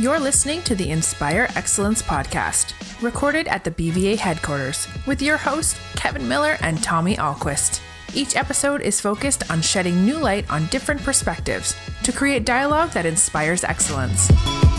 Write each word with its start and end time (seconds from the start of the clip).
You're 0.00 0.18
listening 0.18 0.62
to 0.62 0.74
the 0.74 0.88
Inspire 0.88 1.46
Excellence 1.56 2.00
podcast, 2.00 2.72
recorded 3.02 3.46
at 3.48 3.64
the 3.64 3.70
BVA 3.70 4.16
headquarters, 4.16 4.88
with 5.06 5.20
your 5.20 5.36
hosts, 5.36 5.78
Kevin 5.94 6.26
Miller 6.26 6.56
and 6.62 6.82
Tommy 6.82 7.16
Ahlquist. 7.16 7.82
Each 8.14 8.34
episode 8.34 8.80
is 8.80 8.98
focused 8.98 9.50
on 9.50 9.60
shedding 9.60 10.06
new 10.06 10.16
light 10.16 10.50
on 10.50 10.64
different 10.68 11.02
perspectives 11.02 11.76
to 12.02 12.12
create 12.12 12.46
dialogue 12.46 12.92
that 12.92 13.04
inspires 13.04 13.62
excellence. 13.62 14.30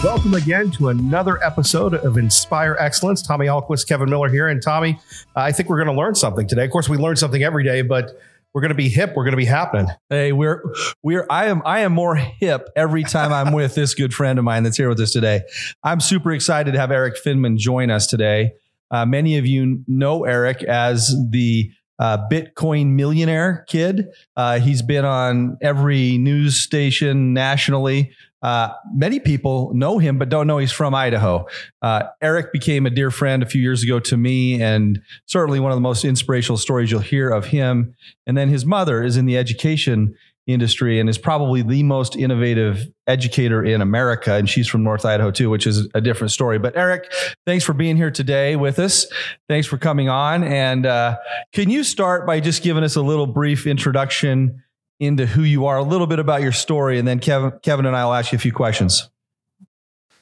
Welcome 0.04 0.34
again 0.34 0.72
to 0.72 0.90
another 0.90 1.38
episode 1.44 1.94
of 1.94 2.18
Inspire 2.18 2.76
Excellence. 2.80 3.22
Tommy 3.22 3.46
Ahlquist, 3.46 3.88
Kevin 3.88 4.10
Miller 4.10 4.28
here. 4.28 4.48
And 4.48 4.60
Tommy, 4.60 5.00
I 5.36 5.52
think 5.52 5.70
we're 5.70 5.78
going 5.78 5.96
to 5.96 6.02
learn 6.02 6.16
something 6.16 6.48
today. 6.48 6.66
Of 6.66 6.72
course, 6.72 6.90
we 6.90 6.98
learn 6.98 7.16
something 7.16 7.44
every 7.44 7.64
day, 7.64 7.84
but 7.84 8.20
we're 8.54 8.62
going 8.62 8.70
to 8.70 8.76
be 8.76 8.90
hip. 8.90 9.14
We're 9.16 9.24
going 9.24 9.32
to 9.32 9.38
be 9.38 9.46
happening. 9.46 9.88
Hey, 10.10 10.32
we're 10.32 10.64
we're 11.04 11.26
I 11.30 11.48
am 11.48 11.62
I 11.66 11.80
am 11.80 11.94
more 11.94 12.16
hip 12.16 12.70
every 12.76 13.04
time 13.04 13.32
I'm 13.32 13.54
with 13.54 13.76
this 13.76 13.94
good 13.94 14.14
friend 14.14 14.38
of 14.40 14.46
mine 14.46 14.64
that's 14.64 14.78
here 14.78 14.90
with 14.90 15.00
us 15.00 15.12
today. 15.12 15.42
I'm 15.84 16.00
super 16.00 16.32
excited 16.32 16.74
to 16.74 16.80
have 16.80 16.92
Erik 16.92 17.16
Finman 17.16 17.58
join 17.58 17.90
us 17.90 18.08
today. 18.08 18.54
Uh, 18.90 19.06
many 19.06 19.38
of 19.38 19.46
you 19.46 19.84
know 19.88 20.26
Erik 20.26 20.64
as 20.64 21.16
the 21.30 21.72
uh, 21.98 22.18
Bitcoin 22.30 22.88
millionaire 22.88 23.64
kid. 23.70 24.08
Uh, 24.36 24.60
he's 24.60 24.82
been 24.82 25.06
on 25.06 25.58
every 25.62 26.18
news 26.18 26.58
station 26.60 27.34
nationally. 27.34 28.12
Uh, 28.42 28.74
many 28.94 29.20
people 29.20 29.72
know 29.74 30.00
him, 30.00 30.18
but 30.18 30.30
don't 30.30 30.48
know 30.48 30.58
he's 30.58 30.72
from 30.72 30.96
Idaho. 30.96 31.46
Uh, 31.82 32.04
Erik 32.22 32.52
became 32.52 32.86
a 32.86 32.90
dear 32.90 33.12
friend 33.12 33.44
a 33.44 33.46
few 33.46 33.62
years 33.62 33.84
ago 33.84 34.00
to 34.00 34.18
me, 34.18 34.62
and 34.62 35.02
certainly 35.26 35.60
one 35.60 35.72
of 35.72 35.78
the 35.78 35.82
most 35.82 36.04
inspirational 36.04 36.58
stories 36.58 36.92
you'll 36.92 37.02
hear 37.02 37.30
of 37.30 37.48
him. 37.48 37.96
And 38.26 38.38
then 38.38 38.50
his 38.50 38.66
mother 38.66 39.04
is 39.04 39.18
in 39.18 39.26
the 39.26 39.38
education 39.38 40.16
industry 40.48 41.00
and 41.00 41.10
is 41.10 41.18
probably 41.18 41.62
the 41.62 41.84
most 41.84 42.16
innovative 42.16 42.88
educator 43.08 43.64
in 43.64 43.82
America. 43.82 44.34
And 44.34 44.50
she's 44.50 44.68
from 44.68 44.84
North 44.84 45.06
Idaho 45.06 45.32
too, 45.32 45.50
which 45.50 45.68
is 45.68 45.88
a 45.94 46.02
different 46.02 46.32
story. 46.32 46.58
But 46.58 46.76
Eric, 46.76 47.12
thanks 47.46 47.64
for 47.64 47.74
being 47.74 47.96
here 47.96 48.12
today 48.12 48.56
with 48.56 48.80
us. 48.80 49.06
Thanks 49.48 49.68
for 49.68 49.78
coming 49.78 50.10
on. 50.10 50.44
And 50.44 50.86
uh, 50.86 51.18
can 51.54 51.70
you 51.70 51.84
start 51.84 52.26
by 52.26 52.40
just 52.40 52.64
giving 52.64 52.84
us 52.84 52.96
a 52.96 53.02
little 53.02 53.28
brief 53.28 53.68
introduction 53.68 54.64
into 55.02 55.26
who 55.26 55.42
you 55.42 55.66
are, 55.66 55.78
a 55.78 55.84
little 55.84 56.06
bit 56.06 56.20
about 56.20 56.44
your 56.44 56.52
story, 56.52 57.00
and 57.00 57.08
then 57.08 57.20
Kevin, 57.20 57.52
Kevin 57.64 57.88
and 57.88 57.96
I 57.96 58.06
will 58.06 58.14
ask 58.14 58.32
you 58.32 58.36
a 58.36 58.40
few 58.40 58.54
questions. 58.54 59.10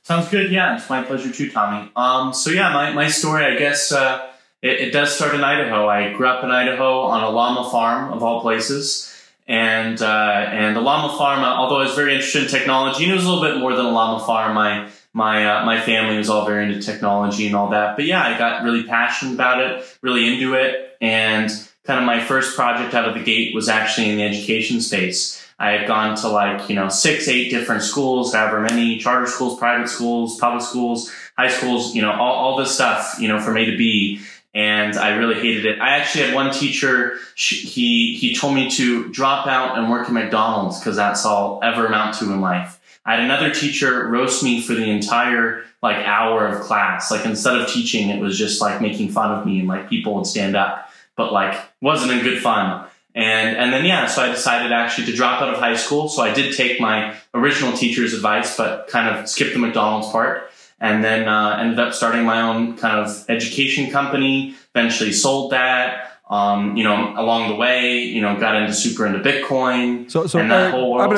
Sounds 0.03 0.30
good. 0.30 0.49
Yeah, 0.52 0.77
it's 0.77 0.89
my 0.89 1.03
pleasure 1.03 1.31
too, 1.31 1.52
Tommy. 1.52 1.91
Um, 1.97 2.33
so 2.33 2.49
yeah, 2.49 2.73
my, 2.73 2.94
my 2.94 3.09
story, 3.09 3.44
I 3.44 3.57
guess, 3.57 3.91
uh, 3.91 4.31
it, 4.61 4.80
it, 4.80 4.91
does 4.91 5.13
start 5.13 5.35
in 5.35 5.44
Idaho. 5.44 5.88
I 5.88 6.13
grew 6.13 6.27
up 6.27 6.45
in 6.45 6.50
Idaho 6.50 7.02
on 7.02 7.23
a 7.23 7.30
llama 7.30 7.69
farm 7.69 8.13
of 8.13 8.23
all 8.23 8.41
places. 8.41 9.13
And, 9.47 10.02
uh, 10.02 10.45
and 10.50 10.75
the 10.75 10.81
llama 10.81 11.17
farm, 11.17 11.44
uh, 11.44 11.47
although 11.47 11.81
I 11.81 11.83
was 11.83 11.95
very 11.95 12.13
interested 12.13 12.44
in 12.44 12.50
technology, 12.50 13.03
and 13.03 13.11
it 13.11 13.16
was 13.16 13.25
a 13.25 13.30
little 13.30 13.44
bit 13.44 13.59
more 13.59 13.75
than 13.75 13.85
a 13.85 13.91
llama 13.91 14.25
farm, 14.25 14.55
my, 14.55 14.89
my, 15.11 15.45
uh, 15.45 15.66
my 15.66 15.81
family 15.81 16.17
was 16.17 16.30
all 16.30 16.45
very 16.45 16.72
into 16.72 16.81
technology 16.81 17.47
and 17.47 17.55
all 17.55 17.69
that. 17.72 17.97
But 17.97 18.05
yeah, 18.05 18.23
I 18.23 18.38
got 18.38 18.63
really 18.63 18.83
passionate 18.83 19.33
about 19.33 19.59
it, 19.59 19.97
really 20.02 20.33
into 20.33 20.53
it. 20.53 20.95
And, 21.02 21.52
kind 21.89 21.99
of 21.99 22.05
my 22.05 22.23
first 22.23 22.55
project 22.55 22.93
out 22.93 23.09
of 23.09 23.15
the 23.15 23.23
gate 23.23 23.55
was 23.55 23.67
actually 23.67 24.11
in 24.11 24.17
the 24.17 24.23
education 24.23 24.79
space. 24.79 25.43
I 25.57 25.71
had 25.71 25.87
gone 25.87 26.15
to 26.17 26.27
like, 26.27 26.69
you 26.69 26.75
know, 26.75 26.87
six, 26.87 27.27
eight 27.27 27.49
different 27.49 27.81
schools, 27.81 28.31
however 28.31 28.61
many 28.61 28.99
charter 28.99 29.25
schools, 29.25 29.57
private 29.57 29.89
schools, 29.89 30.39
public 30.39 30.61
schools, 30.61 31.11
high 31.35 31.47
schools, 31.47 31.95
you 31.95 32.03
know, 32.03 32.11
all, 32.11 32.33
all 32.33 32.57
this 32.57 32.75
stuff, 32.75 33.15
you 33.19 33.27
know, 33.27 33.39
from 33.39 33.57
A 33.57 33.65
to 33.65 33.75
B. 33.75 34.21
And 34.53 34.97
I 34.97 35.15
really 35.15 35.33
hated 35.41 35.65
it. 35.65 35.79
I 35.79 35.97
actually 35.97 36.25
had 36.25 36.35
one 36.35 36.53
teacher, 36.53 37.17
he, 37.35 38.15
he 38.15 38.35
told 38.35 38.53
me 38.53 38.69
to 38.69 39.09
drop 39.09 39.47
out 39.47 39.79
and 39.79 39.89
work 39.89 40.05
at 40.05 40.13
McDonald's 40.13 40.79
because 40.79 40.95
that's 40.95 41.25
all 41.25 41.59
ever 41.63 41.87
amount 41.87 42.19
to 42.19 42.25
in 42.25 42.39
life. 42.39 42.79
I 43.03 43.15
had 43.15 43.23
another 43.23 43.51
teacher 43.51 44.07
roast 44.07 44.43
me 44.43 44.61
for 44.61 44.75
the 44.75 44.87
entire 44.87 45.63
like 45.81 46.05
hour 46.05 46.45
of 46.45 46.61
class. 46.61 47.09
Like 47.09 47.25
instead 47.25 47.59
of 47.59 47.67
teaching, 47.67 48.09
it 48.09 48.21
was 48.21 48.37
just 48.37 48.61
like 48.61 48.79
making 48.79 49.09
fun 49.09 49.31
of 49.31 49.43
me 49.43 49.57
and 49.57 49.67
like 49.67 49.89
people 49.89 50.13
would 50.13 50.28
stand 50.28 50.55
up 50.55 50.88
but 51.19 51.34
like 51.34 51.59
wasn't 51.81 52.13
in 52.13 52.24
good 52.24 52.41
fun. 52.41 52.88
And 53.13 53.57
and 53.57 53.74
then 53.74 53.84
yeah, 53.84 54.07
so 54.07 54.24
I 54.24 54.30
decided 54.30 54.72
actually 54.72 55.07
to 55.07 55.13
drop 55.13 55.41
out 55.41 55.53
of 55.53 55.59
high 55.59 55.75
school. 55.75 56.07
So 56.07 56.24
I 56.24 56.34
did 56.34 56.56
take 56.56 56.80
my 56.80 57.13
original 57.34 57.75
teacher's 57.75 58.13
advice, 58.13 58.56
but 58.56 58.88
kind 58.88 59.13
of 59.13 59.28
skipped 59.28 59.52
the 59.52 59.59
McDonald's 59.59 60.09
part. 60.09 60.50
And 60.79 61.03
then 61.03 61.28
uh, 61.28 61.58
ended 61.59 61.78
up 61.78 61.94
starting 61.94 62.24
my 62.24 62.41
own 62.41 62.78
kind 62.78 62.97
of 62.97 63.25
education 63.28 63.91
company. 63.91 64.56
Eventually 64.74 65.12
sold 65.12 65.52
that. 65.52 66.06
Um, 66.29 66.78
you 66.78 66.84
know, 66.84 67.16
along 67.18 67.50
the 67.50 67.56
way, 67.56 68.03
you 68.03 68.22
know, 68.22 68.40
got 68.40 68.56
into 68.56 68.72
super 68.72 69.06
into 69.06 69.19
Bitcoin. 69.19 70.09
So, 70.09 70.28
so 70.28 70.40
Erik, 70.40 70.74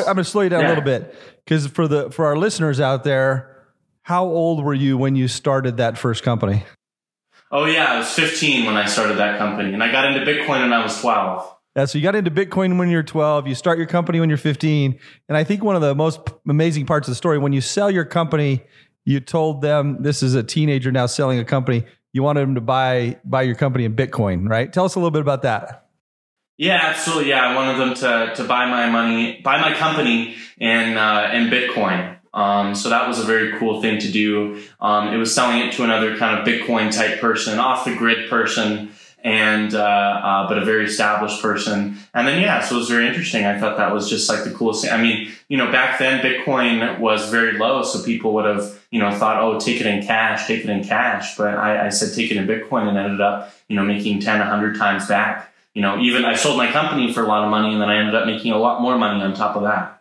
I'm 0.08 0.16
going 0.16 0.16
to 0.16 0.24
slow 0.24 0.42
you 0.42 0.50
down 0.50 0.62
yeah. 0.62 0.68
a 0.68 0.70
little 0.70 0.84
bit 0.84 1.14
because 1.46 1.68
for 1.68 1.88
the 1.88 2.10
for 2.10 2.26
our 2.26 2.38
listeners 2.38 2.80
out 2.80 3.04
there, 3.04 3.64
how 4.04 4.26
old 4.26 4.64
were 4.64 4.74
you 4.74 4.98
when 4.98 5.16
you 5.16 5.28
started 5.28 5.78
that 5.78 5.98
first 5.98 6.24
company? 6.24 6.64
Oh 7.52 7.66
yeah, 7.66 7.94
I 7.94 7.98
was 7.98 8.10
15 8.12 8.66
when 8.66 8.78
I 8.78 8.86
started 8.86 9.18
that 9.18 9.38
company, 9.38 9.74
and 9.74 9.84
I 9.84 9.92
got 9.92 10.06
into 10.06 10.26
Bitcoin 10.26 10.62
when 10.62 10.72
I 10.72 10.82
was 10.82 11.00
12. 11.02 11.58
Yeah, 11.76 11.86
so 11.86 11.98
you 11.98 12.04
got 12.04 12.16
into 12.16 12.32
Bitcoin 12.32 12.78
when 12.80 12.90
you're 12.90 13.04
12. 13.04 13.48
You 13.48 13.56
start 13.56 13.78
your 13.78 13.88
company 13.88 14.20
when 14.20 14.30
you're 14.30 14.38
15, 14.38 14.98
and 15.28 15.38
I 15.38 15.44
think 15.44 15.64
one 15.64 15.76
of 15.76 15.82
the 15.82 15.94
most 15.94 16.22
amazing 16.48 16.86
parts 16.86 17.08
of 17.08 17.12
the 17.12 17.16
story 17.16 17.38
when 17.38 17.52
you 17.52 17.62
sell 17.62 17.92
your 17.92 18.06
company, 18.06 18.64
you 19.04 19.20
told 19.20 19.62
them 19.62 20.02
this 20.02 20.24
is 20.24 20.34
a 20.34 20.44
teenager 20.44 20.92
now 20.92 21.08
selling 21.08 21.40
a 21.40 21.46
company. 21.46 21.84
You 22.14 22.24
wanted 22.24 22.42
them 22.42 22.56
to 22.56 22.62
buy 22.62 23.20
buy 23.26 23.42
your 23.42 23.56
company 23.56 23.84
in 23.84 23.96
Bitcoin, 23.96 24.50
right? 24.50 24.72
Tell 24.72 24.86
us 24.86 24.96
a 24.96 25.00
little 25.00 25.12
bit 25.12 25.22
about 25.22 25.42
that. 25.42 25.90
Yeah, 26.58 26.80
absolutely. 26.82 27.30
Yeah, 27.30 27.50
I 27.50 27.56
wanted 27.56 27.80
them 27.80 27.94
to 27.96 28.36
to 28.36 28.44
buy 28.48 28.66
my 28.70 28.90
money, 28.90 29.42
buy 29.42 29.60
my 29.60 29.74
company 29.74 30.36
in 30.58 30.98
uh, 30.98 31.32
in 31.34 31.50
Bitcoin. 31.50 32.18
Um, 32.34 32.76
so 32.76 32.90
that 32.90 33.08
was 33.08 33.20
a 33.20 33.24
very 33.24 33.58
cool 33.58 33.82
thing 33.82 34.00
to 34.00 34.12
do. 34.12 34.62
Um, 34.80 35.14
it 35.14 35.18
was 35.18 35.34
selling 35.34 35.60
it 35.60 35.74
to 35.74 35.84
another 35.84 36.18
kind 36.18 36.40
of 36.40 36.48
Bitcoin 36.48 36.96
type 36.96 37.20
person, 37.20 37.60
off 37.60 37.86
the 37.86 37.96
grid 37.96 38.30
person, 38.30 38.92
and 39.24 39.74
uh, 39.76 39.80
uh, 39.80 40.48
but 40.48 40.58
a 40.58 40.66
very 40.66 40.86
established 40.86 41.42
person. 41.42 41.98
And 42.14 42.28
then 42.28 42.42
yeah, 42.42 42.62
so 42.62 42.76
it 42.76 42.80
was 42.80 42.90
very 42.90 43.08
interesting. 43.08 43.46
I 43.46 43.60
thought 43.60 43.78
that 43.78 43.94
was 43.94 44.10
just 44.10 44.30
like 44.30 44.44
the 44.44 44.52
coolest 44.52 44.84
thing. 44.84 44.92
I 44.92 45.02
mean, 45.02 45.32
you 45.48 45.58
know, 45.58 45.72
back 45.72 46.00
then 46.00 46.22
Bitcoin 46.22 47.00
was 47.00 47.30
very 47.30 47.58
low, 47.58 47.84
so 47.84 48.04
people 48.04 48.34
would 48.34 48.46
have 48.46 48.80
you 48.92 49.00
know 49.00 49.12
thought, 49.12 49.42
oh, 49.42 49.60
take 49.60 49.80
it 49.82 49.86
in 49.86 50.06
cash, 50.06 50.48
take 50.48 50.64
it 50.64 50.70
in 50.70 50.84
cash. 50.84 51.38
But 51.38 51.56
I, 51.58 51.88
I 51.88 51.90
said 51.90 52.16
take 52.16 52.32
it 52.32 52.38
in 52.38 52.48
Bitcoin, 52.48 52.88
and 52.88 52.98
ended 52.98 53.22
up 53.22 53.54
you 53.68 53.76
know 53.76 53.84
making 53.84 54.22
10, 54.22 54.40
100 54.40 54.78
times 54.78 55.08
back. 55.08 55.54
You 55.74 55.82
know, 55.82 56.00
even 56.00 56.26
I 56.26 56.36
sold 56.36 56.58
my 56.58 56.72
company 56.72 57.14
for 57.14 57.24
a 57.24 57.28
lot 57.28 57.44
of 57.44 57.50
money, 57.50 57.74
and 57.74 57.82
then 57.82 57.90
I 57.90 57.98
ended 57.98 58.16
up 58.16 58.26
making 58.26 58.52
a 58.52 58.58
lot 58.58 58.82
more 58.82 58.98
money 58.98 59.22
on 59.22 59.34
top 59.34 59.56
of 59.56 59.64
that. 59.64 60.01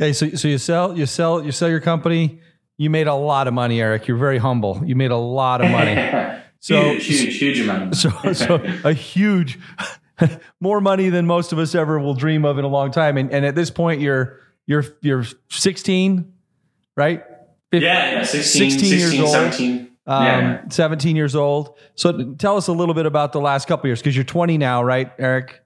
Okay, 0.00 0.14
so 0.14 0.30
so 0.30 0.48
you 0.48 0.56
sell 0.56 0.96
you 0.96 1.04
sell 1.04 1.44
you 1.44 1.52
sell 1.52 1.68
your 1.68 1.80
company. 1.80 2.40
You 2.78 2.88
made 2.88 3.06
a 3.06 3.14
lot 3.14 3.46
of 3.46 3.52
money, 3.52 3.82
Erik. 3.82 4.08
You're 4.08 4.16
very 4.16 4.38
humble. 4.38 4.80
You 4.82 4.96
made 4.96 5.10
a 5.10 5.16
lot 5.16 5.60
of 5.60 5.70
money. 5.70 5.96
So 6.62 6.92
huge, 6.92 7.06
huge, 7.06 7.38
huge 7.38 7.60
amount. 7.60 7.96
So 7.96 8.10
so 8.34 8.62
a 8.84 8.92
huge, 8.92 9.58
more 10.60 10.82
money 10.82 11.08
than 11.08 11.26
most 11.26 11.52
of 11.52 11.58
us 11.58 11.74
ever 11.74 11.98
will 11.98 12.12
dream 12.12 12.44
of 12.44 12.58
in 12.58 12.66
a 12.66 12.68
long 12.68 12.90
time. 12.90 13.16
And 13.16 13.32
and 13.32 13.46
at 13.46 13.54
this 13.54 13.70
point, 13.70 14.02
you're 14.02 14.38
you're 14.66 14.84
you're 15.00 15.24
16, 15.48 16.30
right? 16.98 17.24
yeah, 17.72 17.80
yeah, 17.80 18.22
16, 18.24 18.70
16, 18.72 18.90
16 18.90 18.98
years 18.98 19.20
old. 19.20 19.30
17. 19.30 19.90
Um, 20.06 20.24
yeah. 20.24 20.62
17 20.68 21.16
years 21.16 21.34
old. 21.34 21.78
So 21.94 22.34
tell 22.34 22.58
us 22.58 22.66
a 22.66 22.72
little 22.72 22.94
bit 22.94 23.06
about 23.06 23.32
the 23.32 23.40
last 23.40 23.66
couple 23.66 23.88
years 23.88 24.00
because 24.00 24.14
you're 24.14 24.24
20 24.24 24.58
now, 24.58 24.82
right, 24.82 25.10
Erik? 25.18 25.62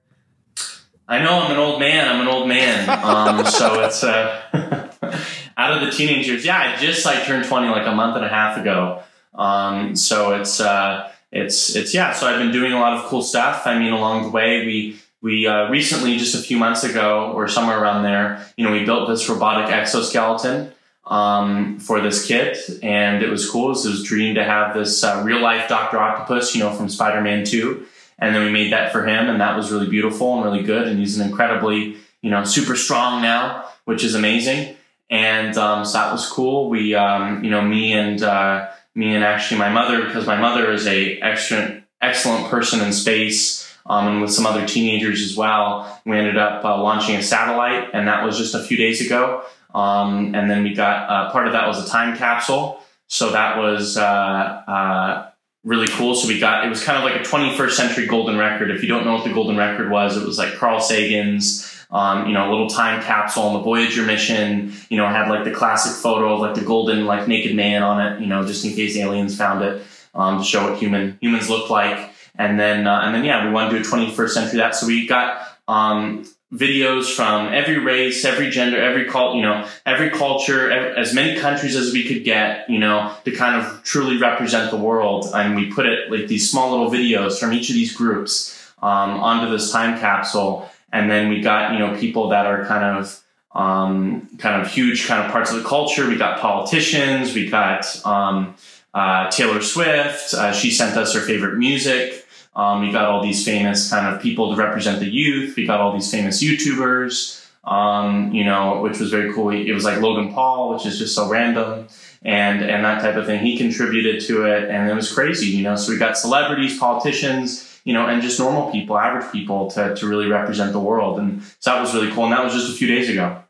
I 1.07 1.19
know 1.21 1.39
I'm 1.39 1.51
an 1.51 1.57
old 1.57 1.79
man. 1.79 2.07
I'm 2.07 2.21
an 2.21 2.27
old 2.27 2.47
man. 2.47 2.89
Um, 2.89 3.45
so 3.51 3.83
it's 3.83 4.03
uh, 4.03 4.41
out 5.57 5.77
of 5.77 5.81
the 5.81 5.91
teenagers. 5.91 6.45
Yeah, 6.45 6.57
I 6.57 6.77
just 6.77 7.05
like 7.05 7.23
turned 7.25 7.45
20 7.45 7.67
like 7.69 7.85
a 7.85 7.93
month 7.93 8.15
and 8.15 8.25
a 8.25 8.29
half 8.29 8.57
ago. 8.57 9.03
Um, 9.33 9.95
so 9.95 10.33
it's 10.33 10.59
uh, 10.59 11.11
it's 11.31 11.75
it's 11.75 11.93
yeah. 11.93 12.13
So 12.13 12.27
I've 12.27 12.39
been 12.39 12.51
doing 12.51 12.73
a 12.73 12.79
lot 12.79 12.93
of 12.93 13.05
cool 13.05 13.21
stuff. 13.21 13.67
I 13.67 13.77
mean, 13.77 13.93
along 13.93 14.23
the 14.23 14.29
way, 14.29 14.65
we 14.65 14.99
we 15.21 15.45
uh, 15.45 15.69
recently, 15.69 16.17
just 16.17 16.33
a 16.35 16.39
few 16.39 16.57
months 16.57 16.83
ago 16.83 17.31
or 17.33 17.47
somewhere 17.47 17.79
around 17.79 18.03
there, 18.03 18.45
you 18.57 18.63
know, 18.63 18.71
we 18.71 18.85
built 18.85 19.07
this 19.07 19.27
robotic 19.29 19.71
exoskeleton 19.71 20.71
um, 21.05 21.79
for 21.79 22.01
this 22.01 22.25
kit, 22.25 22.57
and 22.81 23.21
it 23.21 23.29
was 23.29 23.49
cool. 23.49 23.65
It 23.65 23.69
was, 23.69 23.85
it 23.85 23.89
was 23.89 24.01
a 24.01 24.05
dream 24.05 24.35
to 24.35 24.43
have 24.43 24.73
this 24.73 25.03
uh, 25.03 25.21
real 25.25 25.41
life 25.41 25.67
Doctor 25.67 25.99
Octopus, 25.99 26.55
you 26.55 26.61
know, 26.61 26.71
from 26.71 26.89
Spider 26.89 27.21
Man 27.21 27.45
Two 27.45 27.85
and 28.19 28.33
then 28.33 28.45
we 28.45 28.51
made 28.51 28.71
that 28.71 28.91
for 28.91 29.05
him, 29.05 29.29
and 29.29 29.41
that 29.41 29.55
was 29.55 29.71
really 29.71 29.89
beautiful 29.89 30.35
and 30.35 30.43
really 30.45 30.63
good. 30.63 30.87
And 30.87 30.99
he's 30.99 31.17
an 31.19 31.27
incredibly, 31.27 31.97
you 32.21 32.29
know, 32.29 32.43
super 32.43 32.75
strong 32.75 33.21
now, 33.21 33.65
which 33.85 34.03
is 34.03 34.15
amazing. 34.15 34.75
And 35.09 35.57
um, 35.57 35.85
so 35.85 35.93
that 35.93 36.11
was 36.11 36.27
cool. 36.29 36.69
We, 36.69 36.95
um, 36.95 37.43
you 37.43 37.51
know, 37.51 37.61
me 37.61 37.93
and 37.93 38.21
uh, 38.23 38.69
me 38.95 39.13
and 39.13 39.23
actually 39.23 39.59
my 39.59 39.69
mother, 39.69 40.05
because 40.05 40.25
my 40.25 40.39
mother 40.39 40.71
is 40.71 40.87
a 40.87 41.19
excellent, 41.19 41.83
excellent 42.01 42.47
person 42.47 42.81
in 42.81 42.93
space. 42.93 43.63
Um, 43.87 44.07
and 44.07 44.21
with 44.21 44.31
some 44.31 44.47
other 44.47 44.67
teenagers 44.67 45.21
as 45.21 45.37
well, 45.37 46.01
we 46.05 46.17
ended 46.17 46.37
up 46.37 46.65
uh, 46.65 46.81
launching 46.81 47.15
a 47.15 47.21
satellite, 47.21 47.89
and 47.93 48.07
that 48.07 48.25
was 48.25 48.35
just 48.35 48.55
a 48.55 48.63
few 48.63 48.77
days 48.77 49.05
ago. 49.05 49.43
Um, 49.75 50.33
and 50.33 50.49
then 50.49 50.63
we 50.63 50.73
got 50.73 51.09
uh, 51.09 51.31
part 51.31 51.45
of 51.45 51.53
that 51.53 51.67
was 51.67 51.85
a 51.85 51.87
time 51.87 52.17
capsule, 52.17 52.81
so 53.07 53.31
that 53.33 53.57
was 53.57 53.97
uh, 53.97 54.01
uh, 54.01 55.29
really 55.65 55.87
cool. 55.89 56.15
So 56.15 56.27
we 56.27 56.39
got 56.39 56.65
it 56.65 56.69
was 56.69 56.83
kind 56.83 56.97
of 56.97 57.03
like 57.03 57.19
a 57.19 57.23
21st 57.27 57.71
century 57.71 58.05
golden 58.05 58.37
record. 58.37 58.71
If 58.71 58.81
you 58.81 58.87
don't 58.87 59.03
know 59.03 59.13
what 59.13 59.25
the 59.25 59.33
golden 59.33 59.57
record 59.57 59.89
was, 59.89 60.15
it 60.15 60.25
was 60.25 60.37
like 60.37 60.53
Carl 60.53 60.79
Sagan's, 60.79 61.85
um, 61.91 62.27
you 62.27 62.33
know, 62.33 62.47
a 62.47 62.51
little 62.51 62.69
time 62.69 63.01
capsule 63.01 63.43
on 63.43 63.53
the 63.53 63.59
Voyager 63.59 64.03
mission. 64.03 64.71
You 64.89 64.97
know, 64.97 65.07
had 65.07 65.27
like 65.27 65.43
the 65.43 65.51
classic 65.51 66.01
photo 66.01 66.35
of 66.35 66.39
like 66.39 66.55
the 66.55 66.61
golden 66.61 67.05
like 67.05 67.27
naked 67.27 67.55
man 67.55 67.83
on 67.83 67.99
it. 67.99 68.21
You 68.21 68.27
know, 68.27 68.45
just 68.45 68.63
in 68.63 68.73
case 68.73 68.95
aliens 68.95 69.35
found 69.35 69.63
it 69.63 69.83
um, 70.13 70.37
to 70.37 70.43
show 70.43 70.69
what 70.69 70.79
human 70.79 71.17
humans 71.19 71.49
look 71.49 71.69
like. 71.69 72.11
And 72.37 72.59
then 72.59 72.87
uh, 72.87 73.01
and 73.01 73.15
then 73.15 73.25
yeah, 73.25 73.45
we 73.45 73.51
want 73.51 73.71
to 73.71 73.77
do 73.77 73.83
a 73.83 73.91
21st 73.91 74.29
century 74.29 74.59
that. 74.59 74.75
So 74.75 74.87
we 74.87 75.07
got 75.07 75.41
um, 75.67 76.25
videos 76.53 77.13
from 77.13 77.53
every 77.53 77.79
race, 77.79 78.23
every 78.23 78.49
gender, 78.49 78.81
every 78.81 79.05
cult, 79.05 79.35
you 79.35 79.41
know, 79.41 79.67
every 79.85 80.09
culture, 80.09 80.71
every, 80.71 80.95
as 80.95 81.13
many 81.13 81.39
countries 81.39 81.75
as 81.75 81.91
we 81.91 82.07
could 82.07 82.23
get, 82.23 82.69
you 82.69 82.77
know, 82.77 83.13
to 83.25 83.31
kind 83.31 83.59
of 83.59 83.83
truly 83.83 84.17
represent 84.17 84.71
the 84.71 84.77
world. 84.77 85.25
And 85.33 85.55
we 85.55 85.71
put 85.71 85.85
it 85.85 86.11
like 86.11 86.27
these 86.27 86.49
small 86.49 86.71
little 86.71 86.89
videos 86.89 87.39
from 87.39 87.51
each 87.51 87.69
of 87.69 87.75
these 87.75 87.95
groups 87.95 88.71
um, 88.81 89.11
onto 89.11 89.51
this 89.51 89.71
time 89.71 89.99
capsule. 89.99 90.69
And 90.93 91.09
then 91.09 91.29
we 91.29 91.41
got, 91.41 91.73
you 91.73 91.79
know, 91.79 91.97
people 91.99 92.29
that 92.29 92.45
are 92.45 92.65
kind 92.65 92.99
of, 92.99 93.21
um, 93.51 94.29
kind 94.37 94.61
of 94.61 94.67
huge 94.67 95.07
kind 95.07 95.25
of 95.25 95.31
parts 95.31 95.51
of 95.51 95.61
the 95.61 95.67
culture. 95.67 96.07
We 96.07 96.17
got 96.17 96.39
politicians. 96.39 97.33
We 97.33 97.49
got 97.49 98.05
um, 98.05 98.55
uh, 98.93 99.31
Taylor 99.31 99.61
Swift. 99.61 100.33
Uh, 100.33 100.53
she 100.53 100.71
sent 100.71 100.95
us 100.95 101.13
her 101.13 101.21
favorite 101.21 101.57
music. 101.57 102.24
Um, 102.55 102.81
we 102.81 102.91
got 102.91 103.05
all 103.05 103.21
these 103.21 103.43
famous 103.43 103.89
kind 103.89 104.13
of 104.13 104.21
people 104.21 104.51
to 104.51 104.61
represent 104.61 104.99
the 104.99 105.09
youth. 105.09 105.55
We 105.57 105.65
got 105.65 105.81
all 105.81 105.91
these 105.91 106.09
famous 106.09 106.41
YouTubers, 106.41 107.45
um, 107.65 108.33
you 108.33 108.45
know, 108.45 108.81
which 108.81 108.99
was 108.99 109.11
very 109.11 109.33
cool. 109.33 109.49
It 109.49 109.73
was 109.73 109.83
like 109.83 109.99
Logan 109.99 110.33
Paul, 110.33 110.73
which 110.73 110.85
is 110.85 110.97
just 110.97 111.13
so 111.15 111.27
random, 111.29 111.87
and 112.21 112.61
and 112.61 112.85
that 112.85 113.01
type 113.01 113.15
of 113.15 113.25
thing. 113.25 113.45
He 113.45 113.57
contributed 113.57 114.21
to 114.27 114.45
it, 114.45 114.69
and 114.69 114.89
it 114.89 114.93
was 114.93 115.11
crazy, 115.11 115.47
you 115.47 115.63
know. 115.63 115.75
So 115.75 115.91
we 115.91 115.97
got 115.97 116.17
celebrities, 116.17 116.79
politicians, 116.79 117.81
you 117.83 117.93
know, 117.93 118.07
and 118.07 118.21
just 118.21 118.39
normal 118.39 118.71
people, 118.71 118.97
average 118.97 119.29
people, 119.33 119.69
to 119.71 119.93
to 119.93 120.07
really 120.07 120.27
represent 120.27 120.71
the 120.71 120.79
world, 120.79 121.19
and 121.19 121.43
so 121.59 121.71
that 121.71 121.81
was 121.81 121.93
really 121.93 122.11
cool. 122.11 122.23
And 122.23 122.33
that 122.33 122.43
was 122.43 122.53
just 122.53 122.69
a 122.69 122.73
few 122.73 122.87
days 122.87 123.09
ago. 123.09 123.41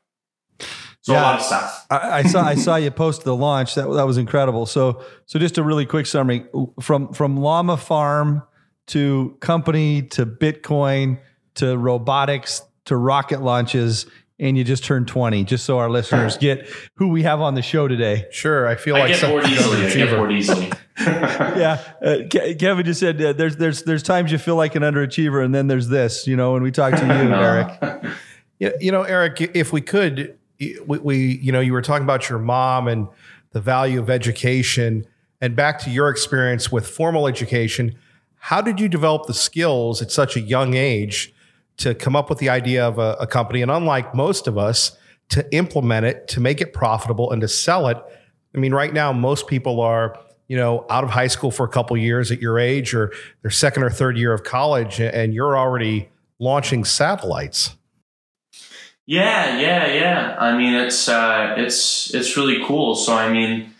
So 1.01 1.13
yeah, 1.13 1.21
a 1.21 1.21
lot 1.21 1.39
of 1.39 1.45
stuff. 1.45 1.85
I, 1.91 1.97
I, 2.17 2.23
saw 2.23 2.41
I 2.43 2.55
saw 2.55 2.77
you 2.77 2.89
post 2.89 3.23
the 3.25 3.35
launch. 3.35 3.75
That 3.75 3.87
that 3.91 4.07
was 4.07 4.17
incredible. 4.17 4.65
So 4.65 5.03
so 5.27 5.37
just 5.37 5.59
a 5.59 5.63
really 5.63 5.85
quick 5.85 6.07
summary 6.07 6.47
from 6.81 7.13
from 7.13 7.37
Llama 7.37 7.77
Farm 7.77 8.41
to 8.87 9.35
company 9.39 10.03
to 10.03 10.25
Bitcoin 10.25 11.19
to 11.55 11.77
robotics 11.77 12.61
to 12.85 12.95
rocket 12.95 13.41
launches 13.41 14.05
and 14.37 14.57
you 14.57 14.63
just 14.65 14.83
turned 14.83 15.07
20 15.07 15.45
just 15.45 15.65
so 15.65 15.77
our 15.79 15.89
listeners 15.89 16.37
get 16.39 16.67
who 16.95 17.07
we 17.07 17.23
have 17.23 17.41
on 17.41 17.55
the 17.55 17.61
show 17.61 17.87
today. 17.87 18.25
Sure 18.31 18.67
i 18.67 18.75
feel 18.75 18.95
I 18.95 18.99
like 18.99 19.19
get 19.19 19.29
bored 19.29 19.45
easily 19.45 19.85
i 19.85 19.93
get 19.93 20.09
bored 20.09 20.31
easily. 20.31 20.71
Yeah 20.97 21.81
uh, 22.01 22.17
kevin 22.29 22.85
just 22.85 22.99
said 22.99 23.21
uh, 23.21 23.33
there's 23.33 23.57
there's 23.57 23.83
there's 23.83 24.03
times 24.03 24.31
you 24.31 24.37
feel 24.37 24.55
like 24.55 24.75
an 24.75 24.83
underachiever 24.83 25.43
and 25.43 25.53
then 25.53 25.67
there's 25.67 25.87
this 25.87 26.27
you 26.27 26.35
know 26.35 26.53
when 26.53 26.63
we 26.63 26.71
talk 26.71 26.93
to 26.93 27.05
you 27.05 27.11
erik. 27.33 28.13
Yeah, 28.59 28.71
you 28.79 28.91
know 28.91 29.03
erik 29.03 29.41
if 29.55 29.73
we 29.73 29.81
could 29.81 30.37
we, 30.59 30.77
we 30.85 31.17
you 31.17 31.51
know 31.51 31.59
you 31.59 31.73
were 31.73 31.81
talking 31.81 32.03
about 32.03 32.29
your 32.29 32.39
mom 32.39 32.87
and 32.87 33.07
the 33.51 33.61
value 33.61 33.99
of 33.99 34.09
education 34.09 35.05
and 35.41 35.55
back 35.55 35.79
to 35.79 35.89
your 35.89 36.09
experience 36.09 36.71
with 36.71 36.87
formal 36.87 37.27
education 37.27 37.97
how 38.45 38.61
did 38.61 38.79
you 38.79 38.87
develop 38.87 39.25
the 39.25 39.33
skills 39.33 40.03
at 40.03 40.11
such 40.11 40.37
a 40.37 40.39
young 40.39 40.75
age 40.75 41.33
to 41.77 41.95
come 41.95 42.15
up 42.15 42.29
with 42.29 42.37
the 42.37 42.47
idea 42.47 42.87
of 42.87 42.99
a, 42.99 43.17
a 43.19 43.25
company? 43.25 43.63
And 43.63 43.71
unlike 43.71 44.13
most 44.13 44.45
of 44.45 44.55
us, 44.55 44.95
to 45.29 45.51
implement 45.51 46.05
it, 46.05 46.27
to 46.27 46.39
make 46.39 46.61
it 46.61 46.71
profitable, 46.71 47.31
and 47.31 47.41
to 47.41 47.47
sell 47.47 47.87
it. 47.87 47.97
I 48.53 48.59
mean, 48.59 48.71
right 48.71 48.93
now, 48.93 49.11
most 49.11 49.47
people 49.47 49.81
are 49.81 50.19
you 50.47 50.55
know 50.55 50.85
out 50.91 51.03
of 51.03 51.09
high 51.09 51.25
school 51.25 51.49
for 51.49 51.65
a 51.65 51.69
couple 51.69 51.97
years 51.97 52.31
at 52.31 52.39
your 52.39 52.59
age 52.59 52.93
or 52.93 53.11
their 53.41 53.49
second 53.49 53.81
or 53.81 53.89
third 53.89 54.15
year 54.15 54.31
of 54.31 54.43
college 54.43 54.99
and 54.99 55.33
you're 55.33 55.57
already 55.57 56.07
launching 56.37 56.85
satellites 56.85 57.75
yeah 59.07 59.57
yeah 59.57 59.87
yeah 59.87 60.35
i 60.39 60.55
mean 60.55 60.75
it's 60.75 61.09
uh, 61.09 61.55
it's 61.57 62.13
it's 62.13 62.37
really 62.37 62.63
cool 62.63 62.93
so 62.93 63.15
i 63.15 63.27
mean 63.27 63.73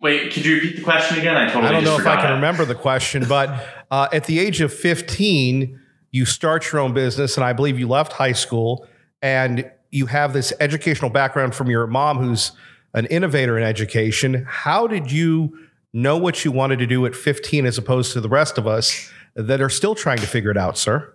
Wait, 0.00 0.32
could 0.32 0.46
you 0.46 0.54
repeat 0.56 0.76
the 0.76 0.82
question 0.82 1.18
again? 1.18 1.36
I 1.36 1.46
totally. 1.46 1.66
I 1.66 1.72
don't 1.72 1.84
know 1.84 1.98
if 1.98 2.06
I 2.06 2.16
can 2.16 2.30
it. 2.30 2.34
remember 2.34 2.64
the 2.64 2.74
question, 2.74 3.24
but 3.28 3.66
uh, 3.90 4.08
at 4.12 4.24
the 4.24 4.38
age 4.38 4.62
of 4.62 4.72
15, 4.72 5.78
you 6.10 6.24
start 6.24 6.72
your 6.72 6.80
own 6.80 6.94
business, 6.94 7.36
and 7.36 7.44
I 7.44 7.52
believe 7.52 7.78
you 7.78 7.86
left 7.86 8.12
high 8.14 8.32
school, 8.32 8.86
and 9.20 9.70
you 9.90 10.06
have 10.06 10.32
this 10.32 10.52
educational 10.58 11.10
background 11.10 11.54
from 11.54 11.68
your 11.68 11.86
mom, 11.86 12.18
who's 12.18 12.52
an 12.94 13.06
innovator 13.06 13.58
in 13.58 13.64
education. 13.64 14.46
How 14.48 14.86
did 14.86 15.12
you 15.12 15.56
know 15.92 16.16
what 16.16 16.44
you 16.44 16.52
wanted 16.52 16.78
to 16.78 16.86
do 16.86 17.04
at 17.04 17.14
15, 17.14 17.66
as 17.66 17.76
opposed 17.76 18.12
to 18.14 18.22
the 18.22 18.28
rest 18.28 18.56
of 18.56 18.66
us 18.66 19.10
that 19.34 19.60
are 19.60 19.68
still 19.68 19.94
trying 19.94 20.18
to 20.18 20.26
figure 20.26 20.50
it 20.50 20.56
out, 20.56 20.78
sir? 20.78 21.12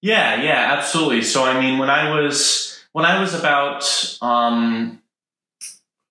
Yeah, 0.00 0.42
yeah, 0.42 0.72
absolutely. 0.76 1.22
So, 1.22 1.44
I 1.44 1.60
mean, 1.60 1.78
when 1.78 1.90
I 1.90 2.18
was 2.18 2.82
when 2.92 3.04
I 3.04 3.20
was 3.20 3.34
about 3.34 4.18
um, 4.22 5.00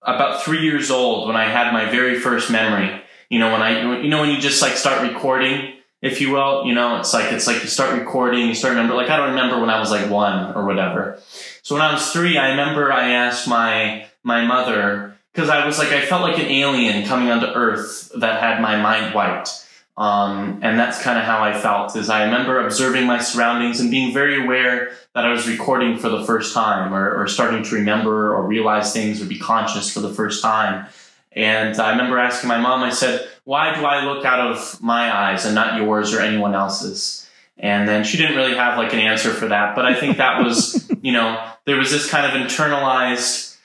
about 0.05 0.43
three 0.43 0.61
years 0.61 0.91
old 0.91 1.27
when 1.27 1.35
I 1.35 1.45
had 1.45 1.73
my 1.73 1.89
very 1.89 2.19
first 2.19 2.51
memory. 2.51 3.01
You 3.29 3.39
know, 3.39 3.51
when 3.51 3.61
I, 3.61 4.01
you 4.01 4.09
know, 4.09 4.21
when 4.21 4.29
you 4.29 4.39
just 4.39 4.61
like 4.61 4.73
start 4.73 5.01
recording, 5.01 5.73
if 6.01 6.19
you 6.19 6.31
will, 6.31 6.65
you 6.65 6.73
know, 6.73 6.99
it's 6.99 7.13
like, 7.13 7.31
it's 7.31 7.47
like 7.47 7.61
you 7.63 7.69
start 7.69 7.97
recording, 7.97 8.47
you 8.47 8.53
start 8.53 8.75
remember, 8.75 8.93
like 8.93 9.09
I 9.09 9.17
don't 9.17 9.29
remember 9.29 9.59
when 9.59 9.69
I 9.69 9.79
was 9.79 9.89
like 9.89 10.09
one 10.09 10.53
or 10.53 10.65
whatever. 10.65 11.19
So 11.61 11.75
when 11.75 11.81
I 11.81 11.93
was 11.93 12.11
three, 12.11 12.37
I 12.37 12.49
remember 12.49 12.91
I 12.91 13.11
asked 13.11 13.47
my, 13.47 14.05
my 14.21 14.45
mother, 14.45 15.17
cause 15.33 15.49
I 15.49 15.65
was 15.65 15.79
like, 15.79 15.89
I 15.89 16.05
felt 16.05 16.21
like 16.21 16.37
an 16.37 16.47
alien 16.47 17.05
coming 17.07 17.29
onto 17.29 17.47
earth 17.47 18.11
that 18.17 18.41
had 18.41 18.61
my 18.61 18.75
mind 18.81 19.15
wiped. 19.15 19.62
Um, 19.95 20.59
and 20.63 20.79
that's 20.79 21.01
kind 21.03 21.19
of 21.19 21.25
how 21.25 21.43
I 21.43 21.53
felt 21.53 21.95
is 21.95 22.09
I 22.09 22.23
remember 22.23 22.65
observing 22.65 23.05
my 23.05 23.19
surroundings 23.19 23.79
and 23.79 23.91
being 23.91 24.11
very 24.11 24.43
aware 24.43 24.91
that 25.13 25.23
I 25.23 25.31
was 25.31 25.47
recording 25.47 25.97
for 25.97 26.09
the 26.09 26.23
first 26.23 26.53
time 26.53 26.93
or, 26.93 27.21
or 27.21 27.27
starting 27.27 27.61
to 27.63 27.75
remember 27.75 28.33
or 28.33 28.47
realize 28.47 28.91
things 28.91 29.21
or 29.21 29.25
be 29.25 29.37
conscious 29.37 29.93
for 29.93 29.99
the 29.99 30.11
first 30.11 30.41
time. 30.41 30.87
And 31.31 31.79
I 31.79 31.91
remember 31.91 32.17
asking 32.17 32.47
my 32.47 32.59
mom, 32.59 32.81
I 32.81 32.89
said, 32.89 33.27
why 33.43 33.75
do 33.75 33.85
I 33.85 34.05
look 34.05 34.25
out 34.25 34.51
of 34.51 34.81
my 34.81 35.15
eyes 35.15 35.45
and 35.45 35.53
not 35.53 35.79
yours 35.79 36.13
or 36.13 36.21
anyone 36.21 36.55
else's? 36.55 37.29
And 37.57 37.87
then 37.87 38.03
she 38.03 38.17
didn't 38.17 38.35
really 38.35 38.55
have 38.55 38.79
like 38.79 38.93
an 38.93 38.99
answer 38.99 39.31
for 39.31 39.47
that. 39.47 39.75
But 39.75 39.85
I 39.85 39.93
think 39.93 40.17
that 40.17 40.43
was, 40.43 40.89
you 41.03 41.11
know, 41.11 41.51
there 41.65 41.77
was 41.77 41.91
this 41.91 42.09
kind 42.09 42.25
of 42.25 42.31
internalized 42.31 43.57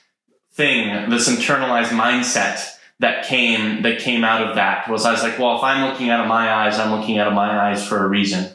thing, 0.53 1.09
this 1.09 1.29
internalized 1.29 1.89
mindset 1.89 2.78
that 3.01 3.27
came 3.27 3.83
that 3.83 4.01
came 4.01 4.25
out 4.25 4.49
of 4.49 4.57
that 4.57 4.89
was 4.89 5.05
I 5.05 5.13
was 5.13 5.23
like, 5.23 5.39
well, 5.39 5.57
if 5.57 5.63
I'm 5.63 5.89
looking 5.89 6.11
out 6.11 6.21
of 6.21 6.27
my 6.27 6.53
eyes, 6.53 6.79
I'm 6.79 6.99
looking 6.99 7.19
out 7.19 7.29
of 7.29 7.35
my 7.35 7.71
eyes 7.71 7.87
for 7.87 8.05
a 8.05 8.09
reason. 8.09 8.55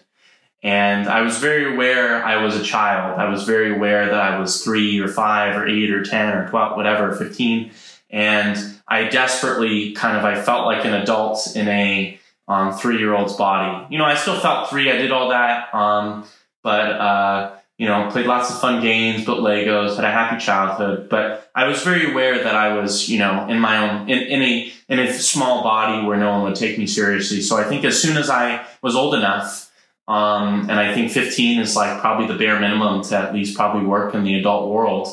And 0.63 1.09
I 1.09 1.21
was 1.21 1.37
very 1.39 1.73
aware 1.73 2.23
I 2.23 2.41
was 2.41 2.55
a 2.55 2.63
child. 2.63 3.19
I 3.19 3.27
was 3.29 3.43
very 3.43 3.75
aware 3.75 4.05
that 4.05 4.19
I 4.19 4.39
was 4.39 4.63
three 4.63 4.99
or 4.99 5.09
five 5.09 5.57
or 5.57 5.67
eight 5.67 5.91
or 5.91 6.03
10 6.03 6.29
or 6.29 6.49
12, 6.49 6.77
whatever, 6.77 7.13
15. 7.13 7.71
And 8.09 8.57
I 8.87 9.09
desperately 9.09 9.91
kind 9.91 10.15
of, 10.15 10.23
I 10.23 10.41
felt 10.41 10.65
like 10.65 10.85
an 10.85 10.93
adult 10.93 11.53
in 11.57 11.67
a 11.67 12.17
um, 12.47 12.71
three 12.77 12.97
year 12.97 13.13
old's 13.13 13.33
body. 13.33 13.87
You 13.89 13.97
know, 13.97 14.05
I 14.05 14.15
still 14.15 14.39
felt 14.39 14.69
three. 14.69 14.89
I 14.89 14.95
did 14.95 15.11
all 15.11 15.29
that. 15.29 15.73
Um, 15.75 16.25
but, 16.61 16.91
uh, 16.91 17.55
you 17.83 17.89
know, 17.89 18.09
played 18.09 18.27
lots 18.27 18.49
of 18.49 18.61
fun 18.61 18.81
games, 18.81 19.25
built 19.25 19.41
Legos, 19.41 19.97
had 19.97 20.05
a 20.05 20.09
happy 20.09 20.39
childhood. 20.39 21.09
But 21.09 21.51
I 21.53 21.67
was 21.67 21.83
very 21.83 22.09
aware 22.09 22.41
that 22.41 22.55
I 22.55 22.77
was, 22.77 23.09
you 23.09 23.19
know, 23.19 23.45
in 23.49 23.59
my 23.59 23.75
own, 23.77 24.09
in, 24.09 24.19
in 24.19 24.41
a, 24.41 24.73
in 24.87 24.99
a 24.99 25.11
small 25.11 25.63
body 25.63 26.07
where 26.07 26.17
no 26.17 26.31
one 26.31 26.43
would 26.43 26.55
take 26.55 26.77
me 26.77 26.87
seriously. 26.87 27.41
So 27.41 27.57
I 27.57 27.65
think 27.65 27.83
as 27.83 28.01
soon 28.01 28.15
as 28.15 28.29
I 28.29 28.65
was 28.81 28.95
old 28.95 29.15
enough, 29.15 29.69
um, 30.07 30.69
and 30.69 30.79
I 30.79 30.93
think 30.93 31.11
15 31.11 31.59
is 31.59 31.75
like 31.75 31.99
probably 31.99 32.25
the 32.25 32.37
bare 32.37 32.57
minimum 32.57 33.03
to 33.03 33.17
at 33.17 33.33
least 33.33 33.57
probably 33.57 33.85
work 33.85 34.15
in 34.15 34.23
the 34.23 34.39
adult 34.39 34.71
world. 34.71 35.09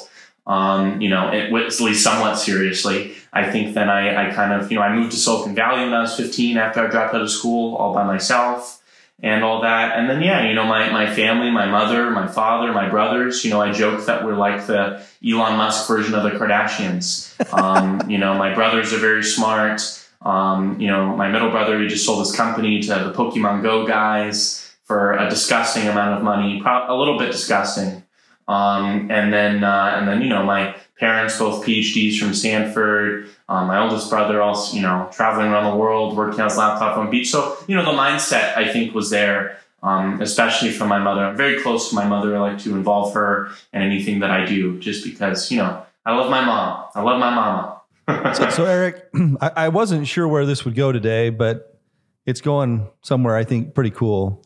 Um, 0.46 1.00
you 1.00 1.08
know, 1.08 1.28
it, 1.32 1.52
at 1.52 1.80
least 1.80 2.04
somewhat 2.04 2.36
seriously. 2.36 3.16
I 3.32 3.50
think 3.50 3.74
then 3.74 3.90
I, 3.90 4.28
I 4.28 4.32
kind 4.32 4.52
of, 4.52 4.70
you 4.70 4.78
know, 4.78 4.84
I 4.84 4.94
moved 4.94 5.10
to 5.10 5.16
Silicon 5.16 5.56
Valley 5.56 5.82
when 5.82 5.92
I 5.92 6.02
was 6.02 6.16
15 6.16 6.56
after 6.56 6.86
I 6.86 6.86
dropped 6.86 7.16
out 7.16 7.20
of 7.22 7.32
school 7.32 7.74
all 7.74 7.92
by 7.92 8.04
myself 8.04 8.79
and 9.22 9.44
all 9.44 9.62
that. 9.62 9.98
And 9.98 10.08
then, 10.08 10.22
yeah, 10.22 10.48
you 10.48 10.54
know, 10.54 10.64
my, 10.64 10.90
my 10.90 11.12
family, 11.12 11.50
my 11.50 11.66
mother, 11.66 12.10
my 12.10 12.26
father, 12.26 12.72
my 12.72 12.88
brothers, 12.88 13.44
you 13.44 13.50
know, 13.50 13.60
I 13.60 13.72
joke 13.72 14.06
that 14.06 14.24
we're 14.24 14.36
like 14.36 14.66
the 14.66 15.04
Elon 15.26 15.56
Musk 15.56 15.86
version 15.86 16.14
of 16.14 16.22
the 16.22 16.30
Kardashians. 16.30 17.28
Um, 17.52 18.08
you 18.08 18.18
know, 18.18 18.34
my 18.34 18.54
brothers 18.54 18.92
are 18.92 18.98
very 18.98 19.24
smart. 19.24 19.82
Um, 20.22 20.78
you 20.80 20.88
know, 20.88 21.16
my 21.16 21.28
middle 21.28 21.50
brother, 21.50 21.80
he 21.80 21.88
just 21.88 22.04
sold 22.04 22.20
his 22.20 22.34
company 22.34 22.80
to 22.80 22.88
the 22.88 23.12
Pokemon 23.12 23.62
Go 23.62 23.86
guys 23.86 24.72
for 24.84 25.14
a 25.14 25.28
disgusting 25.28 25.88
amount 25.88 26.18
of 26.18 26.22
money, 26.22 26.62
a 26.64 26.94
little 26.94 27.18
bit 27.18 27.32
disgusting. 27.32 28.02
Um, 28.46 29.10
and 29.10 29.32
then, 29.32 29.64
uh, 29.64 29.94
and 29.96 30.06
then, 30.06 30.22
you 30.22 30.28
know, 30.28 30.44
my 30.44 30.76
parents, 31.00 31.38
both 31.38 31.64
PhDs 31.64 32.18
from 32.18 32.34
Stanford. 32.34 33.28
Um, 33.48 33.66
my 33.66 33.80
oldest 33.80 34.10
brother 34.10 34.42
also, 34.42 34.76
you 34.76 34.82
know, 34.82 35.08
traveling 35.10 35.48
around 35.48 35.70
the 35.70 35.76
world, 35.76 36.14
working 36.14 36.40
on 36.40 36.48
his 36.50 36.58
laptop 36.58 36.98
on 36.98 37.10
beach. 37.10 37.30
So, 37.30 37.56
you 37.66 37.74
know, 37.74 37.84
the 37.84 37.96
mindset 37.98 38.54
I 38.56 38.70
think 38.70 38.94
was 38.94 39.08
there, 39.08 39.58
um, 39.82 40.20
especially 40.20 40.70
from 40.70 40.88
my 40.88 40.98
mother. 40.98 41.24
I'm 41.24 41.36
very 41.36 41.60
close 41.62 41.88
to 41.88 41.94
my 41.96 42.06
mother. 42.06 42.36
I 42.36 42.40
like 42.40 42.58
to 42.60 42.76
involve 42.76 43.14
her 43.14 43.48
in 43.72 43.80
anything 43.80 44.20
that 44.20 44.30
I 44.30 44.44
do 44.44 44.78
just 44.78 45.02
because, 45.02 45.50
you 45.50 45.56
know, 45.56 45.84
I 46.04 46.14
love 46.14 46.30
my 46.30 46.44
mom. 46.44 46.84
I 46.94 47.00
love 47.00 47.18
my 47.18 47.34
mama. 47.34 48.34
so, 48.34 48.50
so, 48.50 48.64
Erik, 48.66 49.08
I, 49.40 49.52
I 49.56 49.68
wasn't 49.68 50.06
sure 50.06 50.28
where 50.28 50.44
this 50.44 50.66
would 50.66 50.74
go 50.74 50.92
today, 50.92 51.30
but 51.30 51.80
it's 52.26 52.42
going 52.42 52.86
somewhere 53.00 53.36
I 53.36 53.44
think 53.44 53.74
pretty 53.74 53.90
cool. 53.90 54.44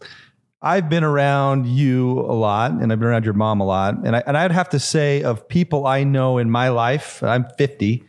I've 0.64 0.88
been 0.88 1.04
around 1.04 1.66
you 1.66 2.20
a 2.20 2.32
lot 2.32 2.70
and 2.70 2.90
I've 2.90 2.98
been 2.98 3.08
around 3.08 3.24
your 3.24 3.34
mom 3.34 3.60
a 3.60 3.66
lot. 3.66 3.96
And, 4.04 4.16
I, 4.16 4.22
and 4.26 4.36
I'd 4.36 4.50
have 4.50 4.70
to 4.70 4.80
say, 4.80 5.22
of 5.22 5.46
people 5.46 5.86
I 5.86 6.04
know 6.04 6.38
in 6.38 6.50
my 6.50 6.70
life, 6.70 7.22
I'm 7.22 7.44
50, 7.58 8.02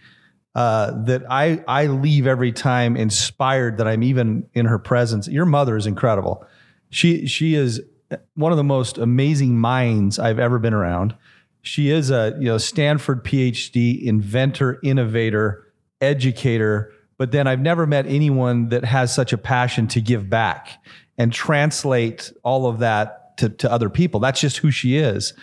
uh, 0.55 1.03
that 1.03 1.23
I, 1.29 1.61
I 1.67 1.87
leave 1.87 2.25
every 2.25 2.53
time 2.53 2.95
inspired 2.95 3.77
that 3.77 3.89
I'm 3.89 4.03
even 4.03 4.47
in 4.53 4.67
her 4.67 4.79
presence. 4.79 5.27
Your 5.27 5.45
mother 5.45 5.75
is 5.75 5.85
incredible. 5.85 6.47
She, 6.89 7.27
she 7.27 7.55
is 7.55 7.81
one 8.35 8.53
of 8.53 8.57
the 8.57 8.63
most 8.63 8.97
amazing 8.97 9.59
minds 9.59 10.17
I've 10.17 10.39
ever 10.39 10.57
been 10.57 10.73
around. 10.73 11.13
She 11.61 11.89
is 11.89 12.11
a 12.11 12.35
you 12.39 12.45
know 12.45 12.59
Stanford 12.59 13.25
PhD 13.25 14.01
inventor, 14.03 14.79
innovator, 14.83 15.73
educator. 15.99 16.93
But 17.17 17.31
then 17.31 17.47
I've 17.47 17.61
never 17.61 17.87
met 17.87 18.05
anyone 18.07 18.69
that 18.69 18.83
has 18.83 19.13
such 19.13 19.31
a 19.31 19.37
passion 19.37 19.87
to 19.87 20.01
give 20.01 20.29
back 20.29 20.83
and 21.17 21.31
translate 21.31 22.31
all 22.43 22.67
of 22.67 22.79
that 22.79 23.37
to, 23.37 23.49
to 23.49 23.71
other 23.71 23.89
people. 23.89 24.19
That's 24.19 24.39
just 24.39 24.57
who 24.57 24.71
she 24.71 24.97
is. 24.97 25.33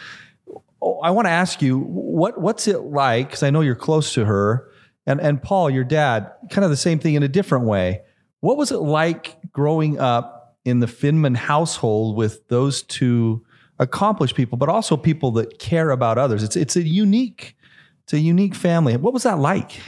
Oh, 0.83 0.99
I 1.03 1.11
want 1.11 1.27
to 1.27 1.31
ask 1.31 1.63
you, 1.63 1.79
what 1.79 2.41
what's 2.41 2.67
it 2.69 2.81
like? 2.81 3.29
Because 3.29 3.43
I 3.43 3.51
know 3.51 3.61
you're 3.61 3.75
close 3.75 4.15
to 4.15 4.25
her, 4.25 4.69
and 5.07 5.21
and 5.21 5.43
Paul, 5.43 5.71
your 5.71 5.85
dad, 5.85 6.31
kind 6.51 6.65
of 6.65 6.71
the 6.71 6.77
same 6.77 6.99
thing 6.99 7.15
in 7.15 7.23
a 7.23 7.29
different 7.29 7.67
way. 7.67 8.03
What 8.41 8.57
was 8.57 8.73
it 8.73 8.79
like 8.79 9.37
growing 9.53 9.99
up 9.99 10.57
in 10.65 10.81
the 10.81 10.87
Finman 10.87 11.37
household 11.37 12.17
with 12.17 12.47
those 12.49 12.83
two 12.83 13.45
accomplished 13.79 14.35
people, 14.35 14.59
but 14.59 14.69
also 14.69 14.97
people 14.97 15.31
that 15.33 15.59
care 15.59 15.91
about 15.91 16.19
others? 16.19 16.43
It's 16.43 16.57
it's 16.57 16.77
a 16.77 16.83
unique, 16.83 17.57
it's 18.03 18.13
a 18.13 18.19
unique 18.19 18.55
family. 18.55 18.97
What 18.97 19.15
was 19.15 19.23
that 19.23 19.39
like? 19.39 19.81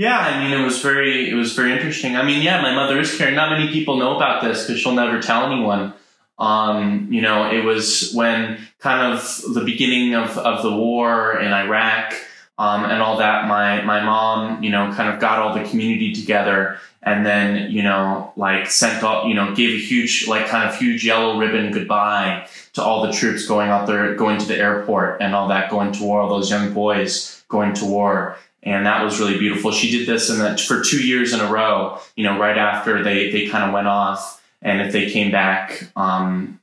Yeah, 0.00 0.18
I 0.18 0.42
mean, 0.42 0.58
it 0.58 0.64
was 0.64 0.80
very, 0.80 1.28
it 1.28 1.34
was 1.34 1.52
very 1.52 1.72
interesting. 1.72 2.16
I 2.16 2.22
mean, 2.22 2.40
yeah, 2.40 2.62
my 2.62 2.74
mother 2.74 2.98
is 2.98 3.14
caring. 3.18 3.34
Not 3.34 3.50
many 3.50 3.70
people 3.70 3.98
know 3.98 4.16
about 4.16 4.42
this 4.42 4.66
because 4.66 4.80
she'll 4.80 4.94
never 4.94 5.20
tell 5.20 5.52
anyone. 5.52 5.92
Um, 6.38 7.12
you 7.12 7.20
know, 7.20 7.50
it 7.50 7.66
was 7.66 8.10
when 8.14 8.66
kind 8.78 9.12
of 9.12 9.42
the 9.52 9.62
beginning 9.62 10.14
of, 10.14 10.38
of 10.38 10.62
the 10.62 10.74
war 10.74 11.38
in 11.38 11.52
Iraq 11.52 12.14
um, 12.56 12.86
and 12.86 13.02
all 13.02 13.18
that. 13.18 13.46
My 13.46 13.82
my 13.82 14.02
mom, 14.02 14.62
you 14.62 14.70
know, 14.70 14.90
kind 14.94 15.12
of 15.12 15.20
got 15.20 15.38
all 15.38 15.52
the 15.52 15.68
community 15.68 16.14
together 16.14 16.78
and 17.02 17.26
then 17.26 17.70
you 17.70 17.82
know, 17.82 18.32
like 18.36 18.68
sent 18.68 19.04
all, 19.04 19.28
you 19.28 19.34
know, 19.34 19.54
gave 19.54 19.74
a 19.74 19.84
huge, 19.84 20.26
like, 20.26 20.46
kind 20.46 20.66
of 20.66 20.74
huge 20.78 21.04
yellow 21.04 21.38
ribbon 21.38 21.72
goodbye 21.72 22.48
to 22.72 22.82
all 22.82 23.06
the 23.06 23.12
troops 23.12 23.46
going 23.46 23.68
out 23.68 23.86
there, 23.86 24.14
going 24.14 24.38
to 24.38 24.46
the 24.46 24.56
airport 24.56 25.20
and 25.20 25.34
all 25.34 25.48
that, 25.48 25.70
going 25.70 25.92
to 25.92 26.02
war. 26.02 26.22
All 26.22 26.30
those 26.30 26.48
young 26.48 26.72
boys 26.72 27.44
going 27.50 27.74
to 27.74 27.84
war 27.84 28.38
and 28.62 28.86
that 28.86 29.02
was 29.04 29.18
really 29.18 29.38
beautiful. 29.38 29.72
She 29.72 29.90
did 29.90 30.06
this 30.06 30.30
in 30.30 30.38
the, 30.38 30.56
for 30.56 30.82
two 30.82 31.04
years 31.04 31.32
in 31.32 31.40
a 31.40 31.50
row. 31.50 31.98
You 32.16 32.24
know, 32.24 32.38
right 32.38 32.58
after 32.58 33.02
they 33.02 33.30
they 33.30 33.46
kind 33.48 33.64
of 33.64 33.72
went 33.72 33.88
off, 33.88 34.42
and 34.62 34.80
if 34.80 34.92
they 34.92 35.10
came 35.10 35.30
back, 35.30 35.90
um, 35.96 36.60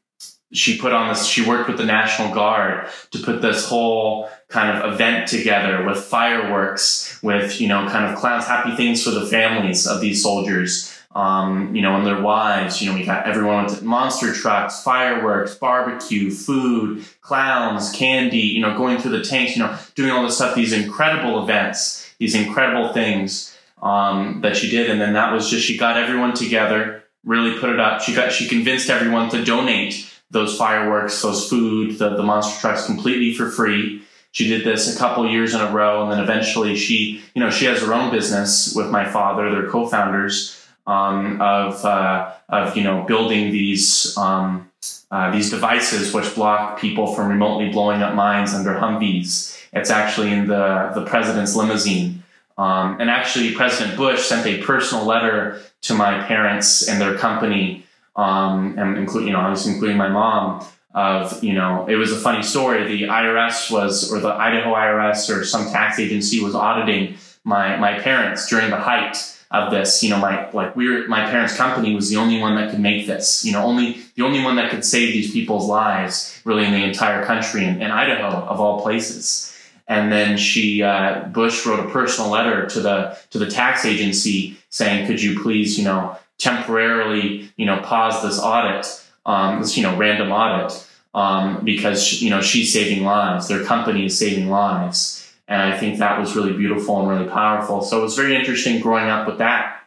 she 0.52 0.78
put 0.78 0.94
on 0.94 1.10
this. 1.10 1.26
She 1.26 1.48
worked 1.48 1.68
with 1.68 1.78
the 1.78 1.86
National 1.86 2.34
Guard 2.34 2.88
to 3.12 3.20
put 3.20 3.42
this 3.42 3.68
whole 3.68 4.30
kind 4.48 4.78
of 4.78 4.94
event 4.94 5.28
together 5.28 5.86
with 5.86 5.98
fireworks, 5.98 7.22
with 7.22 7.60
you 7.60 7.68
know, 7.68 7.88
kind 7.90 8.12
of 8.12 8.20
clowns, 8.20 8.46
happy 8.46 8.76
things 8.76 9.04
for 9.04 9.12
the 9.12 9.26
families 9.26 9.88
of 9.88 10.02
these 10.02 10.22
soldiers 10.22 10.97
um, 11.18 11.76
you 11.76 11.82
know, 11.82 11.96
and 11.96 12.06
their 12.06 12.22
wives. 12.22 12.80
You 12.80 12.92
know, 12.92 12.96
we 12.96 13.04
got 13.04 13.26
everyone 13.26 13.66
with 13.66 13.82
monster 13.82 14.32
trucks, 14.32 14.84
fireworks, 14.84 15.56
barbecue, 15.56 16.30
food, 16.30 17.04
clowns, 17.22 17.92
candy, 17.92 18.38
you 18.38 18.62
know, 18.62 18.78
going 18.78 19.00
through 19.00 19.18
the 19.18 19.24
tanks, 19.24 19.58
you 19.58 19.64
know, 19.64 19.76
doing 19.96 20.12
all 20.12 20.24
this 20.24 20.36
stuff, 20.36 20.54
these 20.54 20.74
incredible 20.74 21.42
events, 21.42 22.14
these 22.20 22.36
incredible 22.36 22.94
things 22.94 23.58
um, 23.82 24.42
that 24.42 24.56
she 24.56 24.70
did. 24.70 24.92
And 24.92 25.02
then 25.02 25.14
that 25.14 25.34
was 25.34 25.50
just, 25.50 25.66
she 25.66 25.76
got 25.76 25.98
everyone 25.98 26.36
together, 26.36 27.04
really 27.26 27.60
put 27.60 27.72
it 27.72 27.80
up. 27.80 28.02
She 28.02 28.14
got, 28.14 28.32
she 28.32 28.48
convinced 28.48 28.92
everyone 28.92 29.30
to 29.32 29.44
donate 29.44 30.08
those 30.30 30.56
fireworks, 30.56 31.20
those 31.24 31.50
food, 31.50 31.98
the, 31.98 32.10
the 32.10 32.24
monster 32.24 32.60
trucks 32.62 32.86
completely 32.86 33.34
for 33.34 33.50
free. 33.50 34.04
She 34.34 34.48
did 34.48 34.64
this 34.64 34.96
a 34.96 35.00
couple 35.00 35.28
years 35.28 35.56
in 35.56 35.62
a 35.62 35.72
row, 35.72 36.04
and 36.04 36.12
then 36.12 36.20
eventually 36.20 36.76
she, 36.76 37.24
you 37.34 37.42
know, 37.42 37.50
she 37.50 37.66
has 37.66 37.82
her 37.82 37.92
own 37.92 38.12
business 38.12 38.76
with 38.76 38.92
my 38.92 39.10
father. 39.10 39.50
They're 39.50 39.70
co-founders, 39.70 40.57
um, 40.88 41.40
of 41.42 41.84
uh, 41.86 42.34
of 42.50 42.76
you 42.76 42.84
know 42.84 43.04
building 43.04 43.52
these 43.52 44.18
um, 44.18 44.72
uh, 45.12 45.30
these 45.32 45.52
devices 45.52 46.14
which 46.14 46.34
block 46.34 46.80
people 46.80 47.14
from 47.14 47.30
remotely 47.30 47.70
blowing 47.70 48.02
up 48.02 48.16
mines 48.16 48.54
under 48.54 48.74
Humvees. 48.74 49.56
It's 49.74 49.92
actually 49.92 50.32
in 50.32 50.48
the 50.48 50.92
the 50.96 51.06
president's 51.06 51.56
limousine. 51.56 52.24
Um, 52.58 53.00
and 53.00 53.10
actually, 53.10 53.54
President 53.54 53.96
Bush 53.98 54.22
sent 54.22 54.48
a 54.48 54.64
personal 54.64 55.06
letter 55.06 55.62
to 55.82 55.94
my 55.94 56.24
parents 56.24 56.88
and 56.88 57.00
their 57.00 57.16
company, 57.16 57.86
um, 58.16 58.80
and 58.80 58.98
including 58.98 59.28
you 59.28 59.34
know, 59.34 59.42
obviously 59.42 59.74
including 59.74 59.98
my 59.98 60.10
mom. 60.10 60.66
Of 60.96 61.44
you 61.44 61.54
know, 61.54 61.86
it 61.88 61.96
was 61.96 62.12
a 62.12 62.16
funny 62.16 62.42
story. 62.42 62.88
The 62.88 63.04
IRS 63.04 63.70
was, 63.70 64.12
or 64.12 64.20
the 64.20 64.30
Idaho 64.30 64.74
IRS, 64.74 65.30
or 65.30 65.46
some 65.46 65.70
tax 65.70 66.00
agency 66.00 66.42
was 66.42 66.56
auditing 66.56 67.18
my 67.44 67.76
my 67.76 68.00
parents 68.00 68.50
during 68.50 68.72
the 68.72 68.78
height 68.78 69.37
of 69.52 69.72
this. 69.72 70.04
You 70.04 70.10
know, 70.10 70.20
my 70.20 70.50
like 70.52 70.76
we 70.76 70.90
were 70.90 71.08
my 71.08 71.26
parents' 71.30 71.56
company 71.56 71.96
was 71.96 72.10
the 72.10 72.18
only 72.18 72.40
one 72.40 72.56
that 72.56 72.70
could 72.72 72.80
make 72.80 73.08
this. 73.08 73.46
You 73.46 73.54
know, 73.54 73.64
only 73.64 74.02
the 74.16 74.24
only 74.24 74.44
one 74.44 74.56
that 74.58 74.72
could 74.72 74.84
save 74.84 75.14
these 75.14 75.32
people's 75.32 75.68
lives, 75.68 76.42
really, 76.44 76.66
in 76.66 76.72
the 76.72 76.84
entire 76.84 77.24
country, 77.26 77.66
in 77.66 77.82
Idaho 77.82 78.28
of 78.28 78.60
all 78.60 78.82
places. 78.82 79.54
And 79.88 80.12
then 80.12 80.38
she 80.38 80.84
uh, 80.84 81.30
Bush 81.30 81.66
wrote 81.66 81.80
a 81.80 81.90
personal 81.90 82.30
letter 82.30 82.66
to 82.68 82.82
the 82.82 83.18
to 83.32 83.40
the 83.40 83.50
tax 83.50 83.86
agency 83.86 84.58
saying, 84.70 85.08
"Could 85.08 85.22
you 85.22 85.42
please, 85.42 85.78
you 85.78 85.86
know, 85.86 86.18
temporarily, 86.38 87.50
you 87.56 87.66
know, 87.66 87.80
pause 87.80 88.22
this 88.22 88.40
audit, 88.40 88.86
um, 89.26 89.62
this 89.62 89.78
you 89.78 89.84
know 89.84 89.96
random 89.98 90.32
audit." 90.32 90.84
Um, 91.16 91.64
because 91.64 92.22
you 92.22 92.30
know 92.30 92.42
she's 92.42 92.72
saving 92.72 93.04
lives, 93.04 93.48
their 93.48 93.64
company 93.64 94.06
is 94.06 94.20
saving 94.20 94.50
lives, 94.50 95.27
and 95.48 95.62
I 95.62 95.78
think 95.78 96.00
that 96.00 96.20
was 96.20 96.36
really 96.36 96.54
beautiful 96.54 97.00
and 97.00 97.10
really 97.10 97.30
powerful. 97.30 97.82
So 97.82 98.00
it 98.00 98.02
was 98.02 98.16
very 98.16 98.36
interesting 98.36 98.82
growing 98.82 99.10
up 99.10 99.28
with 99.28 99.38
that 99.38 99.82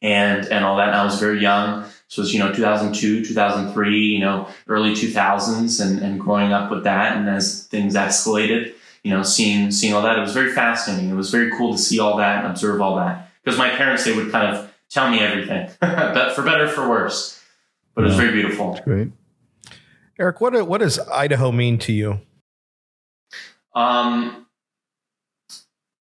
and, 0.00 0.46
and 0.46 0.64
all 0.64 0.76
that. 0.76 0.88
And 0.88 0.96
I 0.96 1.04
was 1.04 1.18
very 1.18 1.40
young. 1.40 1.84
So 2.06 2.20
it 2.20 2.24
was, 2.24 2.34
you 2.34 2.38
know, 2.38 2.52
2002, 2.52 3.24
2003, 3.24 3.98
you 3.98 4.20
know, 4.20 4.48
early 4.68 4.92
2000s 4.92 5.84
and, 5.84 5.98
and 6.00 6.20
growing 6.20 6.52
up 6.52 6.70
with 6.70 6.84
that. 6.84 7.16
And 7.16 7.28
as 7.28 7.66
things 7.66 7.94
escalated, 7.94 8.74
you 9.02 9.10
know, 9.10 9.22
seeing, 9.22 9.70
seeing 9.72 9.94
all 9.94 10.02
that, 10.02 10.16
it 10.16 10.20
was 10.20 10.32
very 10.32 10.52
fascinating. 10.52 11.10
It 11.10 11.14
was 11.14 11.30
very 11.30 11.50
cool 11.56 11.72
to 11.72 11.78
see 11.78 11.98
all 11.98 12.16
that 12.18 12.44
and 12.44 12.52
observe 12.52 12.80
all 12.80 12.96
that. 12.96 13.30
Because 13.42 13.58
my 13.58 13.70
parents, 13.70 14.04
they 14.04 14.14
would 14.14 14.30
kind 14.30 14.56
of 14.56 14.72
tell 14.90 15.10
me 15.10 15.18
everything, 15.20 15.68
but 15.80 16.34
for 16.34 16.42
better, 16.42 16.68
for 16.68 16.88
worse. 16.88 17.42
But 17.94 18.04
it 18.04 18.08
was 18.08 18.16
very 18.16 18.32
beautiful. 18.32 18.72
That's 18.72 18.84
great. 18.84 19.10
Erik, 20.20 20.40
what, 20.40 20.66
what 20.68 20.78
does 20.78 20.98
Idaho 20.98 21.50
mean 21.50 21.78
to 21.78 21.92
you? 21.92 22.20
Um, 23.74 24.46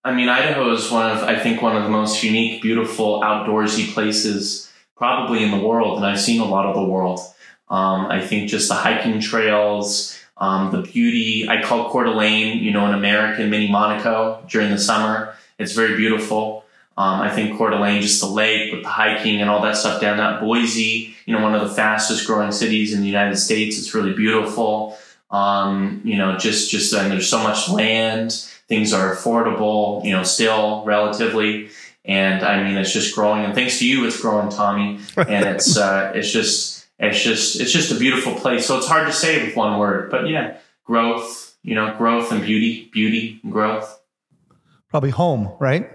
I 0.07 0.13
mean, 0.13 0.29
Idaho 0.29 0.71
is 0.71 0.89
one 0.89 1.11
of, 1.11 1.23
I 1.23 1.37
think, 1.37 1.61
one 1.61 1.75
of 1.75 1.83
the 1.83 1.89
most 1.89 2.23
unique, 2.23 2.61
beautiful, 2.61 3.19
outdoorsy 3.21 3.93
places 3.93 4.71
probably 4.95 5.43
in 5.43 5.51
the 5.51 5.59
world. 5.59 5.97
And 5.97 6.05
I've 6.05 6.19
seen 6.19 6.39
a 6.39 6.45
lot 6.45 6.65
of 6.65 6.75
the 6.75 6.83
world. 6.83 7.19
Um, 7.69 8.05
I 8.05 8.21
think 8.25 8.49
just 8.49 8.69
the 8.69 8.75
hiking 8.75 9.19
trails, 9.19 10.17
um, 10.37 10.71
the 10.71 10.81
beauty. 10.81 11.49
I 11.49 11.61
call 11.61 11.91
Coeur 11.91 12.05
d'Alene, 12.05 12.59
you 12.59 12.71
know, 12.71 12.85
an 12.85 12.93
American 12.93 13.49
mini 13.49 13.69
Monaco 13.69 14.41
during 14.47 14.71
the 14.71 14.79
summer. 14.79 15.35
It's 15.59 15.73
very 15.73 15.97
beautiful. 15.97 16.63
Um, 16.97 17.19
I 17.19 17.29
think 17.29 17.57
Coeur 17.57 17.71
d'Alene, 17.71 18.01
just 18.01 18.21
the 18.21 18.27
lake 18.27 18.71
with 18.71 18.83
the 18.83 18.89
hiking 18.89 19.41
and 19.41 19.49
all 19.49 19.61
that 19.63 19.75
stuff 19.75 19.99
down 19.99 20.15
that. 20.17 20.39
Boise, 20.39 21.15
you 21.25 21.35
know, 21.35 21.43
one 21.43 21.53
of 21.53 21.67
the 21.67 21.75
fastest 21.75 22.25
growing 22.25 22.53
cities 22.53 22.93
in 22.93 23.01
the 23.01 23.07
United 23.07 23.35
States. 23.35 23.77
It's 23.77 23.93
really 23.93 24.13
beautiful. 24.13 24.97
Um, 25.29 25.99
you 26.05 26.17
know, 26.17 26.37
just, 26.37 26.71
just, 26.71 26.93
and 26.93 27.11
there's 27.11 27.29
so 27.29 27.43
much 27.43 27.67
land 27.67 28.49
things 28.67 28.93
are 28.93 29.15
affordable, 29.15 30.03
you 30.03 30.12
know, 30.12 30.24
still 30.24 30.83
relatively. 30.86 31.69
And 32.05 32.43
I 32.43 32.63
mean, 32.63 32.77
it's 32.77 32.93
just 32.93 33.15
growing. 33.15 33.43
And 33.43 33.53
thanks 33.53 33.79
to 33.79 33.88
you, 33.88 34.05
it's 34.05 34.19
growing, 34.19 34.50
Tommy. 34.50 35.00
And 35.17 35.45
it's, 35.45 35.77
uh, 35.77 36.12
it's 36.15 36.31
just, 36.31 36.88
it's 37.00 37.21
just, 37.21 37.59
it's 37.59 37.71
just 37.71 37.91
a 37.91 37.95
beautiful 37.95 38.33
place. 38.36 38.65
So 38.65 38.77
it's 38.77 38.88
hard 38.88 39.07
to 39.07 39.13
say 39.13 39.45
with 39.45 39.55
one 39.55 39.77
word, 39.77 40.09
but 40.09 40.27
yeah, 40.27 40.57
growth, 40.83 41.55
you 41.63 41.75
know, 41.75 41.95
growth 41.97 42.31
and 42.31 42.41
beauty, 42.41 42.89
beauty 42.91 43.39
and 43.43 43.51
growth. 43.51 44.00
Probably 44.89 45.09
home, 45.09 45.51
right? 45.59 45.91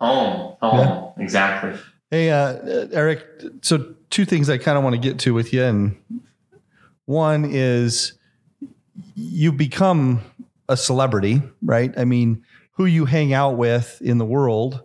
Home, 0.00 0.56
home, 0.60 0.78
yeah. 0.78 1.22
exactly. 1.22 1.78
Hey, 2.10 2.30
uh, 2.30 2.88
Erik. 2.92 3.24
So 3.62 3.94
two 4.10 4.24
things 4.24 4.50
I 4.50 4.58
kind 4.58 4.76
of 4.76 4.84
want 4.84 4.94
to 4.94 5.00
get 5.00 5.18
to 5.20 5.34
with 5.34 5.52
you, 5.52 5.62
and 5.62 5.96
one 7.06 7.44
is 7.44 8.12
you 9.14 9.52
become 9.52 10.20
a 10.68 10.76
celebrity, 10.76 11.42
right? 11.62 11.92
I 11.96 12.04
mean, 12.04 12.44
who 12.72 12.86
you 12.86 13.04
hang 13.04 13.32
out 13.32 13.56
with 13.56 14.00
in 14.02 14.18
the 14.18 14.24
world, 14.24 14.82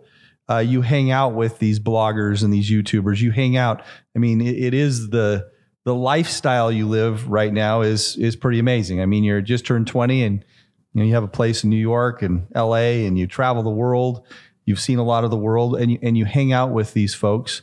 uh, 0.48 0.58
you 0.58 0.82
hang 0.82 1.10
out 1.10 1.34
with 1.34 1.58
these 1.58 1.78
bloggers 1.78 2.42
and 2.42 2.52
these 2.52 2.70
YouTubers. 2.70 3.20
You 3.20 3.30
hang 3.30 3.56
out. 3.56 3.82
I 4.16 4.18
mean, 4.18 4.40
it, 4.40 4.56
it 4.56 4.74
is 4.74 5.10
the 5.10 5.48
the 5.84 5.94
lifestyle 5.94 6.70
you 6.70 6.86
live 6.86 7.28
right 7.28 7.52
now 7.52 7.82
is 7.82 8.16
is 8.16 8.36
pretty 8.36 8.58
amazing. 8.58 9.00
I 9.00 9.06
mean, 9.06 9.24
you're 9.24 9.40
just 9.40 9.64
turned 9.64 9.86
20 9.86 10.22
and 10.24 10.44
you 10.92 11.00
know 11.00 11.06
you 11.06 11.14
have 11.14 11.22
a 11.22 11.28
place 11.28 11.64
in 11.64 11.70
New 11.70 11.76
York 11.76 12.22
and 12.22 12.46
LA 12.54 13.06
and 13.06 13.18
you 13.18 13.26
travel 13.26 13.62
the 13.62 13.70
world. 13.70 14.26
You've 14.64 14.80
seen 14.80 14.98
a 14.98 15.04
lot 15.04 15.24
of 15.24 15.30
the 15.30 15.36
world 15.36 15.76
and 15.76 15.92
you, 15.92 15.98
and 16.02 16.18
you 16.18 16.24
hang 16.24 16.52
out 16.52 16.70
with 16.70 16.92
these 16.92 17.14
folks. 17.14 17.62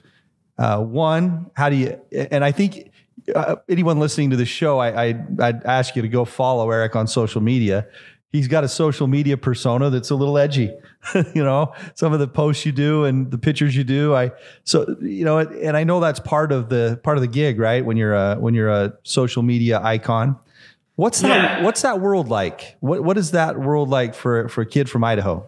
Uh, 0.57 0.81
one, 0.81 1.51
how 1.55 1.69
do 1.69 1.75
you? 1.75 2.01
And 2.11 2.43
I 2.43 2.51
think 2.51 2.91
uh, 3.35 3.55
anyone 3.69 3.99
listening 3.99 4.29
to 4.31 4.35
the 4.35 4.45
show, 4.45 4.79
I, 4.79 5.07
I 5.09 5.25
I'd 5.39 5.63
ask 5.63 5.95
you 5.95 6.01
to 6.01 6.07
go 6.07 6.25
follow 6.25 6.69
Erik 6.71 6.95
on 6.95 7.07
social 7.07 7.41
media. 7.41 7.87
He's 8.31 8.47
got 8.47 8.63
a 8.63 8.67
social 8.67 9.07
media 9.07 9.37
persona 9.37 9.89
that's 9.89 10.09
a 10.09 10.15
little 10.15 10.37
edgy. 10.37 10.71
you 11.33 11.43
know, 11.43 11.73
some 11.95 12.13
of 12.13 12.19
the 12.19 12.27
posts 12.27 12.65
you 12.65 12.71
do 12.71 13.05
and 13.05 13.31
the 13.31 13.37
pictures 13.37 13.75
you 13.75 13.83
do. 13.83 14.15
I 14.15 14.31
so 14.63 14.85
you 15.01 15.25
know, 15.25 15.39
and 15.39 15.77
I 15.77 15.83
know 15.83 15.99
that's 15.99 16.19
part 16.19 16.51
of 16.51 16.69
the 16.69 16.99
part 17.03 17.17
of 17.17 17.21
the 17.21 17.27
gig, 17.27 17.59
right? 17.59 17.85
When 17.85 17.97
you're 17.97 18.15
a 18.15 18.35
when 18.35 18.53
you're 18.53 18.69
a 18.69 18.93
social 19.03 19.43
media 19.43 19.81
icon. 19.81 20.37
What's 20.95 21.21
that? 21.21 21.59
Yeah. 21.59 21.63
What's 21.63 21.83
that 21.83 22.01
world 22.01 22.27
like? 22.27 22.75
What 22.79 23.03
What 23.03 23.17
is 23.17 23.31
that 23.31 23.59
world 23.59 23.89
like 23.89 24.15
for 24.15 24.49
for 24.49 24.61
a 24.61 24.65
kid 24.65 24.89
from 24.89 25.03
Idaho? 25.03 25.47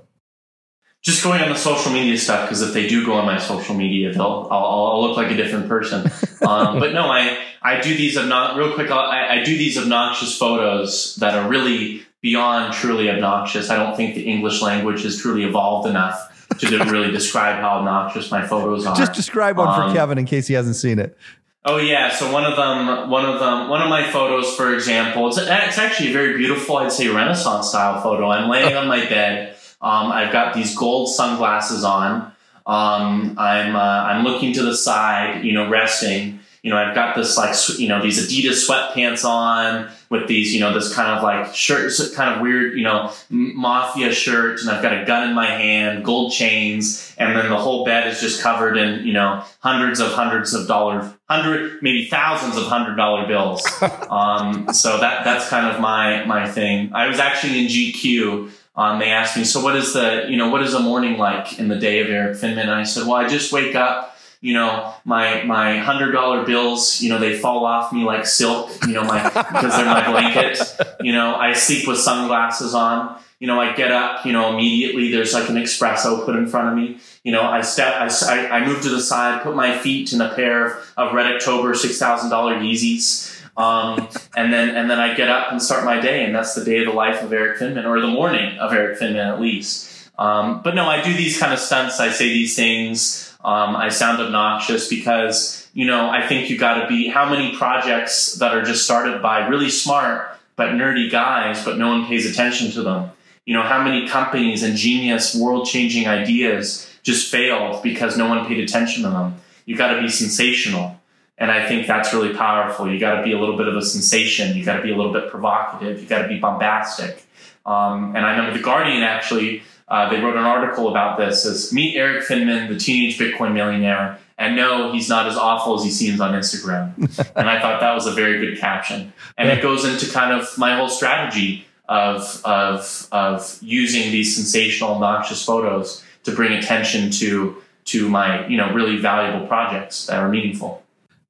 Just 1.02 1.24
going 1.24 1.42
on 1.42 1.50
the 1.50 1.56
social 1.56 1.92
media 1.92 2.18
stuff 2.18 2.48
because 2.48 2.62
if 2.62 2.74
they 2.74 2.88
do 2.88 3.06
go 3.06 3.14
on 3.14 3.26
my 3.26 3.38
social 3.38 3.76
media, 3.76 4.12
they'll 4.12 4.48
I'll, 4.52 4.66
I'll 4.66 5.02
look 5.02 5.18
like 5.18 5.32
a 5.32 5.36
different 5.36 5.68
person. 5.68 6.02
um, 6.48 6.80
but 6.80 6.94
no, 6.94 7.08
I 7.08 7.38
I 7.62 7.80
do 7.80 7.96
these 7.96 8.18
obnoxious 8.18 8.58
real 8.58 8.74
quick. 8.74 8.92
I, 8.92 9.40
I 9.40 9.44
do 9.44 9.58
these 9.58 9.78
obnoxious 9.78 10.38
photos 10.38 11.16
that 11.18 11.36
are 11.36 11.50
really 11.50 12.04
beyond 12.22 12.74
truly 12.74 13.10
obnoxious. 13.10 13.70
I 13.70 13.78
don't 13.78 13.96
think 13.96 14.16
the 14.16 14.24
English 14.24 14.62
language 14.62 15.04
has 15.04 15.18
truly 15.18 15.44
evolved 15.44 15.88
enough 15.88 16.26
to 16.60 16.84
really 16.86 17.12
describe 17.20 17.62
how 17.62 17.80
obnoxious 17.80 18.30
my 18.32 18.46
photos 18.46 18.86
are. 18.86 18.96
Just 18.96 19.14
describe 19.14 19.58
one 19.58 19.68
Um, 19.68 19.90
for 19.90 19.96
Kevin 19.96 20.18
in 20.18 20.26
case 20.26 20.48
he 20.48 20.54
hasn't 20.54 20.76
seen 20.76 21.00
it. 21.00 21.18
Oh 21.66 21.78
yeah, 21.78 22.10
so 22.10 22.32
one 22.32 22.46
of 22.46 22.56
them, 22.56 23.10
one 23.10 23.26
of 23.26 23.40
them, 23.40 23.70
one 23.70 23.82
of 23.82 23.90
my 23.90 24.10
photos, 24.10 24.56
for 24.56 24.74
example, 24.74 25.28
it's, 25.28 25.38
it's 25.38 25.78
actually 25.78 26.10
a 26.10 26.14
very 26.14 26.38
beautiful, 26.38 26.78
I'd 26.78 26.92
say, 26.92 27.10
Renaissance 27.10 27.68
style 27.68 28.02
photo. 28.02 28.30
I'm 28.30 28.50
laying 28.50 28.78
on 28.78 28.88
my 28.88 29.00
bed. 29.06 29.58
Um, 29.82 30.12
I've 30.12 30.34
got 30.34 30.54
these 30.54 30.76
gold 30.76 31.10
sunglasses 31.10 31.84
on. 31.84 32.32
Um, 32.66 33.36
I'm 33.38 33.76
uh, 33.76 33.80
I'm 33.80 34.24
looking 34.24 34.54
to 34.54 34.64
the 34.64 34.76
side, 34.76 35.44
you 35.44 35.54
know, 35.54 35.70
resting. 35.70 36.40
You 36.62 36.72
know, 36.72 36.78
I've 36.78 36.94
got 36.94 37.16
this 37.16 37.38
like 37.38 37.56
you 37.80 37.88
know 37.88 38.02
these 38.02 38.28
Adidas 38.28 38.68
sweatpants 38.68 39.24
on 39.24 39.90
with 40.10 40.28
these 40.28 40.54
you 40.54 40.60
know 40.60 40.74
this 40.74 40.94
kind 40.94 41.18
of 41.18 41.24
like 41.24 41.56
shirt, 41.56 41.92
kind 42.16 42.36
of 42.36 42.42
weird 42.42 42.78
you 42.78 42.84
know 42.84 43.12
mafia 43.30 44.12
shirt, 44.12 44.60
and 44.60 44.70
I've 44.70 44.82
got 44.82 45.02
a 45.02 45.06
gun 45.06 45.30
in 45.30 45.34
my 45.34 45.46
hand, 45.46 46.04
gold 46.04 46.34
chains, 46.34 47.16
and 47.18 47.36
then 47.36 47.50
the 47.50 47.58
whole 47.58 47.86
bed 47.86 48.08
is 48.08 48.20
just 48.20 48.42
covered 48.42 48.78
in 48.78 49.08
you 49.08 49.14
know 49.14 49.44
hundreds 49.62 50.02
of 50.02 50.12
hundreds 50.12 50.54
of 50.54 50.68
dollars, 50.68 51.06
hundred 51.30 51.82
maybe 51.82 52.08
thousands 52.08 52.58
of 52.58 52.66
hundred 52.66 52.98
dollar 52.98 53.26
bills. 53.26 53.66
um, 54.10 54.74
so 54.74 55.00
that 55.00 55.24
that's 55.24 55.48
kind 55.48 55.74
of 55.74 55.80
my 55.82 56.26
my 56.26 56.48
thing. 56.48 56.92
I 56.94 57.08
was 57.08 57.20
actually 57.20 57.62
in 57.62 57.68
GQ. 57.68 58.52
Um, 58.76 59.00
they 59.00 59.10
asked 59.10 59.36
me, 59.36 59.44
so 59.44 59.62
what 59.64 59.76
is 59.76 59.94
the, 59.94 60.28
you 60.30 60.38
know, 60.38 60.50
what 60.50 60.62
is 60.62 60.74
a 60.74 60.80
morning 60.80 61.18
like 61.18 61.60
in 61.60 61.68
the 61.68 61.78
day 61.78 62.00
of 62.00 62.10
Erik 62.10 62.38
Finman? 62.38 62.62
And 62.62 62.72
I 62.72 62.84
said, 62.84 63.06
well, 63.08 63.16
I 63.16 63.28
just 63.28 63.52
wake 63.52 63.76
up, 63.76 64.16
you 64.42 64.54
know, 64.54 64.94
my, 65.04 65.44
my 65.44 65.80
hundred 65.80 66.12
dollar 66.14 66.46
bills, 66.46 67.02
you 67.02 67.10
know, 67.10 67.18
they 67.18 67.38
fall 67.38 67.66
off 67.66 67.92
me 67.92 68.04
like 68.04 68.26
silk, 68.26 68.70
you 68.88 68.94
know, 68.94 69.04
my, 69.04 69.22
because 69.30 69.76
they're 69.76 69.86
my 69.86 70.10
blanket. 70.10 70.62
You 71.02 71.12
know, 71.12 71.36
I 71.36 71.54
sleep 71.54 71.88
with 71.88 71.98
sunglasses 71.98 72.74
on. 72.74 73.20
You 73.40 73.48
know, 73.48 73.60
I 73.60 73.74
get 73.74 73.92
up, 73.92 74.26
you 74.26 74.34
know, 74.34 74.54
immediately 74.54 75.12
there's 75.12 75.34
like 75.34 75.50
an 75.50 75.56
espresso 75.56 76.26
put 76.26 76.36
in 76.36 76.48
front 76.48 76.70
of 76.70 76.76
me. 76.76 77.00
You 77.24 77.32
know, 77.32 77.42
I 77.42 77.62
step, 77.62 77.96
I, 77.96 78.08
I, 78.28 78.60
I 78.60 78.66
move 78.66 78.82
to 78.82 78.90
the 78.90 79.02
side, 79.02 79.44
put 79.44 79.56
my 79.56 79.78
feet 79.78 80.12
in 80.12 80.20
a 80.20 80.34
pair 80.34 80.80
of 80.98 81.14
Red 81.14 81.34
October 81.34 81.74
$6,000 81.74 82.30
Yeezys. 82.30 83.29
Um, 83.58 84.08
and 84.36 84.54
then 84.54 84.76
and 84.76 84.90
then 84.90 85.00
I 85.00 85.14
get 85.16 85.30
up 85.30 85.52
and 85.52 85.62
start 85.62 85.84
my 85.84 86.00
day, 86.00 86.24
and 86.24 86.34
that's 86.34 86.56
the 86.56 86.64
day 86.64 86.80
of 86.80 86.86
the 86.86 86.94
life 86.94 87.22
of 87.22 87.34
Erik 87.34 87.60
Finman, 87.60 87.86
or 87.86 88.00
the 88.00 88.08
morning 88.08 88.58
of 88.58 88.72
Erik 88.72 89.00
Finman 89.00 89.34
at 89.34 89.42
least. 89.42 90.10
Um, 90.18 90.62
but 90.64 90.76
no, 90.76 90.86
I 90.86 91.02
do 91.02 91.14
these 91.14 91.40
kind 91.40 91.54
of 91.54 91.60
stunts. 91.60 92.00
I 92.00 92.10
say 92.10 92.30
these 92.30 92.56
things. 92.56 93.38
Um, 93.44 93.76
I 93.76 93.90
sound 93.90 94.22
obnoxious 94.22 94.90
because 94.90 95.70
you 95.74 95.86
know 95.86 96.10
I 96.10 96.28
think 96.28 96.50
you 96.50 96.58
got 96.58 96.82
to 96.82 96.88
be. 96.88 97.08
How 97.08 97.30
many 97.30 97.56
projects 97.56 98.36
that 98.36 98.54
are 98.54 98.64
just 98.64 98.84
started 98.84 99.22
by 99.22 99.48
really 99.48 99.70
smart 99.70 100.38
but 100.56 100.72
nerdy 100.72 101.10
guys, 101.10 101.64
but 101.64 101.78
no 101.78 101.88
one 101.88 102.06
pays 102.06 102.30
attention 102.30 102.70
to 102.72 102.84
them. 102.84 103.12
You 103.46 103.54
know 103.54 103.64
how 103.64 103.82
many 103.82 104.08
companies 104.08 104.62
and 104.62 104.76
genius, 104.76 105.34
world-changing 105.34 106.06
ideas 106.06 106.94
just 107.02 107.32
failed 107.32 107.82
because 107.82 108.18
no 108.18 108.28
one 108.28 108.46
paid 108.46 108.60
attention 108.60 109.04
to 109.04 109.10
them. 109.10 109.38
You 109.66 109.78
got 109.78 109.94
to 109.94 110.02
be 110.02 110.10
sensational. 110.10 110.99
And 111.40 111.50
I 111.50 111.68
think 111.68 111.88
that's 111.88 112.14
really 112.14 112.36
powerful. 112.36 112.92
You 112.92 113.00
got 113.00 113.16
to 113.16 113.24
be 113.24 113.32
a 113.32 113.40
little 113.40 113.58
bit 113.58 113.68
of 113.68 113.76
a 113.76 113.82
sensation. 113.82 114.56
You 114.56 114.66
got 114.66 114.78
to 114.78 114.84
be 114.84 114.92
a 114.92 114.96
little 114.96 115.14
bit 115.14 115.32
provocative. 115.32 116.02
You 116.02 116.08
got 116.08 116.24
to 116.24 116.28
be 116.28 116.38
bombastic. 116.38 117.24
Um, 117.66 118.16
and 118.16 118.26
I 118.26 118.32
remember 118.32 118.58
the 118.58 118.64
Guardian 118.64 119.04
actually 119.04 119.64
uh, 119.90 120.10
they 120.10 120.22
wrote 120.22 120.36
an 120.36 120.44
article 120.44 120.90
about 120.90 121.18
this 121.18 121.46
as 121.46 121.74
meet 121.74 121.96
Erik 121.96 122.24
Finman, 122.24 122.70
the 122.70 122.78
teenage 122.78 123.18
Bitcoin 123.18 123.54
millionaire, 123.54 124.20
and 124.38 124.56
no, 124.56 124.92
he's 124.92 125.10
not 125.10 125.28
as 125.28 125.36
awful 125.36 125.76
as 125.76 125.84
he 125.84 125.90
seems 125.90 126.22
on 126.22 126.34
Instagram. 126.34 126.96
and 127.36 127.50
I 127.50 127.60
thought 127.60 127.82
that 127.82 127.94
was 127.94 128.06
a 128.06 128.12
very 128.12 128.40
good 128.40 128.60
caption. 128.60 129.12
And 129.38 129.50
it 129.50 129.62
goes 129.62 129.86
into 129.86 130.10
kind 130.12 130.32
of 130.32 130.58
my 130.58 130.76
whole 130.78 130.90
strategy 130.90 131.66
of 131.88 132.42
of 132.46 133.08
of 133.12 133.58
using 133.62 134.12
these 134.12 134.36
sensational, 134.36 134.92
obnoxious 134.92 135.44
photos 135.44 136.04
to 136.24 136.32
bring 136.36 136.54
attention 136.54 137.10
to 137.12 137.62
to 137.86 138.08
my 138.08 138.48
you 138.48 138.58
know 138.58 138.72
really 138.74 138.98
valuable 138.98 139.48
projects 139.48 140.06
that 140.06 140.20
are 140.20 140.30
meaningful. 140.30 140.84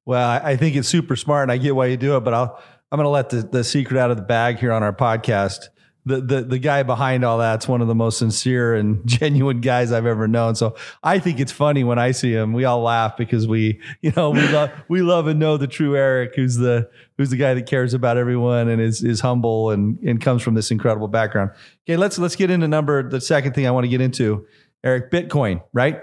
Well, 0.06 0.40
I 0.42 0.56
think 0.56 0.76
it's 0.76 0.88
super 0.88 1.14
smart, 1.16 1.44
and 1.44 1.52
I 1.52 1.58
get 1.58 1.76
why 1.76 1.86
you 1.86 1.96
do 1.96 2.16
it. 2.16 2.20
But 2.20 2.34
I'll 2.34 2.62
I'm 2.92 2.96
going 2.96 3.04
to 3.04 3.10
let 3.10 3.30
the, 3.30 3.42
the 3.42 3.64
secret 3.64 3.98
out 3.98 4.10
of 4.10 4.16
the 4.16 4.22
bag 4.24 4.58
here 4.58 4.72
on 4.72 4.82
our 4.82 4.92
podcast. 4.92 5.68
The, 6.06 6.20
the 6.20 6.40
the 6.40 6.58
guy 6.58 6.82
behind 6.82 7.26
all 7.26 7.36
that's 7.36 7.68
one 7.68 7.82
of 7.82 7.86
the 7.86 7.94
most 7.94 8.18
sincere 8.18 8.74
and 8.74 9.02
genuine 9.06 9.60
guys 9.60 9.92
I've 9.92 10.06
ever 10.06 10.26
known. 10.26 10.54
So 10.54 10.74
I 11.02 11.18
think 11.18 11.38
it's 11.40 11.52
funny 11.52 11.84
when 11.84 11.98
I 11.98 12.12
see 12.12 12.32
him. 12.32 12.54
We 12.54 12.64
all 12.64 12.80
laugh 12.80 13.18
because 13.18 13.46
we 13.46 13.80
you 14.00 14.12
know 14.16 14.30
we 14.30 14.48
love 14.48 14.70
we 14.88 15.02
love 15.02 15.26
and 15.26 15.38
know 15.38 15.58
the 15.58 15.66
true 15.66 15.96
Erik, 15.96 16.34
who's 16.34 16.56
the 16.56 16.88
who's 17.18 17.28
the 17.30 17.36
guy 17.36 17.52
that 17.52 17.66
cares 17.66 17.92
about 17.92 18.16
everyone 18.16 18.68
and 18.68 18.80
is 18.80 19.04
is 19.04 19.20
humble 19.20 19.70
and 19.70 19.98
and 20.00 20.22
comes 20.22 20.42
from 20.42 20.54
this 20.54 20.70
incredible 20.70 21.06
background. 21.06 21.50
Okay, 21.86 21.98
let's 21.98 22.18
let's 22.18 22.34
get 22.34 22.50
into 22.50 22.66
number 22.66 23.06
the 23.08 23.20
second 23.20 23.52
thing 23.54 23.66
I 23.66 23.70
want 23.70 23.84
to 23.84 23.88
get 23.88 24.00
into, 24.00 24.46
Erik, 24.82 25.10
Bitcoin, 25.10 25.62
right? 25.74 26.00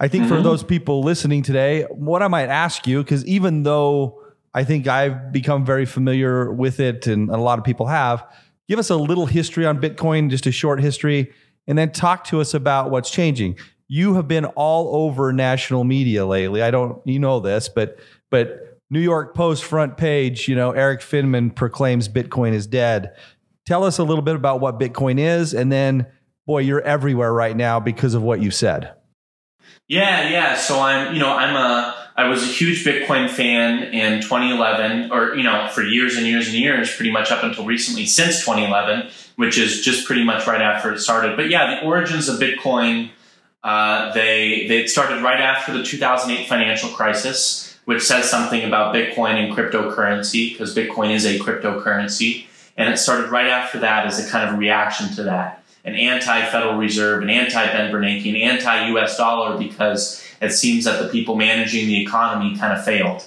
I 0.00 0.08
think 0.08 0.26
for 0.26 0.34
mm-hmm. 0.34 0.44
those 0.44 0.62
people 0.64 1.02
listening 1.02 1.42
today, 1.42 1.82
what 1.90 2.22
I 2.22 2.28
might 2.28 2.48
ask 2.48 2.86
you, 2.86 3.02
because 3.02 3.24
even 3.26 3.64
though 3.64 4.22
I 4.54 4.64
think 4.64 4.88
I've 4.88 5.30
become 5.30 5.66
very 5.66 5.84
familiar 5.84 6.50
with 6.50 6.80
it 6.80 7.06
and 7.06 7.28
a 7.28 7.36
lot 7.36 7.58
of 7.58 7.66
people 7.66 7.86
have, 7.86 8.26
give 8.66 8.78
us 8.78 8.88
a 8.88 8.96
little 8.96 9.26
history 9.26 9.66
on 9.66 9.78
Bitcoin, 9.78 10.30
just 10.30 10.46
a 10.46 10.52
short 10.52 10.80
history, 10.80 11.30
and 11.66 11.76
then 11.76 11.92
talk 11.92 12.24
to 12.24 12.40
us 12.40 12.54
about 12.54 12.90
what's 12.90 13.10
changing. 13.10 13.58
You 13.88 14.14
have 14.14 14.26
been 14.26 14.46
all 14.46 15.04
over 15.04 15.34
national 15.34 15.84
media 15.84 16.24
lately. 16.24 16.62
I 16.62 16.70
don't, 16.70 17.06
you 17.06 17.18
know 17.18 17.38
this, 17.38 17.68
but 17.68 17.98
but 18.30 18.78
New 18.88 19.00
York 19.00 19.34
Post 19.34 19.64
front 19.64 19.98
page, 19.98 20.48
you 20.48 20.56
know, 20.56 20.70
Erik 20.70 21.00
Finman 21.00 21.54
proclaims 21.54 22.08
Bitcoin 22.08 22.54
is 22.54 22.66
dead. 22.66 23.14
Tell 23.66 23.84
us 23.84 23.98
a 23.98 24.04
little 24.04 24.22
bit 24.22 24.34
about 24.34 24.60
what 24.60 24.80
Bitcoin 24.80 25.18
is, 25.20 25.52
and 25.52 25.70
then, 25.70 26.06
boy, 26.46 26.60
you're 26.60 26.80
everywhere 26.80 27.32
right 27.32 27.56
now 27.56 27.78
because 27.80 28.14
of 28.14 28.22
what 28.22 28.40
you 28.40 28.50
said. 28.50 28.94
Yeah, 29.90 30.28
yeah. 30.28 30.54
So 30.54 30.78
I'm, 30.78 31.14
you 31.14 31.18
know, 31.18 31.32
I'm 31.32 31.56
a, 31.56 31.96
I 32.16 32.28
was 32.28 32.44
a 32.44 32.46
huge 32.46 32.84
Bitcoin 32.84 33.28
fan 33.28 33.92
in 33.92 34.22
2011, 34.22 35.10
or 35.10 35.34
you 35.34 35.42
know, 35.42 35.66
for 35.66 35.82
years 35.82 36.16
and 36.16 36.24
years 36.24 36.46
and 36.46 36.56
years, 36.56 36.94
pretty 36.94 37.10
much 37.10 37.32
up 37.32 37.42
until 37.42 37.64
recently, 37.66 38.06
since 38.06 38.38
2011, 38.38 39.10
which 39.34 39.58
is 39.58 39.80
just 39.80 40.06
pretty 40.06 40.22
much 40.22 40.46
right 40.46 40.62
after 40.62 40.92
it 40.92 41.00
started. 41.00 41.34
But 41.36 41.50
yeah, 41.50 41.74
the 41.74 41.84
origins 41.84 42.28
of 42.28 42.38
Bitcoin, 42.38 43.10
uh, 43.64 44.12
they 44.12 44.68
they 44.68 44.86
started 44.86 45.24
right 45.24 45.40
after 45.40 45.76
the 45.76 45.82
2008 45.82 46.48
financial 46.48 46.90
crisis, 46.90 47.76
which 47.84 48.04
says 48.04 48.30
something 48.30 48.62
about 48.62 48.94
Bitcoin 48.94 49.44
and 49.44 49.56
cryptocurrency 49.56 50.52
because 50.52 50.72
Bitcoin 50.72 51.12
is 51.12 51.26
a 51.26 51.36
cryptocurrency, 51.40 52.46
and 52.76 52.94
it 52.94 52.96
started 52.96 53.32
right 53.32 53.48
after 53.48 53.80
that 53.80 54.06
as 54.06 54.24
a 54.24 54.30
kind 54.30 54.48
of 54.48 54.56
reaction 54.56 55.12
to 55.16 55.24
that 55.24 55.59
an 55.84 55.94
anti-Federal 55.94 56.76
Reserve, 56.76 57.22
an 57.22 57.30
anti-Ben 57.30 57.92
Bernanke, 57.92 58.28
an 58.28 58.36
anti-U.S. 58.36 59.16
dollar 59.16 59.58
because 59.58 60.24
it 60.40 60.52
seems 60.52 60.84
that 60.84 61.02
the 61.02 61.08
people 61.08 61.36
managing 61.36 61.86
the 61.86 62.02
economy 62.02 62.56
kind 62.56 62.72
of 62.72 62.84
failed, 62.84 63.26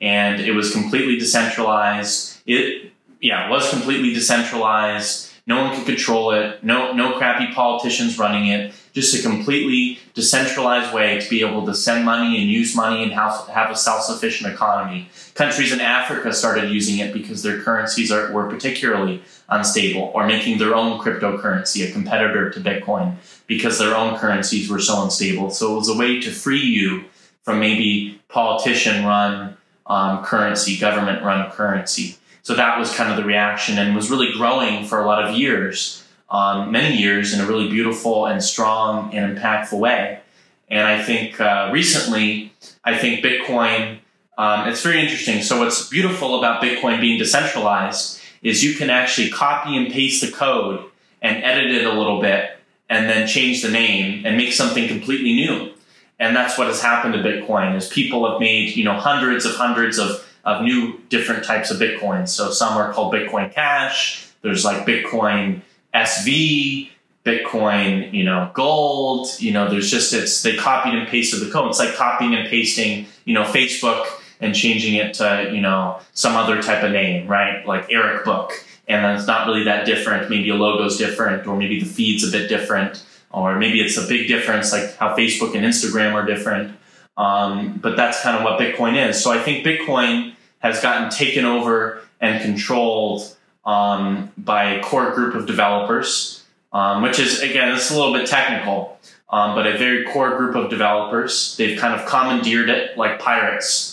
and 0.00 0.40
it 0.40 0.52
was 0.52 0.72
completely 0.72 1.18
decentralized. 1.18 2.40
It 2.46 2.92
yeah, 3.20 3.46
it 3.46 3.50
was 3.50 3.70
completely 3.70 4.12
decentralized. 4.12 5.30
No 5.46 5.62
one 5.62 5.76
could 5.76 5.86
control 5.86 6.32
it. 6.32 6.62
No 6.62 6.92
no 6.92 7.16
crappy 7.18 7.52
politicians 7.52 8.18
running 8.18 8.48
it. 8.48 8.74
Just 8.92 9.18
a 9.18 9.22
completely 9.22 9.98
decentralized 10.12 10.92
way 10.92 11.18
to 11.18 11.30
be 11.30 11.40
able 11.40 11.64
to 11.64 11.74
send 11.74 12.04
money 12.04 12.40
and 12.40 12.50
use 12.50 12.76
money 12.76 13.02
and 13.02 13.12
have, 13.12 13.48
have 13.48 13.70
a 13.70 13.76
self-sufficient 13.76 14.52
economy. 14.52 15.08
Countries 15.32 15.72
in 15.72 15.80
Africa 15.80 16.30
started 16.34 16.70
using 16.70 16.98
it 16.98 17.14
because 17.14 17.42
their 17.42 17.62
currencies 17.62 18.12
are, 18.12 18.30
were 18.32 18.50
particularly 18.50 19.22
unstable 19.52 20.10
or 20.14 20.26
making 20.26 20.58
their 20.58 20.74
own 20.74 20.98
cryptocurrency 20.98 21.88
a 21.88 21.92
competitor 21.92 22.50
to 22.50 22.60
Bitcoin 22.60 23.16
because 23.46 23.78
their 23.78 23.94
own 23.94 24.16
currencies 24.18 24.70
were 24.70 24.78
so 24.78 25.02
unstable. 25.02 25.50
So 25.50 25.74
it 25.74 25.78
was 25.78 25.88
a 25.88 25.96
way 25.96 26.20
to 26.20 26.30
free 26.30 26.60
you 26.60 27.04
from 27.42 27.60
maybe 27.60 28.20
politician 28.28 29.04
run 29.04 29.56
um, 29.86 30.24
currency, 30.24 30.78
government 30.78 31.22
run 31.22 31.50
currency. 31.50 32.16
So 32.42 32.54
that 32.54 32.78
was 32.78 32.94
kind 32.94 33.10
of 33.10 33.16
the 33.16 33.24
reaction 33.24 33.78
and 33.78 33.94
was 33.94 34.10
really 34.10 34.32
growing 34.32 34.84
for 34.84 35.00
a 35.00 35.06
lot 35.06 35.22
of 35.24 35.36
years, 35.36 36.04
um, 36.30 36.72
many 36.72 36.96
years 36.96 37.34
in 37.34 37.40
a 37.40 37.46
really 37.46 37.68
beautiful 37.68 38.26
and 38.26 38.42
strong 38.42 39.14
and 39.14 39.36
impactful 39.36 39.78
way. 39.78 40.20
And 40.68 40.86
I 40.86 41.02
think 41.02 41.40
uh, 41.40 41.70
recently, 41.72 42.52
I 42.84 42.96
think 42.96 43.24
Bitcoin 43.24 43.98
um, 44.38 44.66
it's 44.66 44.82
very 44.82 45.00
interesting. 45.00 45.42
So 45.42 45.58
what's 45.58 45.88
beautiful 45.88 46.38
about 46.38 46.62
Bitcoin 46.62 47.00
being 47.00 47.18
decentralized 47.18 48.21
is 48.42 48.64
you 48.64 48.74
can 48.74 48.90
actually 48.90 49.30
copy 49.30 49.76
and 49.76 49.92
paste 49.92 50.24
the 50.24 50.30
code 50.30 50.84
and 51.20 51.42
edit 51.44 51.70
it 51.70 51.86
a 51.86 51.92
little 51.92 52.20
bit 52.20 52.58
and 52.88 53.08
then 53.08 53.26
change 53.26 53.62
the 53.62 53.70
name 53.70 54.26
and 54.26 54.36
make 54.36 54.52
something 54.52 54.88
completely 54.88 55.32
new. 55.34 55.72
And 56.18 56.36
that's 56.36 56.58
what 56.58 56.66
has 56.66 56.82
happened 56.82 57.14
to 57.14 57.20
Bitcoin 57.20 57.76
is 57.76 57.88
people 57.88 58.30
have 58.30 58.40
made, 58.40 58.76
you 58.76 58.84
know, 58.84 58.98
hundreds 58.98 59.44
of 59.44 59.54
hundreds 59.54 59.98
of, 59.98 60.24
of 60.44 60.62
new 60.62 61.00
different 61.08 61.44
types 61.44 61.70
of 61.70 61.78
Bitcoins. 61.78 62.28
So 62.28 62.50
some 62.50 62.76
are 62.76 62.92
called 62.92 63.14
Bitcoin 63.14 63.52
Cash. 63.52 64.28
There's 64.42 64.64
like 64.64 64.86
Bitcoin 64.86 65.62
SV, 65.94 66.90
Bitcoin, 67.24 68.12
you 68.12 68.24
know, 68.24 68.50
gold, 68.54 69.28
you 69.38 69.52
know, 69.52 69.70
there's 69.70 69.90
just, 69.90 70.12
it's, 70.12 70.42
they 70.42 70.56
copied 70.56 70.94
and 70.94 71.08
pasted 71.08 71.40
the 71.40 71.50
code. 71.50 71.70
It's 71.70 71.78
like 71.78 71.94
copying 71.94 72.34
and 72.34 72.48
pasting, 72.48 73.06
you 73.24 73.34
know, 73.34 73.44
Facebook 73.44 74.06
and 74.42 74.54
changing 74.54 74.94
it 74.94 75.14
to, 75.14 75.50
you 75.54 75.60
know, 75.60 76.00
some 76.12 76.34
other 76.34 76.60
type 76.60 76.82
of 76.82 76.90
name, 76.90 77.28
right? 77.28 77.64
Like 77.64 77.86
Eric 77.90 78.24
Book. 78.24 78.52
And 78.88 79.02
then 79.02 79.16
it's 79.16 79.26
not 79.26 79.46
really 79.46 79.64
that 79.64 79.86
different. 79.86 80.28
Maybe 80.28 80.50
a 80.50 80.54
logo's 80.54 80.98
different, 80.98 81.46
or 81.46 81.56
maybe 81.56 81.78
the 81.78 81.86
feed's 81.86 82.28
a 82.28 82.30
bit 82.30 82.48
different, 82.48 83.06
or 83.30 83.56
maybe 83.56 83.80
it's 83.80 83.96
a 83.96 84.06
big 84.06 84.26
difference, 84.26 84.72
like 84.72 84.96
how 84.96 85.16
Facebook 85.16 85.54
and 85.54 85.64
Instagram 85.64 86.12
are 86.12 86.26
different. 86.26 86.76
Um, 87.16 87.78
but 87.80 87.96
that's 87.96 88.20
kind 88.20 88.36
of 88.36 88.42
what 88.42 88.58
Bitcoin 88.58 89.08
is. 89.08 89.22
So 89.22 89.30
I 89.30 89.38
think 89.38 89.64
Bitcoin 89.64 90.34
has 90.58 90.82
gotten 90.82 91.08
taken 91.08 91.44
over 91.44 92.02
and 92.20 92.42
controlled 92.42 93.36
um, 93.64 94.32
by 94.36 94.74
a 94.74 94.82
core 94.82 95.12
group 95.12 95.36
of 95.36 95.46
developers, 95.46 96.44
um, 96.72 97.02
which 97.02 97.20
is, 97.20 97.40
again, 97.40 97.72
it's 97.72 97.90
a 97.90 97.94
little 97.94 98.12
bit 98.12 98.26
technical, 98.26 98.98
um, 99.30 99.54
but 99.54 99.68
a 99.68 99.78
very 99.78 100.04
core 100.06 100.36
group 100.36 100.56
of 100.56 100.68
developers. 100.68 101.56
They've 101.56 101.78
kind 101.78 101.98
of 101.98 102.08
commandeered 102.08 102.70
it 102.70 102.98
like 102.98 103.20
pirates 103.20 103.91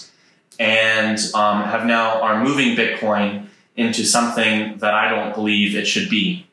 and 0.59 1.17
um, 1.33 1.63
have 1.63 1.85
now 1.85 2.21
are 2.21 2.43
moving 2.43 2.75
Bitcoin 2.75 3.47
into 3.75 4.03
something 4.03 4.77
that 4.79 4.93
I 4.93 5.09
don't 5.09 5.33
believe 5.33 5.75
it 5.75 5.87
should 5.87 6.09
be. 6.09 6.45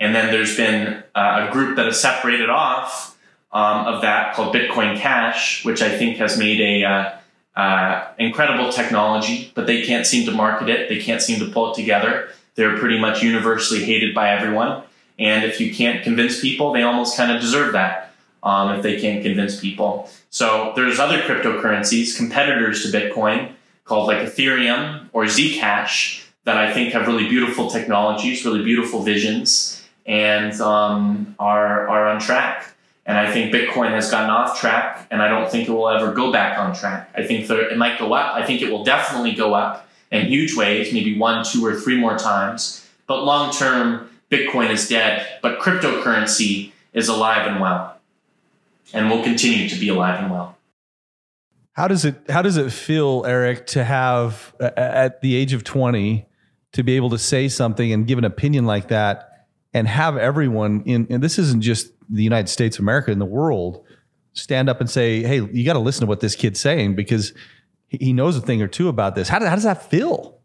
And 0.00 0.14
then 0.14 0.32
there's 0.32 0.56
been 0.56 1.02
uh, 1.14 1.46
a 1.48 1.52
group 1.52 1.76
that 1.76 1.86
has 1.86 2.00
separated 2.00 2.50
off 2.50 3.16
um, 3.52 3.86
of 3.86 4.02
that 4.02 4.34
called 4.34 4.54
Bitcoin 4.54 4.98
Cash, 4.98 5.64
which 5.64 5.80
I 5.80 5.96
think 5.96 6.16
has 6.16 6.36
made 6.36 6.60
a 6.60 6.84
uh, 6.84 7.58
uh, 7.58 8.08
incredible 8.18 8.70
technology, 8.70 9.52
but 9.54 9.66
they 9.66 9.82
can't 9.86 10.06
seem 10.06 10.26
to 10.26 10.32
market 10.32 10.68
it. 10.68 10.88
They 10.88 10.98
can't 10.98 11.22
seem 11.22 11.38
to 11.38 11.50
pull 11.50 11.72
it 11.72 11.76
together. 11.76 12.28
They're 12.56 12.76
pretty 12.76 12.98
much 12.98 13.22
universally 13.22 13.84
hated 13.84 14.14
by 14.14 14.30
everyone. 14.30 14.82
And 15.18 15.44
if 15.44 15.60
you 15.60 15.74
can't 15.74 16.02
convince 16.02 16.40
people, 16.40 16.72
they 16.72 16.82
almost 16.82 17.16
kind 17.16 17.32
of 17.32 17.40
deserve 17.40 17.72
that 17.72 18.05
um, 18.42 18.76
if 18.76 18.82
they 18.82 19.00
can't 19.00 19.22
convince 19.22 19.60
people. 19.60 20.10
So 20.30 20.72
there's 20.76 20.98
other 20.98 21.20
cryptocurrencies, 21.22 22.16
competitors 22.16 22.82
to 22.82 22.96
Bitcoin, 22.96 23.52
called 23.84 24.08
like 24.08 24.18
Ethereum 24.18 25.08
or 25.12 25.24
Zcash, 25.24 26.24
that 26.44 26.56
I 26.56 26.72
think 26.72 26.92
have 26.92 27.06
really 27.06 27.28
beautiful 27.28 27.70
technologies, 27.70 28.44
really 28.44 28.62
beautiful 28.62 29.02
visions, 29.02 29.84
and 30.06 30.58
um, 30.60 31.34
are 31.38 31.88
are 31.88 32.06
on 32.06 32.20
track. 32.20 32.72
And 33.04 33.16
I 33.16 33.30
think 33.32 33.54
Bitcoin 33.54 33.90
has 33.90 34.10
gotten 34.10 34.30
off 34.30 34.58
track, 34.58 35.06
and 35.12 35.22
I 35.22 35.28
don't 35.28 35.48
think 35.50 35.68
it 35.68 35.72
will 35.72 35.88
ever 35.88 36.12
go 36.12 36.32
back 36.32 36.58
on 36.58 36.74
track. 36.74 37.08
I 37.14 37.22
think 37.22 37.46
there, 37.46 37.68
it 37.70 37.78
might 37.78 37.98
go 37.98 38.12
up. 38.12 38.34
I 38.34 38.44
think 38.44 38.62
it 38.62 38.70
will 38.70 38.82
definitely 38.82 39.32
go 39.32 39.54
up 39.54 39.88
in 40.10 40.26
huge 40.26 40.56
ways, 40.56 40.92
maybe 40.92 41.16
one, 41.16 41.44
two, 41.44 41.64
or 41.64 41.76
three 41.76 41.96
more 41.96 42.18
times. 42.18 42.86
But 43.06 43.22
long 43.22 43.52
term, 43.52 44.10
Bitcoin 44.30 44.70
is 44.70 44.88
dead, 44.88 45.26
but 45.40 45.60
cryptocurrency 45.60 46.72
is 46.92 47.08
alive 47.08 47.46
and 47.46 47.60
well, 47.60 47.95
and 48.92 49.10
will 49.10 49.22
continue 49.22 49.68
to 49.68 49.78
be 49.78 49.88
alive 49.88 50.22
and 50.22 50.30
well. 50.30 50.56
How 51.72 51.88
does 51.88 52.04
it 52.04 52.16
How 52.28 52.42
does 52.42 52.56
it 52.56 52.72
feel, 52.72 53.24
Erik, 53.26 53.66
to 53.68 53.84
have 53.84 54.54
at 54.60 55.20
the 55.20 55.36
age 55.36 55.52
of 55.52 55.62
twenty 55.62 56.26
to 56.72 56.82
be 56.82 56.96
able 56.96 57.10
to 57.10 57.18
say 57.18 57.48
something 57.48 57.92
and 57.92 58.06
give 58.06 58.18
an 58.18 58.24
opinion 58.24 58.64
like 58.64 58.88
that, 58.88 59.46
and 59.74 59.86
have 59.86 60.16
everyone 60.16 60.82
in 60.86 61.06
and 61.10 61.22
this 61.22 61.38
isn't 61.38 61.62
just 61.62 61.92
the 62.08 62.22
United 62.22 62.48
States 62.48 62.78
of 62.78 62.82
America 62.82 63.10
in 63.10 63.18
the 63.18 63.26
world 63.26 63.84
stand 64.32 64.68
up 64.68 64.80
and 64.80 64.88
say, 64.88 65.22
"Hey, 65.22 65.40
you 65.40 65.64
got 65.64 65.74
to 65.74 65.78
listen 65.80 66.02
to 66.02 66.06
what 66.06 66.20
this 66.20 66.34
kid's 66.34 66.60
saying 66.60 66.94
because 66.94 67.32
he 67.88 68.12
knows 68.12 68.36
a 68.36 68.40
thing 68.40 68.62
or 68.62 68.68
two 68.68 68.88
about 68.88 69.14
this." 69.14 69.28
How 69.28 69.38
does, 69.38 69.48
how 69.48 69.54
does 69.54 69.64
that 69.64 69.90
feel? 69.90 70.38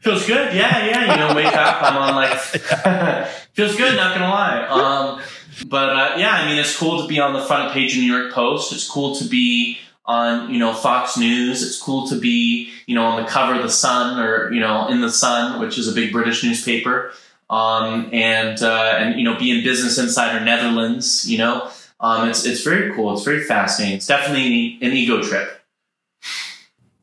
Feels 0.00 0.26
good, 0.26 0.54
yeah, 0.54 0.84
yeah. 0.86 1.12
You 1.12 1.16
know, 1.20 1.34
wake 1.34 1.54
up, 1.56 1.82
I'm 1.82 1.96
on 1.96 2.14
like 2.14 2.38
feels 3.52 3.76
good. 3.76 3.96
Not 3.96 4.14
gonna 4.14 4.28
lie. 4.30 4.66
Um, 4.66 5.22
but 5.66 5.90
uh, 5.90 6.14
yeah, 6.18 6.32
I 6.32 6.46
mean, 6.46 6.58
it's 6.58 6.76
cool 6.76 7.02
to 7.02 7.08
be 7.08 7.18
on 7.20 7.32
the 7.32 7.40
front 7.40 7.72
page 7.72 7.94
of 7.94 8.02
New 8.02 8.12
York 8.12 8.32
Post. 8.32 8.72
It's 8.72 8.88
cool 8.88 9.14
to 9.16 9.24
be 9.24 9.78
on 10.04 10.52
you 10.52 10.58
know 10.58 10.72
Fox 10.72 11.16
News. 11.16 11.62
It's 11.62 11.80
cool 11.80 12.08
to 12.08 12.18
be 12.18 12.72
you 12.86 12.94
know 12.94 13.04
on 13.04 13.22
the 13.22 13.28
cover 13.28 13.54
of 13.54 13.62
the 13.62 13.70
Sun 13.70 14.18
or 14.18 14.52
you 14.52 14.60
know 14.60 14.88
in 14.88 15.00
the 15.00 15.10
Sun, 15.10 15.60
which 15.60 15.78
is 15.78 15.88
a 15.88 15.92
big 15.92 16.12
British 16.12 16.42
newspaper. 16.42 17.12
Um, 17.50 18.10
and 18.12 18.62
uh, 18.62 18.96
and 18.98 19.18
you 19.18 19.24
know 19.24 19.38
be 19.38 19.50
in 19.50 19.64
Business 19.64 19.98
Insider 19.98 20.44
Netherlands. 20.44 21.28
You 21.30 21.38
know, 21.38 21.70
um, 22.00 22.28
it's 22.28 22.44
it's 22.44 22.62
very 22.62 22.94
cool. 22.94 23.14
It's 23.14 23.24
very 23.24 23.42
fascinating. 23.42 23.96
It's 23.96 24.06
definitely 24.06 24.78
an 24.82 24.92
ego 24.92 25.22
trip. 25.22 25.60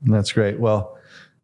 That's 0.02 0.32
great. 0.32 0.60
Well. 0.60 0.92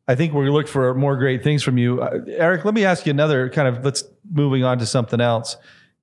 I 0.07 0.15
think 0.15 0.33
we're 0.33 0.49
looking 0.49 0.71
for 0.71 0.93
more 0.93 1.15
great 1.15 1.41
things 1.41 1.63
from 1.63 1.77
you, 1.77 2.01
uh, 2.01 2.19
Erik. 2.27 2.65
Let 2.65 2.73
me 2.73 2.83
ask 2.83 3.05
you 3.05 3.11
another 3.11 3.49
kind 3.49 3.67
of. 3.67 3.85
Let's 3.85 4.03
moving 4.29 4.61
on 4.61 4.79
to 4.79 4.85
something 4.85 5.21
else. 5.21 5.55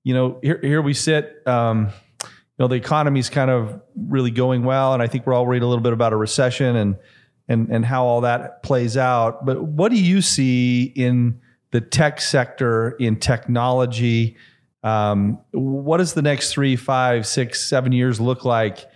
You 0.05 0.15
know, 0.15 0.39
here 0.43 0.59
here 0.63 0.83
we 0.83 0.95
sit. 0.95 1.47
Um, 1.47 1.91
you 2.23 2.65
know, 2.65 2.69
the 2.69 2.77
economy's 2.77 3.31
kind 3.31 3.51
of 3.51 3.81
really 3.97 4.31
going 4.31 4.65
well, 4.65 4.95
and 4.95 5.03
I 5.03 5.07
think 5.07 5.27
we're 5.27 5.35
all 5.35 5.47
worried 5.47 5.63
a 5.63 5.67
little 5.67 5.83
bit 5.83 5.93
about 5.93 6.13
a 6.13 6.17
recession 6.17 6.77
and 6.77 6.97
and 7.49 7.69
and 7.71 7.85
how 7.85 8.05
all 8.05 8.23
that 8.23 8.63
plays 8.63 8.97
out. 8.97 9.47
But 9.47 9.63
what 9.63 9.91
do 9.91 9.97
you 9.97 10.21
see 10.21 10.85
in 10.85 11.41
the 11.71 11.81
tech 11.81 12.21
sector, 12.21 12.91
in 12.93 13.17
technology? 13.17 14.37
Um, 14.83 15.39
what 15.53 15.99
does 15.99 16.15
the 16.15 16.23
next 16.23 16.53
three, 16.53 16.77
five, 16.77 17.27
six, 17.27 17.61
seven 17.61 17.93
years 17.93 18.21
look 18.21 18.45
like 18.45 18.87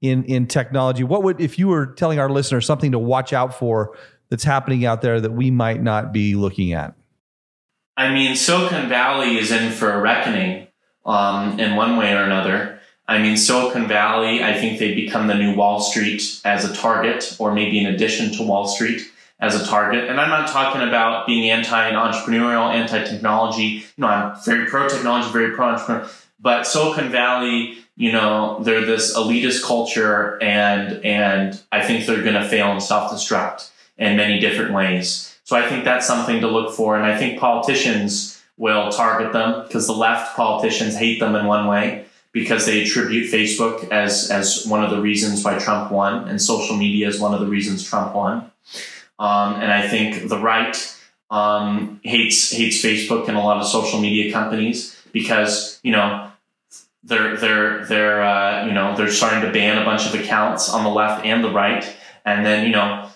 in 0.00 0.24
in 0.24 0.46
technology? 0.46 1.04
What 1.04 1.22
would 1.22 1.40
if 1.40 1.58
you 1.58 1.68
were 1.68 1.86
telling 1.86 2.18
our 2.18 2.30
listeners 2.30 2.66
something 2.66 2.92
to 2.92 2.98
watch 2.98 3.32
out 3.32 3.54
for 3.54 3.96
that's 4.28 4.44
happening 4.44 4.84
out 4.84 5.02
there 5.02 5.20
that 5.20 5.32
we 5.32 5.50
might 5.50 5.82
not 5.82 6.12
be 6.12 6.34
looking 6.34 6.72
at? 6.72 6.94
I 7.96 8.12
mean, 8.12 8.36
Silicon 8.36 8.88
Valley 8.88 9.38
is 9.38 9.50
in 9.50 9.70
for 9.70 9.92
a 9.92 10.00
reckoning 10.00 10.68
um, 11.04 11.58
in 11.60 11.76
one 11.76 11.96
way 11.96 12.12
or 12.12 12.22
another. 12.22 12.80
I 13.06 13.18
mean, 13.18 13.36
Silicon 13.36 13.86
Valley, 13.86 14.42
I 14.42 14.54
think 14.58 14.78
they 14.78 14.94
become 14.94 15.26
the 15.26 15.34
new 15.34 15.54
Wall 15.54 15.80
Street 15.80 16.40
as 16.44 16.64
a 16.64 16.74
target, 16.74 17.36
or 17.38 17.52
maybe 17.52 17.78
in 17.78 17.92
addition 17.92 18.32
to 18.32 18.42
Wall 18.42 18.66
Street 18.66 19.02
as 19.40 19.60
a 19.60 19.66
target. 19.66 20.08
And 20.08 20.20
I'm 20.20 20.30
not 20.30 20.48
talking 20.48 20.82
about 20.82 21.26
being 21.26 21.50
anti-entrepreneurial, 21.50 22.72
anti-technology. 22.72 23.62
You 23.62 23.82
know, 23.98 24.06
I'm 24.06 24.42
very 24.44 24.66
pro-technology, 24.66 25.30
very 25.30 25.54
pro-entrepreneur. 25.54 26.08
But 26.40 26.66
Silicon 26.66 27.10
Valley, 27.10 27.78
you 27.96 28.12
know, 28.12 28.60
they're 28.62 28.86
this 28.86 29.16
elitist 29.16 29.62
culture, 29.64 30.42
and 30.42 31.04
and 31.04 31.60
I 31.70 31.84
think 31.84 32.06
they're 32.06 32.22
going 32.22 32.34
to 32.34 32.48
fail 32.48 32.70
and 32.72 32.82
self-destruct 32.82 33.70
in 33.98 34.16
many 34.16 34.38
different 34.38 34.72
ways. 34.72 35.31
So 35.52 35.58
I 35.58 35.68
think 35.68 35.84
that's 35.84 36.06
something 36.06 36.40
to 36.40 36.48
look 36.48 36.74
for. 36.74 36.96
And 36.96 37.04
I 37.04 37.18
think 37.18 37.38
politicians 37.38 38.42
will 38.56 38.90
target 38.90 39.34
them 39.34 39.64
because 39.66 39.86
the 39.86 39.92
left 39.92 40.34
politicians 40.34 40.96
hate 40.96 41.20
them 41.20 41.36
in 41.36 41.44
one 41.44 41.66
way 41.66 42.06
because 42.32 42.64
they 42.64 42.80
attribute 42.80 43.30
Facebook 43.30 43.86
as, 43.90 44.30
as 44.30 44.66
one 44.66 44.82
of 44.82 44.90
the 44.90 44.98
reasons 44.98 45.44
why 45.44 45.58
Trump 45.58 45.92
won 45.92 46.26
and 46.26 46.40
social 46.40 46.74
media 46.74 47.06
is 47.06 47.20
one 47.20 47.34
of 47.34 47.40
the 47.40 47.46
reasons 47.46 47.84
Trump 47.84 48.14
won. 48.14 48.50
Um, 49.18 49.56
and 49.56 49.70
I 49.70 49.86
think 49.86 50.30
the 50.30 50.38
right 50.38 50.74
um, 51.30 52.00
hates 52.02 52.50
hates 52.50 52.82
Facebook 52.82 53.28
and 53.28 53.36
a 53.36 53.40
lot 53.40 53.58
of 53.58 53.66
social 53.66 54.00
media 54.00 54.32
companies 54.32 54.98
because 55.12 55.78
you 55.82 55.92
know 55.92 56.30
they're 57.04 57.36
they're 57.36 57.84
they're 57.84 58.22
uh, 58.22 58.64
you 58.64 58.72
know 58.72 58.96
they're 58.96 59.10
starting 59.10 59.42
to 59.42 59.52
ban 59.52 59.76
a 59.76 59.84
bunch 59.84 60.06
of 60.06 60.18
accounts 60.18 60.70
on 60.70 60.82
the 60.82 60.90
left 60.90 61.26
and 61.26 61.44
the 61.44 61.50
right, 61.50 61.94
and 62.24 62.46
then 62.46 62.64
you 62.64 62.72
know 62.72 63.11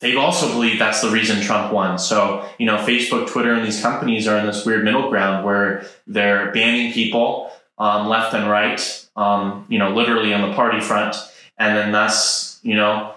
they 0.00 0.16
also 0.16 0.48
believe 0.48 0.78
that's 0.78 1.02
the 1.02 1.10
reason 1.10 1.42
Trump 1.42 1.72
won. 1.72 1.98
So, 1.98 2.48
you 2.58 2.66
know, 2.66 2.78
Facebook, 2.78 3.28
Twitter, 3.28 3.52
and 3.52 3.66
these 3.66 3.82
companies 3.82 4.26
are 4.26 4.38
in 4.38 4.46
this 4.46 4.64
weird 4.64 4.82
middle 4.82 5.10
ground 5.10 5.44
where 5.44 5.86
they're 6.06 6.52
banning 6.52 6.92
people 6.92 7.52
um, 7.78 8.08
left 8.08 8.34
and 8.34 8.50
right, 8.50 9.08
um, 9.16 9.66
you 9.68 9.78
know, 9.78 9.90
literally 9.90 10.32
on 10.32 10.48
the 10.48 10.56
party 10.56 10.80
front. 10.80 11.16
And 11.58 11.76
then 11.76 11.92
thus, 11.92 12.58
you 12.62 12.74
know, 12.74 13.14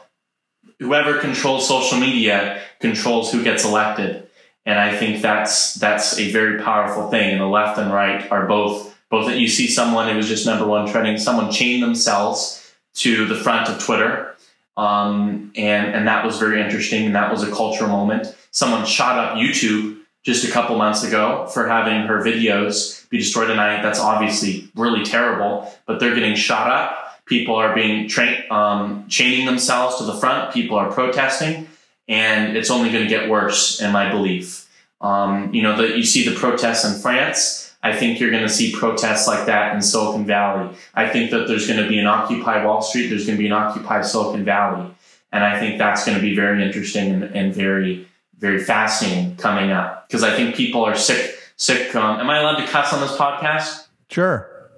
whoever 0.79 1.19
controls 1.19 1.67
social 1.67 1.97
media 1.97 2.61
controls 2.79 3.31
who 3.31 3.43
gets 3.43 3.63
elected. 3.63 4.27
And 4.65 4.77
I 4.77 4.95
think 4.95 5.21
that's 5.21 5.75
that's 5.75 6.19
a 6.19 6.31
very 6.31 6.61
powerful 6.61 7.09
thing. 7.09 7.31
And 7.31 7.41
the 7.41 7.45
left 7.45 7.77
and 7.77 7.91
right 7.91 8.29
are 8.31 8.45
both 8.45 8.93
both 9.09 9.27
that 9.27 9.37
you 9.37 9.47
see 9.47 9.67
someone 9.67 10.09
who 10.09 10.17
was 10.17 10.27
just 10.27 10.45
number 10.45 10.65
one 10.65 10.89
trending, 10.89 11.17
someone 11.17 11.51
chained 11.51 11.83
themselves 11.83 12.59
to 12.95 13.25
the 13.25 13.35
front 13.35 13.69
of 13.69 13.83
Twitter 13.83 14.32
um, 14.77 15.51
and, 15.55 15.93
and 15.93 16.07
that 16.07 16.25
was 16.25 16.39
very 16.39 16.61
interesting. 16.61 17.05
And 17.05 17.15
that 17.15 17.31
was 17.31 17.43
a 17.43 17.51
cultural 17.51 17.89
moment. 17.89 18.35
Someone 18.51 18.85
shot 18.85 19.17
up 19.17 19.37
YouTube 19.37 19.99
just 20.23 20.47
a 20.47 20.51
couple 20.51 20.77
months 20.77 21.03
ago 21.03 21.47
for 21.47 21.67
having 21.67 22.07
her 22.07 22.23
videos 22.23 23.07
be 23.09 23.17
destroyed 23.17 23.47
tonight. 23.47 23.81
That's 23.81 23.99
obviously 23.99 24.69
really 24.75 25.03
terrible, 25.03 25.71
but 25.85 25.99
they're 25.99 26.15
getting 26.15 26.35
shot 26.35 26.69
up 26.69 27.03
People 27.25 27.55
are 27.55 27.73
being 27.73 28.09
trained, 28.09 28.51
um, 28.51 29.05
chaining 29.07 29.45
themselves 29.45 29.97
to 29.97 30.03
the 30.03 30.13
front. 30.13 30.53
People 30.53 30.77
are 30.77 30.91
protesting, 30.91 31.67
and 32.09 32.57
it's 32.57 32.69
only 32.69 32.91
going 32.91 33.03
to 33.03 33.09
get 33.09 33.29
worse, 33.29 33.81
in 33.81 33.93
my 33.93 34.11
belief. 34.11 34.69
Um, 34.99 35.53
you 35.53 35.61
know, 35.61 35.77
that 35.77 35.97
you 35.97 36.03
see 36.03 36.27
the 36.27 36.35
protests 36.35 36.83
in 36.83 36.99
France. 37.01 37.72
I 37.83 37.93
think 37.95 38.19
you're 38.19 38.31
going 38.31 38.43
to 38.43 38.49
see 38.49 38.71
protests 38.71 39.27
like 39.27 39.45
that 39.45 39.75
in 39.75 39.81
Silicon 39.81 40.25
Valley. 40.25 40.75
I 40.95 41.09
think 41.09 41.29
that 41.31 41.47
there's 41.47 41.67
going 41.67 41.83
to 41.83 41.87
be 41.87 41.99
an 41.99 42.07
Occupy 42.07 42.65
Wall 42.65 42.81
Street. 42.81 43.09
There's 43.09 43.25
going 43.25 43.37
to 43.37 43.41
be 43.41 43.47
an 43.47 43.53
Occupy 43.53 44.01
Silicon 44.01 44.45
Valley, 44.45 44.89
and 45.31 45.43
I 45.43 45.59
think 45.59 45.77
that's 45.77 46.05
going 46.05 46.17
to 46.17 46.21
be 46.21 46.35
very 46.35 46.63
interesting 46.65 47.11
and, 47.11 47.23
and 47.25 47.53
very, 47.53 48.07
very 48.39 48.63
fascinating 48.63 49.35
coming 49.35 49.71
up 49.71 50.07
because 50.07 50.23
I 50.23 50.35
think 50.35 50.55
people 50.55 50.83
are 50.83 50.95
sick. 50.95 51.37
Sick. 51.55 51.95
Um, 51.95 52.19
am 52.19 52.29
I 52.29 52.39
allowed 52.39 52.65
to 52.65 52.67
cuss 52.67 52.93
on 52.93 53.01
this 53.01 53.15
podcast? 53.15 53.87
Sure. 54.09 54.71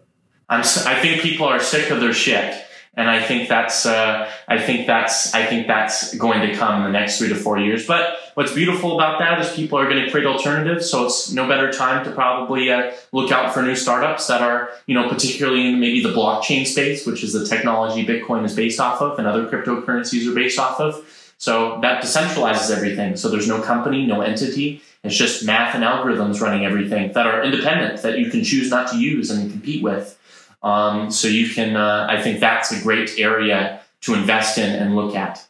I'm, 0.49 0.59
I 0.59 0.99
think 0.99 1.21
people 1.21 1.47
are 1.47 1.59
sick 1.59 1.89
of 1.89 2.01
their 2.01 2.13
shit. 2.13 2.63
And 2.97 3.09
I 3.09 3.21
think 3.21 3.49
that's, 3.49 3.85
uh, 3.85 4.31
I 4.47 4.57
think 4.57 4.87
that's, 4.87 5.33
I 5.33 5.45
think 5.45 5.67
that's 5.67 6.15
going 6.15 6.41
to 6.41 6.55
come 6.55 6.77
in 6.77 6.83
the 6.83 6.97
next 6.97 7.17
three 7.17 7.29
to 7.29 7.35
four 7.35 7.59
years. 7.59 7.85
But 7.85 8.17
what's 8.35 8.53
beautiful 8.53 8.95
about 8.95 9.19
that 9.19 9.41
is 9.41 9.51
people 9.53 9.79
are 9.79 9.89
going 9.89 10.03
to 10.03 10.11
create 10.11 10.27
alternatives. 10.27 10.89
So 10.89 11.05
it's 11.05 11.31
no 11.31 11.47
better 11.47 11.71
time 11.71 12.05
to 12.05 12.11
probably 12.11 12.71
uh, 12.71 12.91
look 13.11 13.31
out 13.31 13.53
for 13.53 13.63
new 13.63 13.75
startups 13.75 14.27
that 14.27 14.41
are, 14.41 14.69
you 14.85 14.93
know, 14.93 15.09
particularly 15.09 15.67
in 15.67 15.79
maybe 15.79 16.03
the 16.03 16.13
blockchain 16.13 16.67
space, 16.67 17.05
which 17.05 17.23
is 17.23 17.33
the 17.33 17.45
technology 17.45 18.05
Bitcoin 18.05 18.45
is 18.45 18.55
based 18.55 18.79
off 18.79 19.01
of 19.01 19.17
and 19.17 19.27
other 19.27 19.47
cryptocurrencies 19.47 20.29
are 20.31 20.35
based 20.35 20.59
off 20.59 20.79
of. 20.79 21.33
So 21.37 21.79
that 21.81 22.03
decentralizes 22.03 22.75
everything. 22.75 23.17
So 23.17 23.29
there's 23.29 23.47
no 23.47 23.61
company, 23.61 24.05
no 24.05 24.21
entity. 24.21 24.81
It's 25.03 25.15
just 25.15 25.45
math 25.45 25.75
and 25.75 25.83
algorithms 25.83 26.41
running 26.41 26.65
everything 26.65 27.11
that 27.13 27.27
are 27.27 27.43
independent 27.43 28.01
that 28.01 28.19
you 28.19 28.29
can 28.29 28.43
choose 28.43 28.69
not 28.69 28.91
to 28.91 28.97
use 28.97 29.29
and 29.29 29.51
compete 29.51 29.83
with. 29.83 30.17
Um, 30.63 31.11
so 31.11 31.27
you 31.27 31.47
can, 31.53 31.75
uh, 31.75 32.07
I 32.09 32.21
think 32.21 32.39
that's 32.39 32.71
a 32.71 32.81
great 32.81 33.19
area 33.19 33.81
to 34.01 34.13
invest 34.13 34.57
in 34.57 34.71
and 34.73 34.95
look 34.95 35.15
at. 35.15 35.45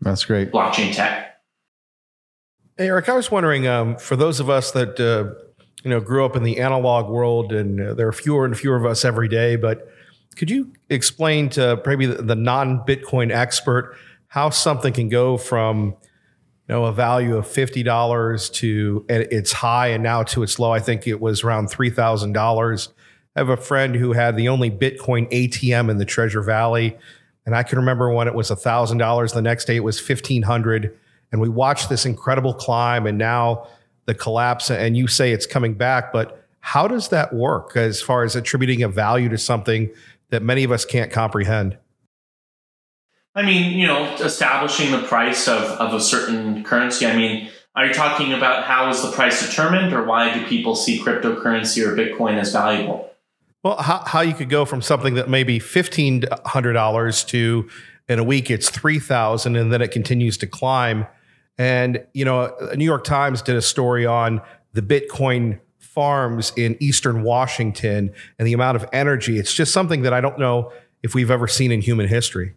That's 0.00 0.24
great. 0.24 0.50
Blockchain 0.50 0.92
tech. 0.92 1.27
Hey, 2.78 2.86
Erik, 2.86 3.08
I 3.08 3.14
was 3.14 3.28
wondering 3.28 3.66
um, 3.66 3.96
for 3.96 4.14
those 4.14 4.38
of 4.38 4.48
us 4.48 4.70
that 4.70 5.00
uh, 5.00 5.34
you 5.82 5.90
know 5.90 5.98
grew 5.98 6.24
up 6.24 6.36
in 6.36 6.44
the 6.44 6.60
analog 6.60 7.10
world, 7.10 7.52
and 7.52 7.80
uh, 7.80 7.94
there 7.94 8.06
are 8.06 8.12
fewer 8.12 8.44
and 8.44 8.56
fewer 8.56 8.76
of 8.76 8.86
us 8.86 9.04
every 9.04 9.26
day, 9.26 9.56
but 9.56 9.88
could 10.36 10.48
you 10.48 10.72
explain 10.88 11.48
to 11.50 11.82
maybe 11.84 12.06
the, 12.06 12.22
the 12.22 12.36
non-Bitcoin 12.36 13.32
expert 13.32 13.96
how 14.28 14.50
something 14.50 14.92
can 14.92 15.08
go 15.08 15.36
from 15.36 15.86
you 15.88 15.96
know 16.68 16.84
a 16.84 16.92
value 16.92 17.36
of 17.36 17.48
fifty 17.48 17.82
dollars 17.82 18.48
to 18.50 19.04
its 19.08 19.50
high 19.50 19.88
and 19.88 20.04
now 20.04 20.22
to 20.22 20.44
its 20.44 20.60
low? 20.60 20.70
I 20.70 20.78
think 20.78 21.08
it 21.08 21.20
was 21.20 21.42
around 21.42 21.70
three 21.70 21.90
thousand 21.90 22.32
dollars 22.32 22.90
I 23.34 23.40
have 23.40 23.48
a 23.48 23.56
friend 23.56 23.96
who 23.96 24.12
had 24.12 24.36
the 24.36 24.48
only 24.48 24.70
Bitcoin 24.70 25.28
ATM 25.32 25.90
in 25.90 25.98
the 25.98 26.04
Treasure 26.04 26.42
Valley. 26.42 26.96
And 27.44 27.56
I 27.56 27.62
can 27.62 27.78
remember 27.78 28.10
when 28.10 28.26
it 28.26 28.34
was 28.34 28.50
$1,000. 28.50 29.32
The 29.32 29.40
next 29.40 29.64
day 29.66 29.76
it 29.76 29.84
was 29.84 29.96
1500 29.96 30.98
And 31.32 31.40
we 31.40 31.48
watched 31.48 31.88
this 31.88 32.06
incredible 32.06 32.54
climb 32.54 33.06
and 33.06 33.18
now 33.18 33.66
the 34.06 34.14
collapse. 34.14 34.70
And 34.70 34.96
you 34.96 35.06
say 35.06 35.32
it's 35.32 35.46
coming 35.46 35.74
back. 35.74 36.12
But 36.12 36.44
how 36.60 36.88
does 36.88 37.08
that 37.08 37.32
work 37.32 37.76
as 37.76 38.00
far 38.00 38.24
as 38.24 38.34
attributing 38.34 38.82
a 38.82 38.88
value 38.88 39.28
to 39.28 39.38
something 39.38 39.90
that 40.30 40.42
many 40.42 40.64
of 40.64 40.72
us 40.72 40.84
can't 40.84 41.10
comprehend? 41.10 41.78
I 43.34 43.42
mean, 43.42 43.78
you 43.78 43.86
know, 43.86 44.12
establishing 44.16 44.90
the 44.90 45.02
price 45.02 45.46
of, 45.46 45.62
of 45.62 45.94
a 45.94 46.00
certain 46.00 46.64
currency. 46.64 47.06
I 47.06 47.14
mean, 47.16 47.50
are 47.76 47.86
you 47.86 47.94
talking 47.94 48.32
about 48.32 48.64
how 48.64 48.88
is 48.90 49.02
the 49.02 49.12
price 49.12 49.46
determined 49.46 49.92
or 49.92 50.04
why 50.04 50.34
do 50.34 50.44
people 50.46 50.74
see 50.74 50.98
cryptocurrency 50.98 51.86
or 51.86 51.94
Bitcoin 51.94 52.36
as 52.38 52.52
valuable? 52.52 53.08
Well, 53.62 53.76
how, 53.76 54.02
how 54.04 54.20
you 54.22 54.34
could 54.34 54.48
go 54.48 54.64
from 54.64 54.82
something 54.82 55.14
that 55.14 55.28
may 55.28 55.44
be 55.44 55.58
fifteen 55.60 56.24
hundred 56.46 56.72
dollars 56.72 57.22
to 57.24 57.68
in 58.08 58.18
a 58.18 58.24
week 58.24 58.50
it's 58.50 58.70
three 58.70 58.98
thousand, 58.98 59.56
and 59.56 59.72
then 59.72 59.82
it 59.82 59.92
continues 59.92 60.36
to 60.38 60.46
climb. 60.46 61.06
And 61.58 62.04
you 62.14 62.24
know, 62.24 62.56
New 62.76 62.84
York 62.84 63.04
Times 63.04 63.42
did 63.42 63.56
a 63.56 63.62
story 63.62 64.06
on 64.06 64.40
the 64.72 64.82
Bitcoin 64.82 65.58
farms 65.78 66.52
in 66.56 66.76
Eastern 66.80 67.22
Washington 67.22 68.12
and 68.38 68.46
the 68.46 68.52
amount 68.52 68.76
of 68.76 68.88
energy. 68.92 69.38
It's 69.38 69.52
just 69.52 69.72
something 69.72 70.02
that 70.02 70.12
I 70.12 70.20
don't 70.20 70.38
know 70.38 70.72
if 71.02 71.14
we've 71.14 71.30
ever 71.30 71.48
seen 71.48 71.72
in 71.72 71.80
human 71.80 72.06
history. 72.06 72.54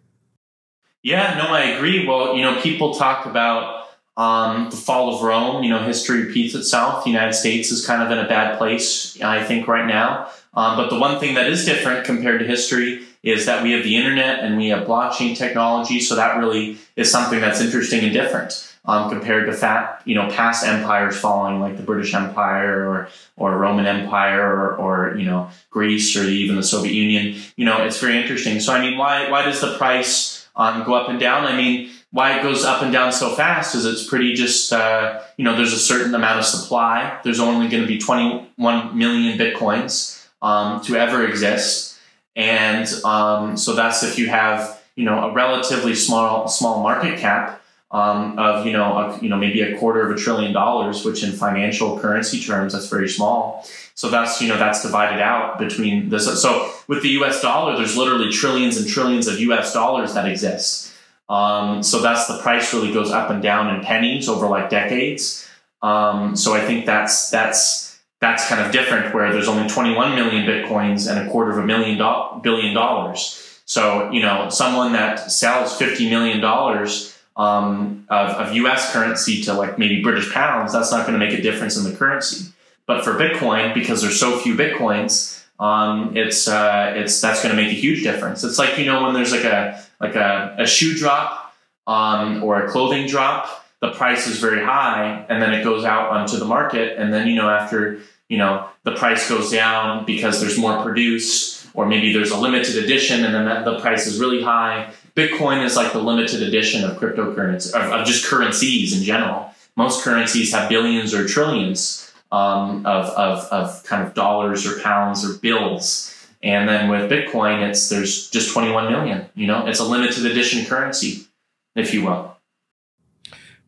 Yeah, 1.02 1.36
no, 1.36 1.52
I 1.52 1.62
agree. 1.62 2.06
Well, 2.06 2.36
you 2.36 2.42
know, 2.42 2.60
people 2.60 2.94
talk 2.94 3.26
about 3.26 3.88
um, 4.16 4.70
the 4.70 4.76
fall 4.76 5.14
of 5.14 5.22
Rome. 5.22 5.64
You 5.64 5.70
know, 5.70 5.82
history 5.82 6.24
repeats 6.24 6.54
itself. 6.54 7.02
The 7.02 7.10
United 7.10 7.32
States 7.32 7.72
is 7.72 7.84
kind 7.84 8.02
of 8.02 8.16
in 8.16 8.24
a 8.24 8.28
bad 8.28 8.58
place, 8.58 9.20
I 9.20 9.42
think, 9.42 9.66
right 9.66 9.86
now. 9.86 10.30
Um, 10.54 10.76
but 10.76 10.90
the 10.90 10.98
one 10.98 11.18
thing 11.18 11.34
that 11.34 11.48
is 11.48 11.64
different 11.64 12.04
compared 12.04 12.40
to 12.40 12.46
history 12.46 13.02
is 13.22 13.46
that 13.46 13.62
we 13.62 13.72
have 13.72 13.82
the 13.82 13.96
internet 13.96 14.40
and 14.40 14.56
we 14.56 14.68
have 14.68 14.86
blockchain 14.86 15.36
technology. 15.36 15.98
So 15.98 16.14
that 16.16 16.36
really 16.38 16.78
is 16.94 17.10
something 17.10 17.40
that's 17.40 17.60
interesting 17.60 18.04
and 18.04 18.12
different. 18.12 18.71
Um, 18.84 19.10
compared 19.10 19.46
to 19.46 19.52
fat, 19.52 20.02
you 20.04 20.16
know, 20.16 20.28
past 20.28 20.66
empires 20.66 21.16
falling 21.16 21.60
like 21.60 21.76
the 21.76 21.84
British 21.84 22.14
Empire 22.14 22.84
or 22.84 23.08
or 23.36 23.56
Roman 23.56 23.86
Empire 23.86 24.44
or, 24.44 24.74
or 24.74 25.16
you 25.16 25.24
know 25.24 25.50
Greece 25.70 26.16
or 26.16 26.24
even 26.24 26.56
the 26.56 26.64
Soviet 26.64 26.92
Union. 26.92 27.40
You 27.54 27.64
know, 27.64 27.84
it's 27.84 28.00
very 28.00 28.20
interesting. 28.20 28.58
So 28.58 28.72
I 28.72 28.80
mean, 28.80 28.98
why 28.98 29.30
why 29.30 29.44
does 29.44 29.60
the 29.60 29.76
price 29.78 30.48
um, 30.56 30.82
go 30.82 30.94
up 30.94 31.08
and 31.08 31.20
down? 31.20 31.44
I 31.46 31.56
mean, 31.56 31.90
why 32.12 32.38
it 32.38 32.42
goes 32.42 32.64
up 32.64 32.82
and 32.82 32.92
down 32.92 33.12
so 33.12 33.34
fast 33.34 33.74
is 33.74 33.86
it's 33.86 34.06
pretty 34.06 34.34
just 34.34 34.72
uh, 34.72 35.20
you 35.36 35.44
know 35.44 35.56
there's 35.56 35.72
a 35.72 35.78
certain 35.78 36.14
amount 36.14 36.38
of 36.38 36.44
supply. 36.44 37.18
There's 37.24 37.40
only 37.40 37.68
going 37.68 37.82
to 37.82 37.88
be 37.88 37.98
21 37.98 38.96
million 38.96 39.38
bitcoins 39.38 40.26
um, 40.42 40.82
to 40.82 40.96
ever 40.96 41.26
exist. 41.26 41.98
And 42.36 42.86
um, 43.04 43.56
so 43.56 43.74
that's 43.74 44.02
if 44.02 44.18
you 44.18 44.28
have 44.28 44.82
you 44.94 45.04
know 45.04 45.30
a 45.30 45.32
relatively 45.32 45.94
small 45.94 46.48
small 46.48 46.82
market 46.82 47.18
cap 47.18 47.61
um, 47.92 48.38
of 48.38 48.66
you 48.66 48.72
know 48.72 48.96
a, 48.96 49.18
you 49.20 49.28
know 49.28 49.36
maybe 49.36 49.60
a 49.60 49.76
quarter 49.78 50.08
of 50.10 50.16
a 50.16 50.20
trillion 50.20 50.52
dollars, 50.52 51.04
which 51.04 51.22
in 51.22 51.32
financial 51.32 51.98
currency 51.98 52.42
terms 52.42 52.72
that's 52.72 52.88
very 52.88 53.08
small. 53.08 53.66
So 53.94 54.08
that's 54.08 54.40
you 54.40 54.48
know 54.48 54.58
that's 54.58 54.82
divided 54.82 55.20
out 55.20 55.58
between 55.58 56.08
this. 56.08 56.40
So 56.40 56.72
with 56.88 57.02
the 57.02 57.10
U.S. 57.10 57.42
dollar, 57.42 57.76
there's 57.76 57.96
literally 57.96 58.30
trillions 58.30 58.78
and 58.78 58.88
trillions 58.88 59.28
of 59.28 59.38
U.S. 59.40 59.72
dollars 59.72 60.14
that 60.14 60.26
exist. 60.26 60.92
Um, 61.28 61.82
so 61.82 62.00
that's 62.00 62.26
the 62.26 62.38
price 62.38 62.72
really 62.74 62.92
goes 62.92 63.10
up 63.10 63.30
and 63.30 63.42
down 63.42 63.74
in 63.74 63.82
pennies 63.82 64.28
over 64.28 64.46
like 64.46 64.70
decades. 64.70 65.48
Um, 65.82 66.36
so 66.36 66.54
I 66.54 66.60
think 66.60 66.86
that's 66.86 67.30
that's 67.30 68.00
that's 68.20 68.48
kind 68.48 68.64
of 68.64 68.72
different 68.72 69.12
where 69.12 69.32
there's 69.32 69.48
only 69.48 69.68
21 69.68 70.14
million 70.14 70.46
bitcoins 70.46 71.10
and 71.10 71.26
a 71.26 71.30
quarter 71.30 71.50
of 71.50 71.58
a 71.58 71.66
million 71.66 71.98
do- 71.98 72.40
billion 72.42 72.72
dollars. 72.72 73.60
So, 73.64 74.10
you 74.10 74.22
know, 74.22 74.48
someone 74.48 74.92
that 74.92 75.30
sells 75.30 75.76
50 75.76 76.08
million 76.08 76.40
dollars 76.40 77.11
um, 77.36 78.04
of, 78.08 78.30
of 78.30 78.54
US 78.54 78.92
currency 78.92 79.42
to 79.42 79.54
like 79.54 79.78
maybe 79.78 80.02
British 80.02 80.32
pounds, 80.32 80.72
that's 80.72 80.90
not 80.90 81.06
going 81.06 81.18
to 81.18 81.24
make 81.24 81.36
a 81.38 81.42
difference 81.42 81.76
in 81.76 81.84
the 81.84 81.96
currency. 81.96 82.52
But 82.86 83.04
for 83.04 83.12
Bitcoin, 83.12 83.74
because 83.74 84.02
there's 84.02 84.18
so 84.18 84.38
few 84.38 84.54
Bitcoins, 84.54 85.42
um, 85.58 86.16
it's 86.16 86.48
uh, 86.48 86.92
it's 86.96 87.20
that's 87.20 87.42
going 87.42 87.54
to 87.54 87.62
make 87.62 87.70
a 87.70 87.78
huge 87.78 88.02
difference. 88.02 88.42
It's 88.42 88.58
like 88.58 88.78
you 88.78 88.84
know 88.84 89.04
when 89.04 89.14
there's 89.14 89.32
like 89.32 89.44
a 89.44 89.82
like 90.00 90.16
a, 90.16 90.56
a 90.58 90.66
shoe 90.66 90.94
drop 90.94 91.54
um, 91.86 92.42
or 92.42 92.64
a 92.64 92.70
clothing 92.70 93.06
drop, 93.06 93.64
the 93.80 93.92
price 93.92 94.26
is 94.26 94.38
very 94.38 94.64
high, 94.64 95.24
and 95.28 95.40
then 95.40 95.52
it 95.52 95.62
goes 95.62 95.84
out 95.84 96.10
onto 96.10 96.36
the 96.36 96.44
market, 96.44 96.98
and 96.98 97.12
then 97.12 97.28
you 97.28 97.36
know 97.36 97.48
after 97.48 98.00
you 98.28 98.38
know 98.38 98.66
the 98.84 98.92
price 98.92 99.28
goes 99.28 99.50
down 99.52 100.04
because 100.04 100.40
there's 100.40 100.58
more 100.58 100.82
produced 100.82 101.68
or 101.74 101.86
maybe 101.86 102.12
there's 102.12 102.30
a 102.30 102.36
limited 102.36 102.82
edition 102.82 103.24
and 103.24 103.34
then 103.34 103.64
the 103.64 103.78
price 103.80 104.06
is 104.06 104.18
really 104.18 104.42
high 104.42 104.90
bitcoin 105.14 105.64
is 105.64 105.76
like 105.76 105.92
the 105.92 106.00
limited 106.02 106.42
edition 106.42 106.84
of 106.84 106.96
cryptocurrency 106.98 107.72
of, 107.74 107.92
of 107.92 108.06
just 108.06 108.24
currencies 108.24 108.96
in 108.96 109.02
general. 109.02 109.50
Most 109.76 110.04
currencies 110.04 110.52
have 110.52 110.68
billions 110.68 111.14
or 111.14 111.26
trillions 111.26 112.12
um, 112.30 112.84
of, 112.86 113.06
of, 113.10 113.44
of 113.50 113.84
kind 113.84 114.06
of 114.06 114.14
dollars 114.14 114.66
or 114.66 114.80
pounds 114.80 115.24
or 115.24 115.38
bills. 115.38 116.08
And 116.42 116.68
then 116.68 116.88
with 116.88 117.10
bitcoin 117.10 117.68
it's 117.68 117.88
there's 117.88 118.30
just 118.30 118.52
21 118.52 118.90
million 118.90 119.26
you 119.34 119.46
know? 119.46 119.66
It's 119.66 119.80
a 119.80 119.84
limited 119.84 120.26
edition 120.26 120.64
currency 120.66 121.26
if 121.74 121.94
you 121.94 122.04
will. 122.04 122.36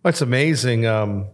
That's 0.03 0.21
amazing. 0.21 0.87
Um, 0.87 1.29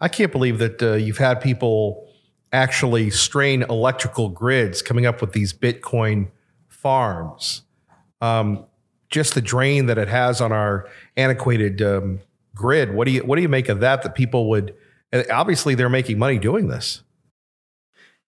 i 0.00 0.08
can't 0.08 0.32
believe 0.32 0.58
that 0.58 0.82
uh, 0.82 0.94
you've 0.94 1.18
had 1.18 1.40
people 1.40 2.08
actually 2.52 3.10
strain 3.10 3.62
electrical 3.62 4.28
grids, 4.28 4.82
coming 4.82 5.06
up 5.06 5.20
with 5.20 5.32
these 5.32 5.52
Bitcoin 5.52 6.28
farms. 6.68 7.62
Um, 8.20 8.66
just 9.12 9.34
the 9.34 9.40
drain 9.40 9.86
that 9.86 9.98
it 9.98 10.08
has 10.08 10.40
on 10.40 10.50
our 10.50 10.88
antiquated 11.16 11.80
um, 11.80 12.20
grid. 12.54 12.92
What 12.94 13.06
do 13.06 13.12
you 13.12 13.20
what 13.20 13.36
do 13.36 13.42
you 13.42 13.48
make 13.48 13.68
of 13.68 13.80
that? 13.80 14.02
That 14.02 14.16
people 14.16 14.48
would 14.48 14.74
obviously 15.30 15.76
they're 15.76 15.88
making 15.88 16.18
money 16.18 16.38
doing 16.38 16.66
this. 16.66 17.02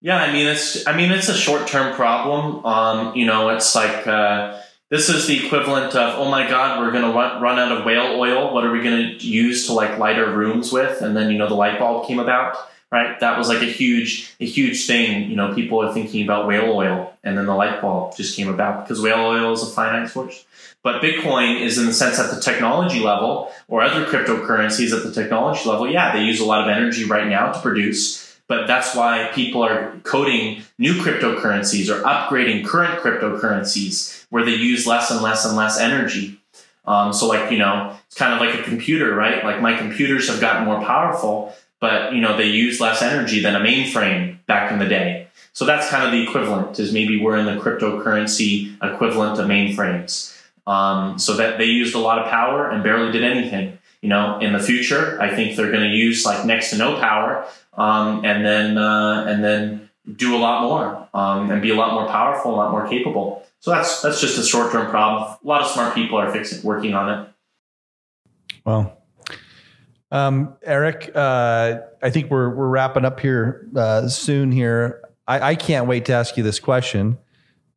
Yeah, 0.00 0.18
I 0.18 0.32
mean 0.32 0.46
it's 0.46 0.86
I 0.86 0.96
mean 0.96 1.10
it's 1.10 1.28
a 1.28 1.34
short 1.34 1.66
term 1.66 1.94
problem. 1.94 2.64
Um, 2.64 3.16
you 3.16 3.26
know, 3.26 3.48
it's 3.48 3.74
like 3.74 4.06
uh, 4.06 4.60
this 4.90 5.08
is 5.08 5.26
the 5.26 5.44
equivalent 5.44 5.94
of 5.96 6.18
oh 6.18 6.30
my 6.30 6.48
god, 6.48 6.78
we're 6.78 6.92
gonna 6.92 7.12
run, 7.12 7.42
run 7.42 7.58
out 7.58 7.72
of 7.72 7.84
whale 7.84 8.20
oil. 8.20 8.52
What 8.52 8.64
are 8.64 8.70
we 8.70 8.82
gonna 8.82 9.14
use 9.18 9.66
to 9.66 9.72
like 9.72 9.98
light 9.98 10.18
our 10.18 10.30
rooms 10.30 10.70
with? 10.70 11.00
And 11.00 11.16
then 11.16 11.30
you 11.30 11.38
know 11.38 11.48
the 11.48 11.54
light 11.54 11.78
bulb 11.78 12.06
came 12.06 12.18
about 12.18 12.56
right? 12.94 13.18
That 13.18 13.36
was 13.36 13.48
like 13.48 13.60
a 13.60 13.72
huge, 13.82 14.32
a 14.38 14.46
huge 14.46 14.86
thing. 14.86 15.28
You 15.28 15.34
know, 15.34 15.52
people 15.52 15.82
are 15.82 15.92
thinking 15.92 16.22
about 16.22 16.46
whale 16.46 16.70
oil, 16.72 17.12
and 17.24 17.36
then 17.36 17.46
the 17.46 17.54
light 17.54 17.80
bulb 17.82 18.16
just 18.16 18.36
came 18.36 18.46
about 18.46 18.84
because 18.84 19.02
whale 19.02 19.18
oil 19.18 19.52
is 19.52 19.64
a 19.64 19.66
finite 19.66 20.08
source. 20.10 20.44
But 20.84 21.02
Bitcoin 21.02 21.60
is 21.60 21.76
in 21.76 21.86
the 21.86 21.92
sense 21.92 22.20
at 22.20 22.32
the 22.32 22.40
technology 22.40 23.00
level, 23.00 23.50
or 23.66 23.82
other 23.82 24.06
cryptocurrencies 24.06 24.96
at 24.96 25.02
the 25.02 25.10
technology 25.10 25.68
level. 25.68 25.90
Yeah, 25.90 26.12
they 26.12 26.22
use 26.22 26.38
a 26.38 26.44
lot 26.44 26.62
of 26.62 26.68
energy 26.68 27.04
right 27.04 27.26
now 27.26 27.50
to 27.50 27.58
produce. 27.58 28.38
But 28.46 28.68
that's 28.68 28.94
why 28.94 29.30
people 29.34 29.64
are 29.64 29.98
coding 30.04 30.62
new 30.78 30.94
cryptocurrencies 30.94 31.88
or 31.88 32.00
upgrading 32.02 32.64
current 32.64 33.00
cryptocurrencies 33.00 34.24
where 34.30 34.44
they 34.44 34.54
use 34.54 34.86
less 34.86 35.10
and 35.10 35.20
less 35.20 35.44
and 35.44 35.56
less 35.56 35.80
energy. 35.80 36.38
Um, 36.86 37.12
so, 37.12 37.26
like, 37.26 37.50
you 37.50 37.58
know, 37.58 37.96
it's 38.06 38.14
kind 38.14 38.34
of 38.34 38.40
like 38.40 38.60
a 38.60 38.62
computer, 38.62 39.14
right? 39.14 39.42
Like, 39.42 39.62
my 39.62 39.76
computers 39.76 40.28
have 40.28 40.40
gotten 40.40 40.66
more 40.66 40.80
powerful, 40.84 41.56
but, 41.84 42.14
you 42.14 42.20
know, 42.22 42.34
they 42.34 42.46
use 42.46 42.80
less 42.80 43.02
energy 43.02 43.40
than 43.40 43.54
a 43.54 43.60
mainframe 43.60 44.38
back 44.46 44.72
in 44.72 44.78
the 44.78 44.86
day. 44.86 45.28
So, 45.52 45.66
that's 45.66 45.86
kind 45.90 46.02
of 46.06 46.12
the 46.12 46.22
equivalent, 46.22 46.78
is 46.78 46.94
maybe 46.94 47.20
we're 47.20 47.36
in 47.36 47.44
the 47.44 47.60
cryptocurrency 47.62 48.74
equivalent 48.82 49.38
of 49.38 49.46
mainframes. 49.46 50.34
Um, 50.66 51.18
so 51.18 51.36
that 51.36 51.58
they 51.58 51.66
used 51.66 51.94
a 51.94 51.98
lot 51.98 52.18
of 52.18 52.30
power 52.30 52.70
and 52.70 52.82
barely 52.82 53.12
did 53.12 53.22
anything. 53.22 53.78
You 54.00 54.08
know, 54.08 54.38
in 54.38 54.54
the 54.54 54.58
future, 54.70 55.20
I 55.20 55.28
think 55.36 55.56
they're 55.56 55.70
going 55.70 55.90
to 55.90 55.94
use 55.94 56.24
like 56.24 56.46
next 56.46 56.70
to 56.70 56.78
no 56.78 56.98
power, 56.98 57.46
um, 57.74 58.24
and 58.24 58.46
then 58.46 58.78
uh, 58.78 59.26
and 59.28 59.44
then 59.44 59.90
do 60.22 60.34
a 60.34 60.40
lot 60.46 60.62
more 60.62 61.08
um, 61.12 61.50
and 61.50 61.60
be 61.60 61.70
a 61.70 61.74
lot 61.74 61.92
more 61.92 62.06
powerful, 62.06 62.54
a 62.54 62.56
lot 62.56 62.70
more 62.70 62.86
capable. 62.88 63.46
So 63.60 63.70
that's 63.72 64.00
that's 64.00 64.20
just 64.22 64.38
a 64.38 64.42
short 64.42 64.72
term 64.72 64.88
problem. 64.88 65.36
A 65.44 65.46
lot 65.46 65.60
of 65.60 65.68
smart 65.68 65.94
people 65.94 66.16
are 66.18 66.30
fixing 66.32 66.62
working 66.62 66.94
on 66.94 67.06
it. 67.12 67.28
Well, 68.64 68.96
um, 70.14 70.54
Erik, 70.62 71.10
uh, 71.12 71.80
I 72.00 72.10
think 72.10 72.30
we're 72.30 72.54
we're 72.54 72.68
wrapping 72.68 73.04
up 73.04 73.18
here 73.18 73.68
uh, 73.74 74.06
soon. 74.08 74.52
Here, 74.52 75.02
I, 75.26 75.50
I, 75.50 75.54
can't 75.56 75.88
wait 75.88 76.04
to 76.04 76.12
ask 76.12 76.36
you 76.36 76.44
this 76.44 76.60
question 76.60 77.18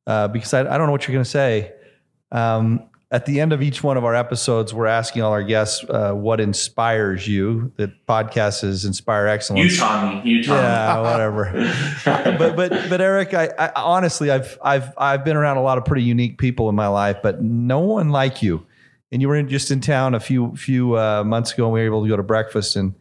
uh, 0.05 0.27
because 0.27 0.53
I, 0.53 0.59
I 0.59 0.77
don't 0.77 0.85
know 0.85 0.91
what 0.91 1.07
you're 1.07 1.13
going 1.13 1.23
to 1.23 1.29
say. 1.29 1.73
Um, 2.31 2.89
at 3.09 3.25
the 3.25 3.39
end 3.39 3.53
of 3.53 3.63
each 3.63 3.81
one 3.81 3.97
of 3.97 4.05
our 4.05 4.13
episodes, 4.13 4.71
we're 4.71 4.85
asking 4.85 5.23
all 5.23 5.31
our 5.31 5.41
guests 5.41 5.83
uh, 5.89 6.11
what 6.11 6.39
inspires 6.39 7.27
you. 7.27 7.71
That 7.77 8.05
podcast 8.05 8.63
is 8.63 8.85
Inspire 8.85 9.25
Excellence. 9.25 9.71
You, 9.71 9.79
Tommy. 9.79 10.29
You, 10.29 10.43
Tommy. 10.43 10.61
Yeah, 10.61 11.01
whatever. 11.01 11.73
but 12.05 12.55
but 12.55 12.69
but 12.87 13.01
Erik, 13.01 13.33
I, 13.33 13.49
I, 13.57 13.71
honestly, 13.77 14.29
I've 14.29 14.59
I've 14.61 14.93
I've 14.95 15.25
been 15.25 15.37
around 15.37 15.57
a 15.57 15.63
lot 15.63 15.79
of 15.79 15.85
pretty 15.85 16.03
unique 16.03 16.37
people 16.37 16.69
in 16.69 16.75
my 16.75 16.87
life, 16.87 17.17
but 17.23 17.41
no 17.41 17.79
one 17.79 18.09
like 18.09 18.43
you. 18.43 18.66
And 19.11 19.21
you 19.21 19.27
were 19.27 19.35
in, 19.35 19.47
just 19.47 19.71
in 19.71 19.79
town 19.79 20.15
a 20.15 20.19
few 20.19 20.55
few 20.55 20.97
uh, 20.97 21.23
months 21.23 21.53
ago, 21.53 21.65
and 21.65 21.73
we 21.73 21.79
were 21.79 21.85
able 21.85 22.03
to 22.03 22.09
go 22.09 22.17
to 22.17 22.23
breakfast. 22.23 22.75
And 22.75 22.95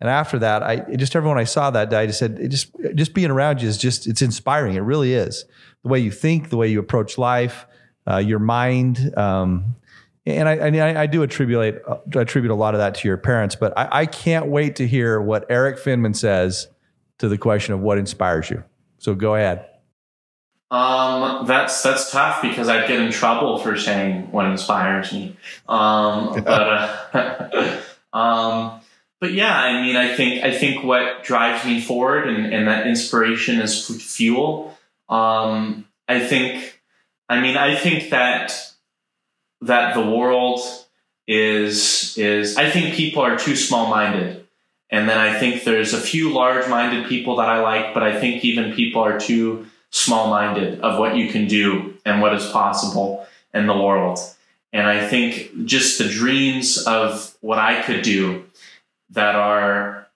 and 0.00 0.08
after 0.08 0.38
that, 0.38 0.62
I 0.62 0.76
just 0.96 1.16
everyone 1.16 1.38
I 1.38 1.44
saw 1.44 1.70
that 1.70 1.90
day, 1.90 1.98
I 1.98 2.06
just 2.06 2.20
said, 2.20 2.50
just 2.50 2.70
just 2.94 3.14
being 3.14 3.30
around 3.30 3.60
you 3.60 3.68
is 3.68 3.76
just 3.76 4.06
it's 4.06 4.22
inspiring. 4.22 4.74
It 4.76 4.80
really 4.80 5.14
is 5.14 5.44
the 5.82 5.88
way 5.88 5.98
you 5.98 6.10
think, 6.10 6.50
the 6.50 6.56
way 6.56 6.68
you 6.68 6.78
approach 6.78 7.18
life 7.18 7.66
uh, 8.08 8.16
your 8.16 8.38
mind. 8.38 9.16
Um, 9.16 9.76
and 10.26 10.48
I, 10.48 10.56
I, 10.56 11.02
I, 11.02 11.06
do 11.06 11.22
attribute 11.22 11.82
attribute 12.14 12.50
a 12.50 12.54
lot 12.54 12.74
of 12.74 12.78
that 12.78 12.94
to 12.96 13.08
your 13.08 13.16
parents, 13.16 13.54
but 13.54 13.76
I, 13.78 13.88
I 14.00 14.06
can't 14.06 14.46
wait 14.46 14.76
to 14.76 14.86
hear 14.86 15.20
what 15.20 15.46
Erik 15.50 15.78
Finman 15.78 16.14
says 16.14 16.68
to 17.18 17.28
the 17.28 17.38
question 17.38 17.74
of 17.74 17.80
what 17.80 17.98
inspires 17.98 18.50
you. 18.50 18.62
So 18.98 19.14
go 19.14 19.34
ahead. 19.34 19.66
Um, 20.70 21.46
that's 21.46 21.82
that's 21.82 22.10
tough 22.10 22.42
because 22.42 22.68
I'd 22.68 22.88
get 22.88 23.00
in 23.00 23.10
trouble 23.10 23.58
for 23.58 23.78
saying 23.78 24.30
what 24.30 24.46
inspires 24.46 25.12
me. 25.12 25.36
Um, 25.66 26.42
but 26.44 27.10
uh, 27.14 27.80
um, 28.12 28.80
but 29.20 29.32
yeah, 29.32 29.58
I 29.58 29.82
mean, 29.82 29.96
I 29.96 30.14
think 30.14 30.44
I 30.44 30.56
think 30.56 30.84
what 30.84 31.24
drives 31.24 31.64
me 31.64 31.80
forward 31.80 32.28
and, 32.28 32.52
and 32.52 32.68
that 32.68 32.86
inspiration 32.86 33.60
is 33.60 33.86
fuel. 33.86 34.76
Um, 35.08 35.86
I 36.06 36.20
think 36.20 36.80
I 37.28 37.40
mean, 37.40 37.56
I 37.56 37.74
think 37.74 38.10
that 38.10 38.52
that 39.62 39.94
the 39.94 40.04
world 40.04 40.60
is 41.26 42.16
is 42.18 42.56
I 42.56 42.70
think 42.70 42.94
people 42.94 43.22
are 43.22 43.38
too 43.38 43.56
small 43.56 43.88
minded. 43.88 44.44
And 44.90 45.06
then 45.06 45.18
I 45.18 45.38
think 45.38 45.64
there's 45.64 45.92
a 45.92 46.00
few 46.00 46.32
large 46.32 46.66
minded 46.66 47.08
people 47.08 47.36
that 47.36 47.48
I 47.50 47.60
like, 47.60 47.92
but 47.92 48.02
I 48.02 48.18
think 48.18 48.42
even 48.42 48.72
people 48.72 49.02
are 49.02 49.20
too 49.20 49.66
small 49.90 50.28
minded 50.28 50.80
of 50.80 50.98
what 50.98 51.16
you 51.16 51.30
can 51.30 51.46
do 51.46 51.94
and 52.04 52.20
what 52.20 52.34
is 52.34 52.46
possible 52.46 53.26
in 53.54 53.66
the 53.66 53.76
world. 53.76 54.18
And 54.72 54.86
I 54.86 55.06
think 55.06 55.64
just 55.64 55.98
the 55.98 56.08
dreams 56.08 56.78
of 56.86 57.36
what 57.40 57.58
I 57.58 57.82
could 57.82 58.02
do 58.02 58.44
that 59.10 59.34
are 59.34 60.06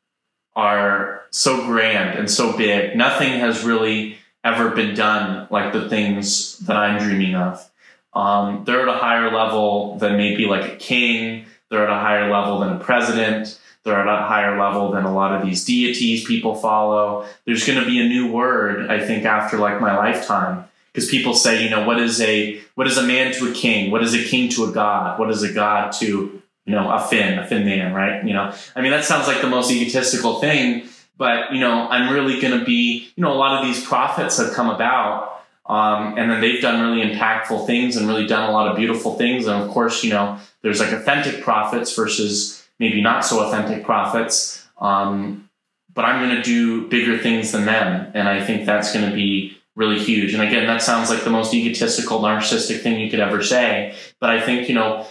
are 0.55 1.23
so 1.31 1.65
grand 1.65 2.19
and 2.19 2.31
so 2.31 2.55
big. 2.57 2.95
Nothing 2.95 3.41
has 3.41 3.65
really 3.65 4.19
ever 4.45 4.71
been 4.71 4.95
done 4.95 5.47
like 5.51 5.73
the 5.73 5.89
things 5.89 6.59
that 6.61 6.77
I'm 6.77 7.03
dreaming 7.03 7.35
of. 7.35 7.71
Um, 8.13 8.65
they're 8.65 8.87
at 8.87 8.95
a 8.95 8.99
higher 8.99 9.31
level 9.35 9.97
than 9.99 10.19
maybe 10.19 10.45
like 10.45 10.71
a 10.71 10.77
king. 10.77 11.47
They're 11.71 11.85
at 11.85 11.91
a 11.91 12.01
higher 12.01 12.31
level 12.31 12.61
than 12.61 12.75
a 12.75 12.79
president. 12.79 13.59
They're 13.85 14.01
at 14.01 14.07
a 14.07 14.27
higher 14.27 14.59
level 14.59 14.93
than 14.93 15.05
a 15.05 15.13
lot 15.13 15.35
of 15.35 15.45
these 15.45 15.65
deities 15.65 16.25
people 16.25 16.55
follow. 16.55 17.27
There's 17.47 17.67
going 17.67 17.81
to 17.81 17.87
be 17.87 18.01
a 18.01 18.09
new 18.09 18.31
word, 18.31 18.91
I 18.91 19.05
think, 19.05 19.25
after 19.25 19.59
like 19.59 19.81
my 19.81 19.97
lifetime. 19.97 20.65
Because 20.93 21.09
people 21.09 21.35
say, 21.35 21.65
you 21.65 21.71
know, 21.71 21.87
what 21.87 21.99
is 21.99 22.21
a 22.21 22.61
what 22.75 22.87
is 22.87 22.99
a 22.99 23.03
man 23.03 23.33
to 23.35 23.51
a 23.51 23.55
king? 23.55 23.91
What 23.91 24.03
is 24.03 24.15
a 24.15 24.23
king 24.23 24.51
to 24.51 24.65
a 24.65 24.73
god? 24.73 25.19
What 25.19 25.31
is 25.31 25.43
a 25.43 25.53
god 25.53 25.93
to 26.01 26.43
you 26.65 26.75
know 26.75 26.91
a 26.93 27.01
Finn, 27.01 27.39
a 27.39 27.47
Finn 27.47 27.65
man, 27.65 27.93
right? 27.93 28.25
You 28.25 28.35
know, 28.35 28.55
I 28.77 28.83
mean, 28.83 28.93
that 28.93 29.05
sounds 29.05 29.27
like 29.27 29.41
the 29.41 29.49
most 29.49 29.71
egotistical 29.71 30.39
thing 30.39 30.89
but 31.17 31.53
you 31.53 31.61
know 31.61 31.89
i'm 31.89 32.13
really 32.13 32.41
going 32.41 32.59
to 32.59 32.65
be 32.65 33.09
you 33.15 33.23
know 33.23 33.33
a 33.33 33.35
lot 33.35 33.61
of 33.61 33.67
these 33.67 33.85
prophets 33.85 34.39
have 34.39 34.53
come 34.53 34.69
about 34.69 35.41
um, 35.65 36.19
and 36.19 36.29
then 36.29 36.41
they've 36.41 36.61
done 36.61 36.83
really 36.83 37.09
impactful 37.09 37.65
things 37.67 37.97
and 37.97 38.09
really 38.09 38.27
done 38.27 38.49
a 38.49 38.53
lot 38.53 38.67
of 38.69 38.77
beautiful 38.77 39.15
things 39.15 39.47
and 39.47 39.63
of 39.63 39.71
course 39.71 40.03
you 40.03 40.11
know 40.11 40.39
there's 40.63 40.81
like 40.81 40.93
authentic 40.93 41.43
prophets 41.43 41.95
versus 41.95 42.62
maybe 42.83 43.01
not 43.01 43.25
so 43.25 43.47
authentic 43.47 43.85
prophets 43.85 44.67
um, 44.79 45.49
but 45.95 46.05
i'm 46.05 46.21
going 46.21 46.37
to 46.37 46.43
do 46.43 46.89
bigger 46.89 47.17
things 47.17 47.53
than 47.53 47.65
them 47.65 48.11
and 48.15 48.29
i 48.29 48.45
think 48.45 48.67
that's 48.67 48.93
going 48.93 49.09
to 49.09 49.15
be 49.15 49.57
really 49.77 49.99
huge 49.99 50.35
and 50.35 50.43
again 50.43 50.67
that 50.67 50.83
sounds 50.83 51.09
like 51.09 51.23
the 51.23 51.31
most 51.31 51.55
egotistical 51.55 52.19
narcissistic 52.21 52.83
thing 52.83 52.99
you 52.99 53.09
could 53.09 53.21
ever 53.21 53.41
say 53.43 53.95
but 54.19 54.31
i 54.31 54.41
think 54.41 54.69
you 54.69 54.75
know 54.75 55.07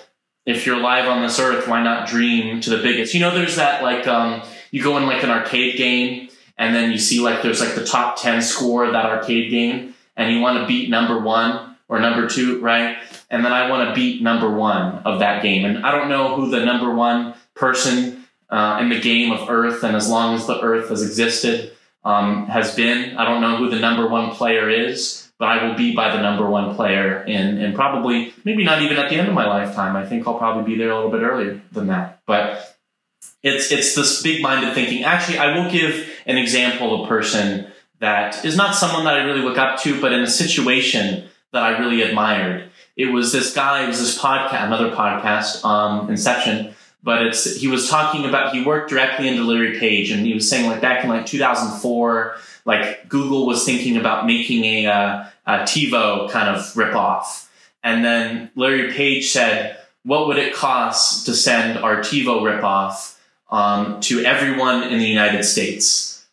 if 0.45 0.65
you're 0.65 0.79
alive 0.79 1.07
on 1.07 1.21
this 1.21 1.39
earth 1.39 1.65
why 1.67 1.81
not 1.81 2.07
dream 2.07 2.59
to 2.59 2.69
the 2.69 2.83
biggest 2.83 3.13
you 3.13 3.21
know 3.21 3.33
there's 3.33 3.55
that 3.55 3.81
like 3.81 4.05
um, 4.05 4.43
you 4.71 4.83
go 4.83 4.97
in 4.97 5.05
like 5.05 5.23
an 5.23 5.29
arcade 5.29 5.77
game 5.77 6.27
and 6.57 6.75
then 6.75 6.91
you 6.91 6.97
see 6.97 7.21
like 7.21 7.41
there's 7.41 7.61
like 7.61 7.73
the 7.73 7.85
top 7.85 8.21
10 8.21 8.41
score 8.41 8.83
of 8.83 8.91
that 8.91 9.05
arcade 9.05 9.49
game 9.49 9.95
and 10.17 10.31
you 10.31 10.41
want 10.41 10.59
to 10.59 10.67
beat 10.67 10.89
number 10.89 11.17
one 11.19 11.71
or 11.91 11.99
number 11.99 12.27
two, 12.27 12.61
right? 12.61 12.97
And 13.29 13.43
then 13.43 13.51
I 13.51 13.69
want 13.69 13.89
to 13.89 13.93
beat 13.93 14.21
number 14.21 14.49
one 14.49 14.99
of 14.99 15.19
that 15.19 15.43
game. 15.43 15.65
And 15.65 15.85
I 15.85 15.91
don't 15.91 16.07
know 16.07 16.35
who 16.35 16.49
the 16.49 16.63
number 16.63 16.93
one 16.93 17.33
person 17.61 18.25
uh, 18.49 18.79
in 18.81 18.89
the 18.89 18.99
game 18.99 19.31
of 19.31 19.49
Earth, 19.49 19.83
and 19.83 19.95
as 19.95 20.09
long 20.09 20.35
as 20.35 20.47
the 20.47 20.59
Earth 20.59 20.89
has 20.89 21.01
existed, 21.01 21.71
um, 22.03 22.47
has 22.47 22.75
been. 22.75 23.15
I 23.15 23.23
don't 23.23 23.39
know 23.39 23.55
who 23.55 23.69
the 23.69 23.79
number 23.79 24.09
one 24.09 24.31
player 24.31 24.69
is, 24.69 25.31
but 25.39 25.47
I 25.47 25.65
will 25.65 25.75
be 25.75 25.95
by 25.95 26.13
the 26.13 26.21
number 26.21 26.49
one 26.49 26.75
player 26.75 27.23
in, 27.23 27.59
in 27.59 27.73
probably, 27.73 28.33
maybe 28.43 28.63
not 28.63 28.81
even 28.81 28.97
at 28.97 29.09
the 29.09 29.15
end 29.15 29.29
of 29.29 29.33
my 29.33 29.47
lifetime. 29.47 29.95
I 29.95 30.05
think 30.05 30.27
I'll 30.27 30.37
probably 30.37 30.73
be 30.73 30.77
there 30.77 30.91
a 30.91 30.95
little 30.95 31.11
bit 31.11 31.21
earlier 31.21 31.61
than 31.71 31.87
that. 31.87 32.21
But 32.25 32.77
it's 33.43 33.71
it's 33.71 33.95
this 33.95 34.21
big 34.21 34.41
minded 34.41 34.73
thinking. 34.73 35.03
Actually, 35.03 35.37
I 35.37 35.57
will 35.57 35.71
give 35.71 36.09
an 36.25 36.37
example 36.37 36.93
of 36.93 37.05
a 37.05 37.07
person 37.07 37.67
that 37.99 38.43
is 38.43 38.57
not 38.57 38.75
someone 38.75 39.05
that 39.05 39.13
I 39.13 39.23
really 39.23 39.41
look 39.41 39.57
up 39.57 39.79
to, 39.81 40.01
but 40.01 40.11
in 40.11 40.21
a 40.21 40.27
situation 40.27 41.29
that 41.53 41.63
I 41.63 41.77
really 41.79 42.01
admired. 42.01 42.69
It 42.97 43.05
was 43.05 43.31
this 43.31 43.53
guy. 43.53 43.83
It 43.83 43.87
was 43.87 43.99
this 43.99 44.17
podcast, 44.17 44.65
another 44.65 44.91
podcast, 44.91 45.63
um, 45.63 46.09
Inception. 46.09 46.73
But 47.03 47.23
it's 47.23 47.55
he 47.55 47.67
was 47.67 47.89
talking 47.89 48.25
about 48.25 48.53
he 48.53 48.63
worked 48.63 48.89
directly 48.89 49.27
into 49.27 49.43
Larry 49.43 49.79
Page, 49.79 50.11
and 50.11 50.25
he 50.25 50.33
was 50.33 50.47
saying 50.47 50.69
like 50.69 50.81
back 50.81 51.03
in 51.03 51.09
like 51.09 51.25
2004, 51.25 52.35
like 52.65 53.09
Google 53.09 53.47
was 53.47 53.65
thinking 53.65 53.97
about 53.97 54.27
making 54.27 54.63
a, 54.65 54.85
uh, 54.85 55.25
a 55.47 55.57
TiVo 55.59 56.29
kind 56.29 56.49
of 56.49 56.61
ripoff, 56.73 57.47
and 57.83 58.05
then 58.05 58.51
Larry 58.55 58.91
Page 58.93 59.31
said, 59.31 59.77
"What 60.03 60.27
would 60.27 60.37
it 60.37 60.53
cost 60.53 61.25
to 61.25 61.33
send 61.33 61.79
our 61.79 61.97
TiVo 61.97 62.41
ripoff?" 62.41 63.11
um, 63.51 63.99
to 64.01 64.23
everyone 64.23 64.83
in 64.83 64.97
the 64.97 65.05
United 65.05 65.43
States. 65.43 66.25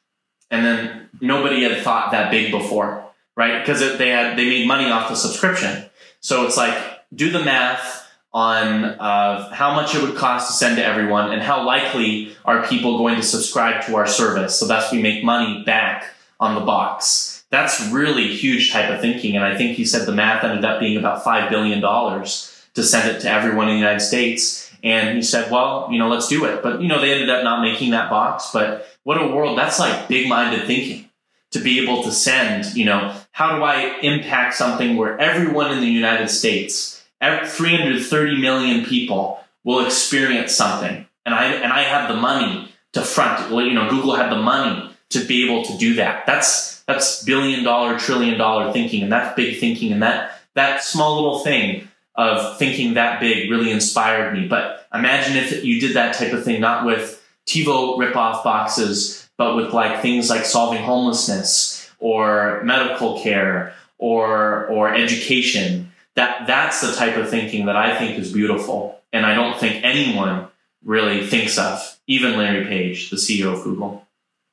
And 0.51 0.65
then 0.65 1.11
nobody 1.21 1.65
had 1.65 1.83
thought 1.83 2.13
that 2.13 2.31
big 2.31 2.51
before, 2.51 3.05
right? 3.37 3.61
Because 3.61 3.81
they 3.99 4.09
had 4.09 4.39
they 4.39 4.49
made 4.49 4.67
money 4.67 4.91
off 4.91 5.09
the 5.11 5.17
subscription. 5.17 5.85
So 6.21 6.47
it's 6.47 6.57
like 6.57 6.77
do 7.15 7.31
the 7.31 7.45
math 7.45 8.08
on 8.33 8.85
uh, 8.85 9.51
how 9.53 9.75
much 9.75 9.95
it 9.95 10.03
would 10.03 10.17
cost 10.17 10.49
to 10.49 10.53
send 10.53 10.77
to 10.77 10.85
everyone 10.85 11.33
and 11.33 11.43
how 11.43 11.65
likely 11.65 12.37
are 12.45 12.67
people 12.67 12.99
going 12.99 13.17
to 13.17 13.23
subscribe 13.23 13.85
to 13.87 13.97
our 13.97 14.07
service 14.07 14.59
so 14.59 14.67
thus 14.67 14.93
we 14.93 15.01
make 15.01 15.25
money 15.25 15.63
back 15.65 16.15
on 16.39 16.55
the 16.55 16.61
box 16.61 17.45
that's 17.51 17.89
really 17.91 18.29
huge 18.29 18.71
type 18.71 18.91
of 18.91 19.01
thinking 19.01 19.35
and 19.35 19.45
i 19.45 19.57
think 19.57 19.77
he 19.77 19.85
said 19.85 20.07
the 20.07 20.13
math 20.13 20.45
ended 20.45 20.65
up 20.65 20.79
being 20.79 20.97
about 20.97 21.25
$5 21.25 21.49
billion 21.51 21.81
to 21.81 22.83
send 22.83 23.09
it 23.09 23.21
to 23.21 23.31
everyone 23.31 23.69
in 23.69 23.75
the 23.75 23.81
united 23.81 24.01
states 24.01 24.69
And 24.83 25.17
he 25.17 25.23
said, 25.23 25.51
well, 25.51 25.89
you 25.91 25.99
know, 25.99 26.09
let's 26.09 26.29
do 26.29 26.45
it. 26.45 26.63
But, 26.63 26.81
you 26.81 26.89
know, 26.89 27.01
they 27.01 27.13
ended 27.13 27.31
up 27.31 27.43
not 27.43 27.63
making 27.63 27.91
that 27.91 28.11
box. 28.11 28.51
But 28.53 28.87
what 29.03 29.21
a 29.21 29.27
world. 29.27 29.59
That's 29.59 29.79
like 29.79 30.09
big 30.09 30.29
minded 30.29 30.67
thinking 30.67 31.11
to 31.51 31.61
be 31.61 31.83
able 31.83 32.03
to 32.03 32.13
send, 32.13 32.75
you 32.75 32.85
know, 32.85 33.15
how 33.33 33.57
do 33.57 33.65
I 33.65 33.99
impact 34.03 34.55
something 34.55 34.97
where 34.97 35.19
everyone 35.19 35.73
in 35.73 35.81
the 35.81 35.87
United 35.87 36.29
States, 36.29 36.98
330 37.21 38.41
million 38.41 38.85
people 38.85 39.41
will 39.65 39.85
experience 39.85 40.55
something. 40.55 41.07
And 41.27 41.35
I, 41.35 41.45
and 41.47 41.73
I 41.73 41.83
have 41.83 42.09
the 42.09 42.17
money 42.17 42.73
to 42.93 43.03
front, 43.03 43.51
you 43.51 43.75
know, 43.75 43.91
Google 43.91 44.17
had 44.17 44.31
the 44.31 44.41
money 44.41 44.91
to 45.11 45.25
be 45.25 45.45
able 45.45 45.65
to 45.65 45.77
do 45.77 45.95
that. 45.95 46.27
That's, 46.27 46.81
that's 46.83 47.23
billion 47.25 47.65
dollar, 47.65 47.99
trillion 47.99 48.39
dollar 48.39 48.73
thinking. 48.73 49.03
And 49.03 49.13
that's 49.13 49.35
big 49.37 49.59
thinking. 49.59 49.93
And 49.93 50.03
that, 50.03 50.41
that 50.55 50.83
small 50.83 51.17
little 51.17 51.41
thing 51.41 51.89
of 52.15 52.59
thinking 52.59 52.95
that 52.95 53.21
big 53.21 53.51
really 53.51 53.71
inspired 53.71 54.35
me. 54.35 54.49
But 54.49 54.87
imagine 54.93 55.37
if 55.37 55.65
you 55.65 55.81
did 55.81 55.95
that 55.97 56.15
type 56.15 56.33
of 56.33 56.45
thing, 56.45 56.61
not 56.61 56.85
with 56.85 57.25
TiVo 57.47 57.97
ripoff 57.97 58.43
boxes, 58.45 59.29
but 59.39 59.55
with 59.55 59.73
like 59.73 60.03
things 60.03 60.29
like 60.29 60.45
solving 60.45 60.83
homelessness 60.83 61.91
or 62.01 62.61
medical 62.65 63.21
care 63.21 63.73
or 63.99 64.67
or 64.67 64.93
education. 64.95 65.88
That 66.19 66.49
that's 66.49 66.81
the 66.81 66.97
type 66.97 67.17
of 67.17 67.31
thinking 67.31 67.67
that 67.67 67.77
I 67.77 67.97
think 67.97 68.19
is 68.19 68.33
beautiful, 68.33 69.01
and 69.13 69.25
I 69.25 69.37
don't 69.37 69.57
think 69.57 69.85
anyone 69.85 70.49
really 70.85 71.25
thinks 71.25 71.57
of, 71.57 71.81
even 72.09 72.37
Larry 72.37 72.65
Page, 72.65 73.11
the 73.11 73.15
CEO 73.15 73.53
of 73.53 73.63
Google 73.63 74.05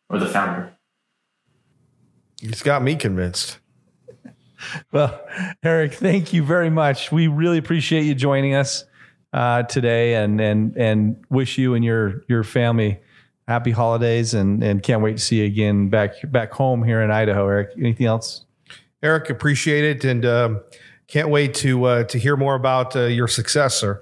or 0.08 0.20
the 0.20 0.28
founder. 0.28 0.72
He's 2.40 2.62
got 2.62 2.84
me 2.84 2.96
convinced. 2.96 3.58
Well, 4.92 5.20
Erik, 5.64 5.94
thank 5.94 6.34
you 6.34 6.44
very 6.44 6.70
much. 6.70 7.12
We 7.12 7.28
really 7.28 7.58
appreciate 7.58 8.04
you 8.04 8.16
joining 8.16 8.54
us 8.54 8.86
uh, 9.34 9.64
today, 9.64 10.16
and 10.16 10.40
and 10.40 10.78
and 10.78 11.26
wish 11.32 11.58
you 11.58 11.74
and 11.74 11.84
your 11.84 12.24
your 12.28 12.44
family 12.44 13.00
happy 13.48 13.72
holidays, 13.72 14.36
and 14.36 14.64
and 14.64 14.84
can't 14.84 15.02
wait 15.02 15.18
to 15.18 15.24
see 15.24 15.40
you 15.40 15.46
again 15.46 15.90
back 15.90 16.12
back 16.32 16.52
home 16.52 16.84
here 16.84 17.02
in 17.02 17.10
Idaho. 17.10 17.48
Erik, 17.48 17.72
anything 17.80 18.06
else? 18.06 18.46
Erik, 19.02 19.32
appreciate 19.32 19.84
it, 19.84 20.06
and 20.06 20.26
um, 20.26 20.62
can't 21.08 21.30
wait 21.30 21.54
to 21.56 21.86
uh, 21.86 22.04
to 22.06 22.18
hear 22.18 22.36
more 22.36 22.56
about 22.56 22.96
uh, 22.96 23.02
your 23.06 23.28
success, 23.28 23.76
sir. 23.76 24.02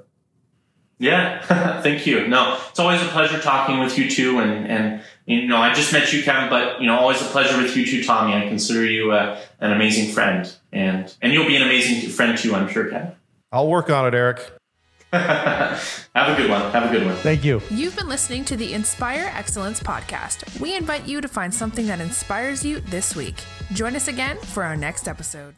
Yeah, 0.99 1.81
thank 1.81 2.07
you. 2.07 2.27
No, 2.27 2.57
it's 2.69 2.79
always 2.79 3.01
a 3.01 3.07
pleasure 3.07 3.39
talking 3.39 3.79
with 3.79 3.97
you 3.97 4.09
too, 4.09 4.39
and 4.39 4.67
and 4.67 5.01
you 5.25 5.47
know 5.47 5.57
I 5.57 5.73
just 5.73 5.91
met 5.91 6.13
you, 6.13 6.23
Kevin, 6.23 6.49
but 6.49 6.79
you 6.79 6.87
know 6.87 6.97
always 6.97 7.21
a 7.21 7.25
pleasure 7.25 7.61
with 7.61 7.75
you 7.75 7.85
too, 7.85 8.03
Tommy. 8.03 8.33
I 8.33 8.47
consider 8.47 8.85
you 8.85 9.11
uh, 9.11 9.39
an 9.59 9.73
amazing 9.73 10.13
friend, 10.13 10.53
and 10.71 11.13
and 11.21 11.33
you'll 11.33 11.47
be 11.47 11.55
an 11.55 11.63
amazing 11.63 12.09
friend 12.09 12.37
too, 12.37 12.55
I'm 12.55 12.69
sure, 12.69 12.89
Kevin. 12.89 13.11
I'll 13.51 13.67
work 13.67 13.89
on 13.89 14.07
it, 14.07 14.13
Erik. 14.15 14.51
Have 15.13 15.99
a 16.15 16.35
good 16.35 16.49
one. 16.49 16.71
Have 16.71 16.89
a 16.89 16.91
good 16.91 17.05
one. 17.05 17.15
Thank 17.17 17.43
you. 17.43 17.61
You've 17.69 17.95
been 17.95 18.09
listening 18.09 18.45
to 18.45 18.57
the 18.57 18.73
Inspire 18.73 19.31
Excellence 19.35 19.79
podcast. 19.79 20.59
We 20.59 20.75
invite 20.75 21.07
you 21.07 21.21
to 21.21 21.27
find 21.27 21.53
something 21.53 21.85
that 21.85 21.99
inspires 21.99 22.65
you 22.65 22.79
this 22.79 23.15
week. 23.15 23.35
Join 23.73 23.95
us 23.95 24.07
again 24.07 24.37
for 24.37 24.63
our 24.63 24.75
next 24.75 25.07
episode. 25.07 25.53